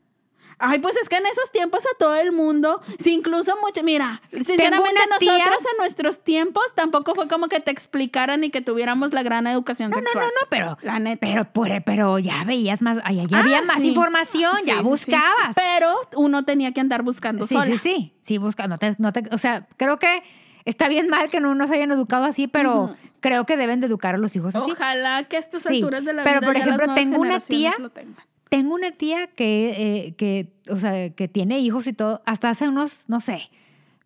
Ay, 0.63 0.79
pues 0.79 0.95
es 0.97 1.09
que 1.09 1.17
en 1.17 1.25
esos 1.25 1.51
tiempos 1.51 1.83
a 1.85 1.97
todo 1.97 2.15
el 2.15 2.31
mundo, 2.31 2.81
si 2.99 3.13
incluso 3.13 3.55
mucho, 3.65 3.83
mira, 3.83 4.21
sinceramente 4.31 5.01
tía- 5.19 5.37
nosotros 5.39 5.63
en 5.71 5.77
nuestros 5.79 6.23
tiempos 6.23 6.63
tampoco 6.75 7.15
fue 7.15 7.27
como 7.27 7.47
que 7.47 7.59
te 7.59 7.71
explicaran 7.71 8.43
y 8.43 8.51
que 8.51 8.61
tuviéramos 8.61 9.11
la 9.13 9.23
gran 9.23 9.47
educación 9.47 9.89
No, 9.89 9.97
no, 9.97 10.03
sexual. 10.03 10.23
no, 10.25 10.29
no, 10.29 10.47
pero, 10.49 10.77
La 10.83 10.99
neta. 10.99 11.25
pero, 11.25 11.47
pero, 11.51 11.83
pero 11.85 12.19
ya 12.19 12.43
veías 12.43 12.81
más, 12.81 12.97
ya 12.97 13.23
Ah, 13.37 13.39
había 13.41 13.61
más 13.63 13.77
sí. 13.79 13.87
información, 13.89 14.55
Sí, 14.59 14.65
ya 14.67 14.77
sí, 14.77 14.83
buscabas. 14.83 15.55
Pero 15.55 15.93
uno 16.15 16.45
tenía 16.45 16.71
que 16.73 16.79
andar 16.81 17.01
buscando 17.01 17.47
Sí, 17.47 17.55
sola. 17.55 17.65
sí, 17.65 17.77
sí, 17.77 18.13
sí, 18.21 18.37
busca, 18.37 18.67
no 18.67 18.77
te, 18.77 18.95
no 18.99 19.11
te- 19.11 19.23
o 19.33 19.37
sea, 19.39 19.67
creo 19.77 19.97
que 19.97 20.21
está 20.65 20.87
bien 20.89 21.07
mal 21.07 21.29
que 21.31 21.39
no 21.39 21.55
nos 21.55 21.71
hayan 21.71 21.91
educado 21.91 22.25
así, 22.25 22.47
pero 22.47 22.95
creo 23.19 23.45
que 23.45 23.57
deben 23.57 23.81
de 23.81 23.87
educar 23.87 24.15
a 24.15 24.17
los 24.19 24.35
hijos 24.35 24.55
así. 24.55 24.71
Ojalá 24.71 25.23
que 25.23 25.37
a 25.37 25.39
estas 25.39 25.63
Sí, 25.63 25.75
alturas 25.75 26.05
de 26.05 26.13
la 26.13 26.23
pero, 26.23 26.39
vida 26.39 26.47
por 26.47 26.55
ya 26.55 26.59
ejemplo, 26.61 26.85
las 26.85 26.95
nuevas 26.95 27.05
tengo 27.05 27.21
una 27.21 27.39
tía- 27.39 27.73
lo 27.79 27.89
tengan. 27.89 28.23
Tengo 28.51 28.75
una 28.75 28.91
tía 28.91 29.27
que, 29.27 29.69
eh, 29.77 30.15
que, 30.15 30.51
o 30.69 30.75
sea, 30.75 31.09
que 31.11 31.29
tiene 31.29 31.59
hijos 31.59 31.87
y 31.87 31.93
todo, 31.93 32.21
hasta 32.25 32.49
hace 32.49 32.67
unos, 32.67 33.05
no 33.07 33.21
sé, 33.21 33.49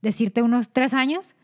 decirte 0.04 0.44
unos 0.44 0.70
tres 0.70 0.94
años, 0.94 1.36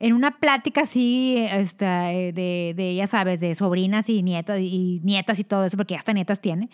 en 0.00 0.14
una 0.14 0.40
plática 0.40 0.80
así, 0.80 1.36
esta, 1.38 2.12
eh, 2.12 2.32
de, 2.32 2.74
de, 2.76 2.96
ya 2.96 3.06
sabes, 3.06 3.38
de 3.38 3.54
sobrinas 3.54 4.08
y 4.08 4.24
nietas 4.24 4.58
y 4.60 5.00
nietas 5.04 5.38
y 5.38 5.44
todo 5.44 5.64
eso, 5.64 5.76
porque 5.76 5.94
hasta 5.94 6.12
nietas 6.12 6.40
tiene. 6.40 6.70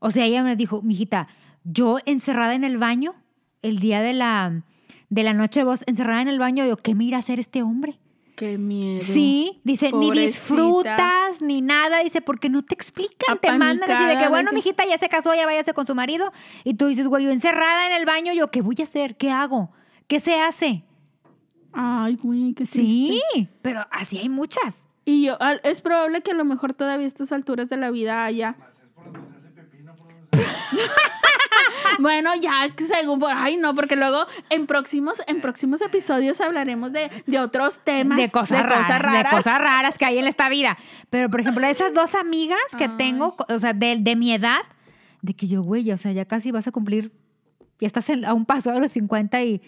O 0.00 0.10
sea, 0.10 0.24
ella 0.24 0.42
me 0.42 0.56
dijo, 0.56 0.82
mijita, 0.82 1.28
yo 1.62 1.98
encerrada 2.06 2.56
en 2.56 2.64
el 2.64 2.76
baño, 2.76 3.14
el 3.62 3.78
día 3.78 4.02
de 4.02 4.14
la, 4.14 4.64
de 5.10 5.22
la 5.22 5.32
noche 5.32 5.62
voz, 5.62 5.84
encerrada 5.86 6.22
en 6.22 6.28
el 6.28 6.40
baño, 6.40 6.66
yo, 6.66 6.76
¿qué 6.76 6.96
me 6.96 7.04
irá 7.04 7.18
a 7.18 7.20
hacer 7.20 7.38
este 7.38 7.62
hombre? 7.62 8.00
Qué 8.40 8.56
miedo. 8.56 9.02
Sí, 9.04 9.60
dice, 9.64 9.92
ni 9.92 10.10
disfrutas, 10.12 11.42
ni 11.42 11.60
nada, 11.60 11.98
dice, 11.98 12.22
porque 12.22 12.48
no 12.48 12.64
te 12.64 12.74
explican, 12.74 13.36
te 13.38 13.52
mandan 13.52 13.90
así 13.90 14.02
de 14.06 14.16
que, 14.18 14.28
bueno, 14.30 14.48
que- 14.48 14.56
mijita, 14.56 14.86
ya 14.86 14.96
se 14.96 15.10
casó, 15.10 15.34
ya 15.34 15.44
váyase 15.44 15.74
con 15.74 15.86
su 15.86 15.94
marido, 15.94 16.32
y 16.64 16.72
tú 16.72 16.86
dices, 16.86 17.06
güey, 17.06 17.24
yo 17.26 17.30
encerrada 17.32 17.86
en 17.88 17.92
el 17.92 18.06
baño, 18.06 18.32
yo, 18.32 18.50
¿qué 18.50 18.62
voy 18.62 18.76
a 18.80 18.84
hacer? 18.84 19.18
¿Qué 19.18 19.30
hago? 19.30 19.72
¿Qué 20.06 20.20
se 20.20 20.40
hace? 20.40 20.84
Ay, 21.74 22.16
güey, 22.16 22.54
qué 22.54 22.64
Sí, 22.64 23.20
triste. 23.30 23.50
pero 23.60 23.86
así 23.90 24.16
hay 24.16 24.30
muchas. 24.30 24.86
Y 25.04 25.26
yo, 25.26 25.36
es 25.62 25.82
probable 25.82 26.22
que 26.22 26.30
a 26.30 26.34
lo 26.34 26.46
mejor 26.46 26.72
todavía 26.72 27.04
a 27.04 27.08
estas 27.08 27.32
alturas 27.32 27.68
de 27.68 27.76
la 27.76 27.90
vida 27.90 28.24
haya. 28.24 28.56
Bueno, 31.98 32.30
ya 32.40 32.68
según 32.76 33.18
por, 33.18 33.30
ay 33.34 33.56
no, 33.56 33.74
porque 33.74 33.96
luego 33.96 34.26
en 34.48 34.66
próximos, 34.66 35.20
en 35.26 35.40
próximos 35.40 35.80
episodios 35.82 36.40
hablaremos 36.40 36.92
de, 36.92 37.10
de 37.26 37.38
otros 37.40 37.78
temas. 37.84 38.18
De 38.18 38.30
cosas, 38.30 38.62
raras, 38.62 39.12
de 39.12 39.30
cosas 39.36 39.58
raras 39.58 39.98
que 39.98 40.04
hay 40.06 40.18
en 40.18 40.26
esta 40.26 40.48
vida. 40.48 40.78
Pero, 41.10 41.30
por 41.30 41.40
ejemplo, 41.40 41.66
esas 41.66 41.92
dos 41.94 42.14
amigas 42.14 42.58
que 42.78 42.84
Ay. 42.84 42.94
tengo, 42.98 43.36
o 43.48 43.58
sea, 43.58 43.72
de, 43.72 43.96
de 44.00 44.16
mi 44.16 44.32
edad, 44.32 44.60
de 45.22 45.34
que 45.34 45.48
yo, 45.48 45.62
güey, 45.62 45.90
o 45.92 45.96
sea, 45.96 46.12
ya 46.12 46.24
casi 46.24 46.50
vas 46.50 46.66
a 46.66 46.72
cumplir, 46.72 47.12
ya 47.78 47.86
estás 47.86 48.08
en- 48.10 48.24
a 48.24 48.34
un 48.34 48.44
paso 48.46 48.72
de 48.72 48.80
los 48.80 48.90
50 48.92 49.42
y 49.42 49.60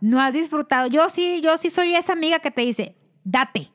no 0.00 0.20
has 0.20 0.32
disfrutado. 0.32 0.88
Yo 0.88 1.08
sí, 1.10 1.40
yo 1.42 1.56
sí 1.58 1.70
soy 1.70 1.94
esa 1.94 2.12
amiga 2.12 2.38
que 2.40 2.50
te 2.50 2.62
dice, 2.62 2.96
date. 3.24 3.70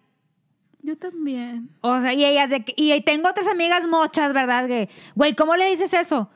Yo 0.83 0.97
también. 0.97 1.69
O 1.81 1.99
sea, 2.01 2.13
y 2.13 2.25
ellas 2.25 2.49
de 2.49 2.63
y 2.75 2.99
tengo 3.01 3.29
otras 3.29 3.47
amigas 3.47 3.87
mochas, 3.87 4.33
¿verdad? 4.33 4.67
Que, 4.67 4.89
güey, 5.15 5.35
¿cómo 5.35 5.55
le 5.55 5.69
dices 5.69 5.93
eso? 5.93 6.29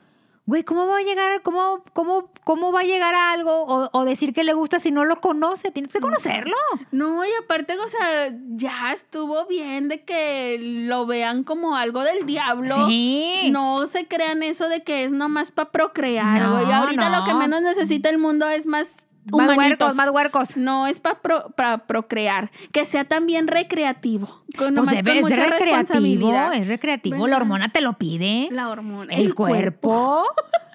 Güey, 0.48 0.64
¿cómo 0.64 0.86
va 0.86 0.98
a 0.98 1.02
llegar, 1.02 1.42
cómo, 1.42 1.84
cómo, 1.94 2.30
cómo 2.44 2.72
va 2.72 2.82
a 2.82 2.84
llegar 2.84 3.16
a 3.16 3.32
algo 3.32 3.64
o, 3.64 3.90
o 3.92 4.06
decir 4.06 4.32
que 4.32 4.44
le 4.44 4.54
gusta 4.54 4.80
si 4.80 4.92
no 4.92 5.04
lo 5.04 5.20
conoce? 5.20 5.72
Tienes 5.72 5.92
que 5.92 6.00
conocerlo. 6.00 6.56
No, 6.92 7.26
y 7.26 7.30
aparte, 7.44 7.76
o 7.80 7.88
sea, 7.88 8.32
ya 8.50 8.94
estuvo 8.94 9.48
bien 9.48 9.88
de 9.88 10.04
que 10.04 10.58
lo 10.88 11.08
vean 11.08 11.44
como 11.44 11.76
algo 11.76 12.04
del 12.04 12.28
diablo. 12.28 12.88
Sí. 12.88 13.50
No 13.52 13.88
se 13.88 14.08
crean 14.08 14.44
eso 14.44 14.70
de 14.70 14.84
que 14.84 15.04
es 15.04 15.12
nomás 15.12 15.50
para 15.50 15.72
procrear, 15.72 16.42
No, 16.44 16.54
güey. 16.54 16.72
Ahorita 16.72 17.10
no. 17.10 17.20
lo 17.20 17.24
que 17.26 17.34
menos 17.34 17.62
necesita 17.64 18.10
el 18.10 18.20
mundo 18.20 18.48
es 18.48 18.68
más 18.68 18.88
Más 19.32 19.58
huercos, 19.58 19.96
más 19.96 20.10
huercos. 20.10 20.58
No 20.58 20.88
es 20.88 21.00
para 21.00 21.86
procrear. 21.88 22.52
Que 22.72 22.86
sea 22.86 23.06
también 23.06 23.48
recreativo. 23.48 24.28
Con, 24.58 24.76
Pues 24.76 24.88
debe- 24.88 25.04
con 25.04 25.16
es 25.18 25.22
mucha 25.22 25.46
recreativo, 25.48 26.52
es 26.54 26.68
recreativo. 26.68 27.16
¿Verdad? 27.18 27.30
La 27.32 27.38
hormona 27.38 27.70
te 27.72 27.82
lo 27.82 27.94
pide. 27.94 28.50
La 28.52 28.70
hormona. 28.70 29.14
el, 29.14 29.34
cuerpo. 29.34 30.24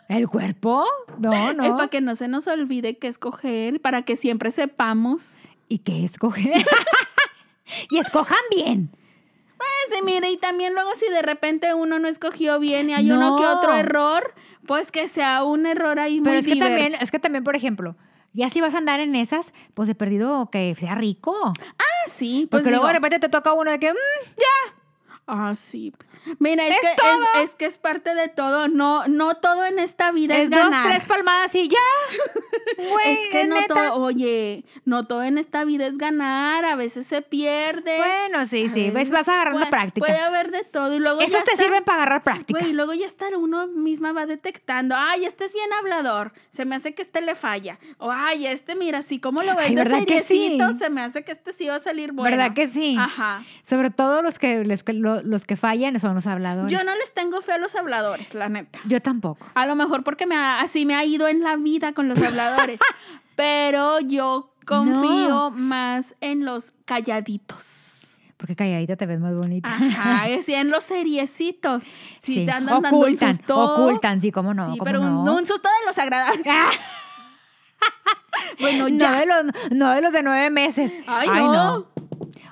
el 0.09 0.28
cuerpo. 0.28 0.84
No, 1.18 1.53
no. 1.55 1.76
para 1.76 1.88
que 1.88 2.01
no 2.01 2.14
se 2.14 2.28
nos 2.28 2.48
olvide 2.48 2.98
qué 2.98 3.07
escoger, 3.09 3.80
para 3.80 4.03
que 4.03 4.16
siempre 4.16 4.51
sepamos. 4.51 5.34
¿Y 5.68 5.78
qué 5.78 6.05
escoger? 6.05 6.64
y 7.90 7.98
escojan 7.98 8.36
bien. 8.55 8.90
Pues, 9.57 9.68
sí, 9.98 10.05
mire, 10.05 10.30
y 10.30 10.38
también 10.38 10.74
luego 10.74 10.90
si 10.98 11.09
de 11.12 11.22
repente 11.22 11.74
uno 11.74 11.98
no 11.98 12.09
escogió 12.09 12.59
bien 12.59 12.90
y 12.90 12.94
hay 12.94 13.11
uno 13.11 13.30
No. 13.30 13.36
que 13.36 13.44
otro 13.44 13.74
error, 13.74 14.34
pues 14.66 14.90
que 14.90 15.07
sea 15.07 15.44
un 15.44 15.66
error 15.66 16.01
ahí 16.01 16.20
Pero 16.20 16.30
muy 16.32 16.40
es 16.40 16.46
que 16.46 16.57
también, 16.57 16.94
es 16.98 17.11
que 17.11 17.18
también, 17.18 17.44
por 17.44 17.55
ejemplo, 17.57 17.94
ya 18.33 18.51
si 18.51 18.61
vas 18.61 18.74
a 18.74 18.78
andar 18.78 19.01
en 19.01 19.14
esas, 19.14 19.53
pues 19.74 19.89
de 19.89 19.95
perdido 19.95 20.51
que 20.51 20.74
sea 20.76 20.95
rico. 20.95 21.35
Ah, 21.78 22.09
sí, 22.09 22.47
pues 22.51 22.62
Porque 22.62 22.70
luego 22.70 22.87
de 22.87 22.93
repente 22.95 23.18
te 23.18 23.28
toca 23.28 23.53
uno 23.53 23.70
de 23.70 23.78
que, 23.78 23.93
mm, 23.93 23.97
Ah, 25.26 25.55
sí. 25.55 25.93
Mira, 26.39 26.66
es, 26.66 26.73
Es 26.73 26.81
que 26.81 26.87
es, 26.89 27.45
es 27.51 27.57
que 27.57 27.64
es 27.66 27.79
parte 27.79 28.14
de 28.14 28.29
todo. 28.29 28.68
No, 28.68 29.07
no 29.09 29.35
todo 29.37 29.64
en 29.64 29.79
esta 29.79 30.12
vida 30.12 30.37
es, 30.37 30.45
es 30.45 30.51
dos, 30.51 30.59
ganar. 30.61 30.87
tres 30.89 31.07
palmadas 31.07 31.55
y 31.55 31.68
ya. 31.68 31.79
Güey, 32.77 33.12
es 33.12 33.18
que 33.31 33.47
no 33.47 33.55
neta. 33.57 33.75
todo, 33.75 33.95
oye, 34.03 34.64
no 34.85 35.07
todo 35.07 35.23
en 35.23 35.39
esta 35.39 35.64
vida 35.64 35.87
es 35.87 35.99
ganar, 35.99 36.64
a 36.64 36.77
veces 36.77 37.07
se 37.07 37.21
pierde. 37.21 37.97
Bueno, 37.99 38.47
sí, 38.47 38.66
a 38.66 38.73
sí, 38.73 38.91
ves, 38.91 39.11
vas 39.11 39.29
agarrando 39.29 39.59
puede- 39.61 39.71
práctica. 39.71 40.07
Puede 40.07 40.18
haber 40.18 40.51
de 40.51 40.64
todo 40.64 40.95
y 40.95 40.99
luego 40.99 41.21
Esos 41.21 41.45
te 41.45 41.53
está- 41.53 41.64
sirven 41.64 41.85
para 41.85 42.03
agarrar 42.03 42.23
práctica. 42.23 42.59
Güey, 42.59 42.71
y 42.71 42.75
luego 42.75 42.95
ya 42.95 43.07
está 43.07 43.27
uno 43.37 43.66
misma 43.66 44.12
va 44.12 44.25
detectando, 44.27 44.95
ay, 44.97 45.25
este 45.25 45.45
es 45.45 45.53
bien 45.53 45.71
hablador, 45.79 46.33
se 46.51 46.64
me 46.64 46.77
hace 46.77 46.95
que 46.95 47.03
este 47.03 47.21
le 47.21 47.35
falla. 47.35 47.79
O 47.99 48.11
ay, 48.11 48.47
este 48.47 48.75
mira, 48.77 48.99
así 48.99 49.18
como 49.18 49.43
lo 49.43 49.55
ves 49.57 49.66
Ay, 49.68 49.75
de 49.75 49.83
¿verdad 49.85 50.05
que 50.07 50.23
sí? 50.23 50.59
se 50.79 50.91
me 50.91 51.03
hace 51.03 51.23
que 51.23 51.33
este 51.33 51.53
sí 51.53 51.66
va 51.66 51.77
a 51.77 51.81
salir 51.81 52.12
bueno. 52.12 52.35
¿Verdad 52.37 52.55
que 52.55 52.68
sí? 52.68 52.97
Ajá. 52.99 53.45
Sobre 53.62 53.91
todo 53.91 54.23
los 54.23 54.39
que, 54.39 54.64
los 54.64 54.85
que, 54.85 54.93
lo- 54.95 55.23
los 55.23 55.45
que 55.45 55.57
fallan 55.57 55.99
son 56.01 56.10
los 56.15 56.27
habladores. 56.27 56.73
Yo 56.73 56.83
no 56.85 56.95
les 56.97 57.13
tengo 57.15 57.41
fe 57.41 57.53
a 57.53 57.59
los 57.59 57.75
habladores, 57.77 58.35
la 58.35 58.49
neta. 58.49 58.79
Yo 58.87 59.01
tampoco. 59.03 59.47
A 59.55 59.67
lo 59.67 59.75
mejor 59.77 60.03
porque 60.05 60.27
me 60.27 60.37
ha- 60.37 60.61
así 60.61 60.87
me 60.87 60.95
ha 60.95 61.05
ido 61.05 61.29
en 61.29 61.43
la 61.43 61.57
vida 61.57 61.93
con 61.93 62.09
los 62.09 62.21
habladores. 62.21 62.81
Pero 63.37 64.01
yo 64.01 64.55
confío 64.67 65.29
No. 65.29 65.51
más 65.51 66.15
en 66.21 66.45
los 66.45 66.73
calladitos. 66.85 67.65
Porque 68.37 68.57
calladita 68.57 68.97
te 68.97 69.05
ves 69.07 69.21
más 69.21 69.35
bonita. 69.35 69.69
Ajá, 69.73 70.25
así 70.39 70.55
en 70.55 70.71
los 70.71 70.85
seriecitos. 70.85 71.85
Si 72.21 72.35
Sí. 72.37 72.47
te 72.47 72.53
andan 72.53 72.83
dando 72.83 72.97
un 72.99 73.05
Ocultan, 73.05 73.35
susto. 73.35 73.59
ocultan, 73.59 74.21
sí, 74.23 74.33
cómo 74.33 74.55
no, 74.55 74.65
Sí, 74.73 74.79
cómo 74.79 74.85
pero 74.85 75.01
un, 75.01 75.25
no. 75.25 75.37
un 75.37 75.47
susto 75.47 75.69
de 75.69 75.87
los 75.87 75.99
agradables. 75.99 76.47
bueno, 78.61 78.89
No 78.89 78.97
ya. 78.97 79.21
de, 79.21 79.27
los, 79.27 79.45
no 79.73 79.91
de 79.91 80.01
los 80.01 80.13
de 80.13 80.23
nueve 80.23 80.51
meses. 80.51 80.93
Ay, 81.07 81.29
no. 81.29 81.87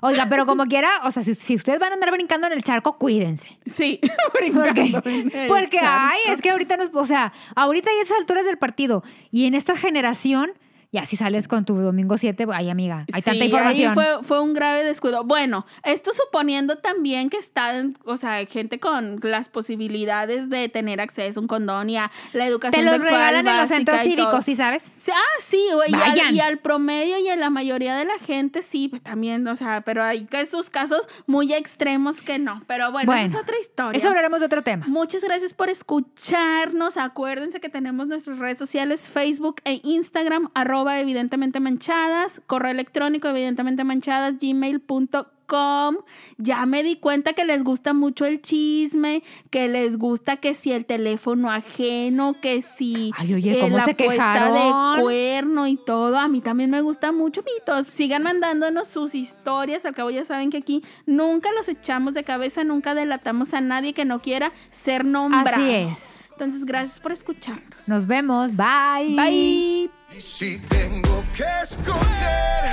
Oiga, 0.00 0.26
pero 0.28 0.46
como 0.46 0.64
quiera, 0.68 0.88
o 1.04 1.12
sea, 1.12 1.22
si, 1.24 1.34
si 1.34 1.54
ustedes 1.54 1.78
van 1.78 1.92
a 1.92 1.94
andar 1.94 2.10
brincando 2.12 2.46
en 2.46 2.52
el 2.52 2.62
charco, 2.62 2.98
cuídense. 2.98 3.58
Sí, 3.66 4.00
Porque, 4.32 4.50
brincando 4.50 5.02
en 5.04 5.36
el 5.36 5.48
porque 5.48 5.78
charco. 5.78 6.06
ay, 6.12 6.18
es 6.32 6.40
que 6.42 6.50
ahorita 6.50 6.76
nos, 6.76 6.90
o 6.94 7.06
sea, 7.06 7.32
ahorita 7.54 7.90
hay 7.90 7.98
esas 8.00 8.18
alturas 8.18 8.44
del 8.44 8.58
partido 8.58 9.02
y 9.30 9.46
en 9.46 9.54
esta 9.54 9.76
generación 9.76 10.52
y 10.90 10.96
así 10.98 11.16
sales 11.16 11.48
con 11.48 11.66
tu 11.66 11.76
domingo 11.76 12.16
7, 12.16 12.46
ay 12.50 12.70
amiga, 12.70 13.04
hay 13.12 13.20
tanta 13.20 13.44
información. 13.44 13.90
Ahí 13.90 13.94
fue, 13.94 14.22
fue 14.22 14.40
un 14.40 14.54
grave 14.54 14.84
descuido. 14.84 15.22
Bueno, 15.22 15.66
esto 15.82 16.12
suponiendo 16.14 16.76
también 16.76 17.28
que 17.28 17.36
están, 17.36 17.98
o 18.06 18.16
sea, 18.16 18.46
gente 18.46 18.80
con 18.80 19.20
las 19.22 19.50
posibilidades 19.50 20.48
de 20.48 20.70
tener 20.70 21.02
acceso 21.02 21.40
a 21.40 21.42
un 21.42 21.46
condón 21.46 21.90
y 21.90 21.98
a 21.98 22.10
la 22.32 22.44
Te 22.44 22.50
educación 22.50 22.86
los 22.86 22.94
sexual 22.94 23.12
regalan 23.12 23.48
en 23.48 23.56
los 23.58 23.68
centros 23.68 24.00
cívicos, 24.00 24.44
¿sí 24.46 24.56
sabes? 24.56 24.90
Ah, 25.10 25.40
sí, 25.40 25.62
güey. 25.74 25.90
Y 25.92 26.36
y 26.36 26.40
al 26.40 26.58
promedio 26.58 27.18
y 27.18 27.28
a 27.28 27.36
la 27.36 27.50
mayoría 27.50 27.94
de 27.94 28.04
la 28.06 28.18
gente 28.18 28.62
sí, 28.62 28.88
pues 28.88 29.02
también, 29.02 29.46
o 29.46 29.56
sea, 29.56 29.82
pero 29.82 30.02
hay 30.02 30.26
esos 30.30 30.70
casos 30.70 31.06
muy 31.26 31.52
extremos 31.52 32.22
que 32.22 32.38
no. 32.38 32.62
Pero 32.66 32.92
bueno, 32.92 33.12
esa 33.12 33.24
es 33.24 33.32
Bueno, 33.32 33.42
otra 33.42 33.58
historia. 33.58 33.98
Eso 33.98 34.08
hablaremos 34.08 34.40
de 34.40 34.46
otro 34.46 34.62
tema. 34.62 34.86
Muchas 34.88 35.22
gracias 35.22 35.52
por 35.52 35.68
escucharnos. 35.68 36.96
Acuérdense 36.96 37.60
que 37.60 37.68
tenemos 37.68 38.08
nuestras 38.08 38.38
redes 38.38 38.56
sociales, 38.56 39.08
Facebook 39.08 39.56
e 39.64 39.80
Instagram, 39.82 40.50
arroba 40.54 40.77
evidentemente 40.86 41.60
manchadas, 41.60 42.40
correo 42.46 42.70
electrónico 42.70 43.28
evidentemente 43.28 43.84
manchadas, 43.84 44.36
gmail.com. 44.38 45.96
Ya 46.36 46.66
me 46.66 46.82
di 46.82 46.96
cuenta 46.96 47.32
que 47.32 47.46
les 47.46 47.64
gusta 47.64 47.94
mucho 47.94 48.26
el 48.26 48.42
chisme, 48.42 49.22
que 49.50 49.68
les 49.68 49.96
gusta 49.96 50.36
que 50.36 50.52
si 50.52 50.72
el 50.72 50.84
teléfono 50.84 51.50
ajeno, 51.50 52.36
que 52.40 52.60
si 52.60 53.12
Ay, 53.16 53.32
oye, 53.32 53.58
eh, 53.58 53.60
¿cómo 53.60 53.78
la 53.78 53.86
se 53.86 53.94
puesta 53.94 54.52
de 54.52 55.02
cuerno 55.02 55.66
y 55.66 55.76
todo. 55.76 56.18
A 56.18 56.28
mí 56.28 56.42
también 56.42 56.70
me 56.70 56.82
gusta 56.82 57.12
mucho, 57.12 57.42
mitos. 57.42 57.86
Sigan 57.86 58.24
mandándonos 58.24 58.88
sus 58.88 59.14
historias. 59.14 59.86
Al 59.86 59.94
cabo 59.94 60.10
ya 60.10 60.24
saben 60.24 60.50
que 60.50 60.58
aquí 60.58 60.82
nunca 61.06 61.50
los 61.52 61.68
echamos 61.68 62.12
de 62.12 62.24
cabeza, 62.24 62.62
nunca 62.62 62.94
delatamos 62.94 63.54
a 63.54 63.62
nadie 63.62 63.94
que 63.94 64.04
no 64.04 64.20
quiera 64.20 64.52
ser 64.70 65.06
nombrado. 65.06 65.48
Así 65.48 65.70
es. 65.70 66.18
Entonces, 66.38 66.64
gracias 66.64 67.00
por 67.00 67.10
escucharnos. 67.10 67.68
Nos 67.86 68.06
vemos. 68.06 68.52
Bye. 68.54 69.16
Bye. 69.16 69.97
Y 70.10 70.22
si 70.22 70.58
tengo 70.58 71.22
que 71.36 71.44
escoger, 71.62 72.64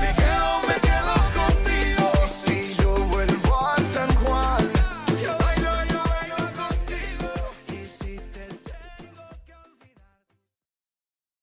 me 0.00 0.14
quedo, 0.14 0.60
me 0.68 0.74
quedo. 0.80 0.93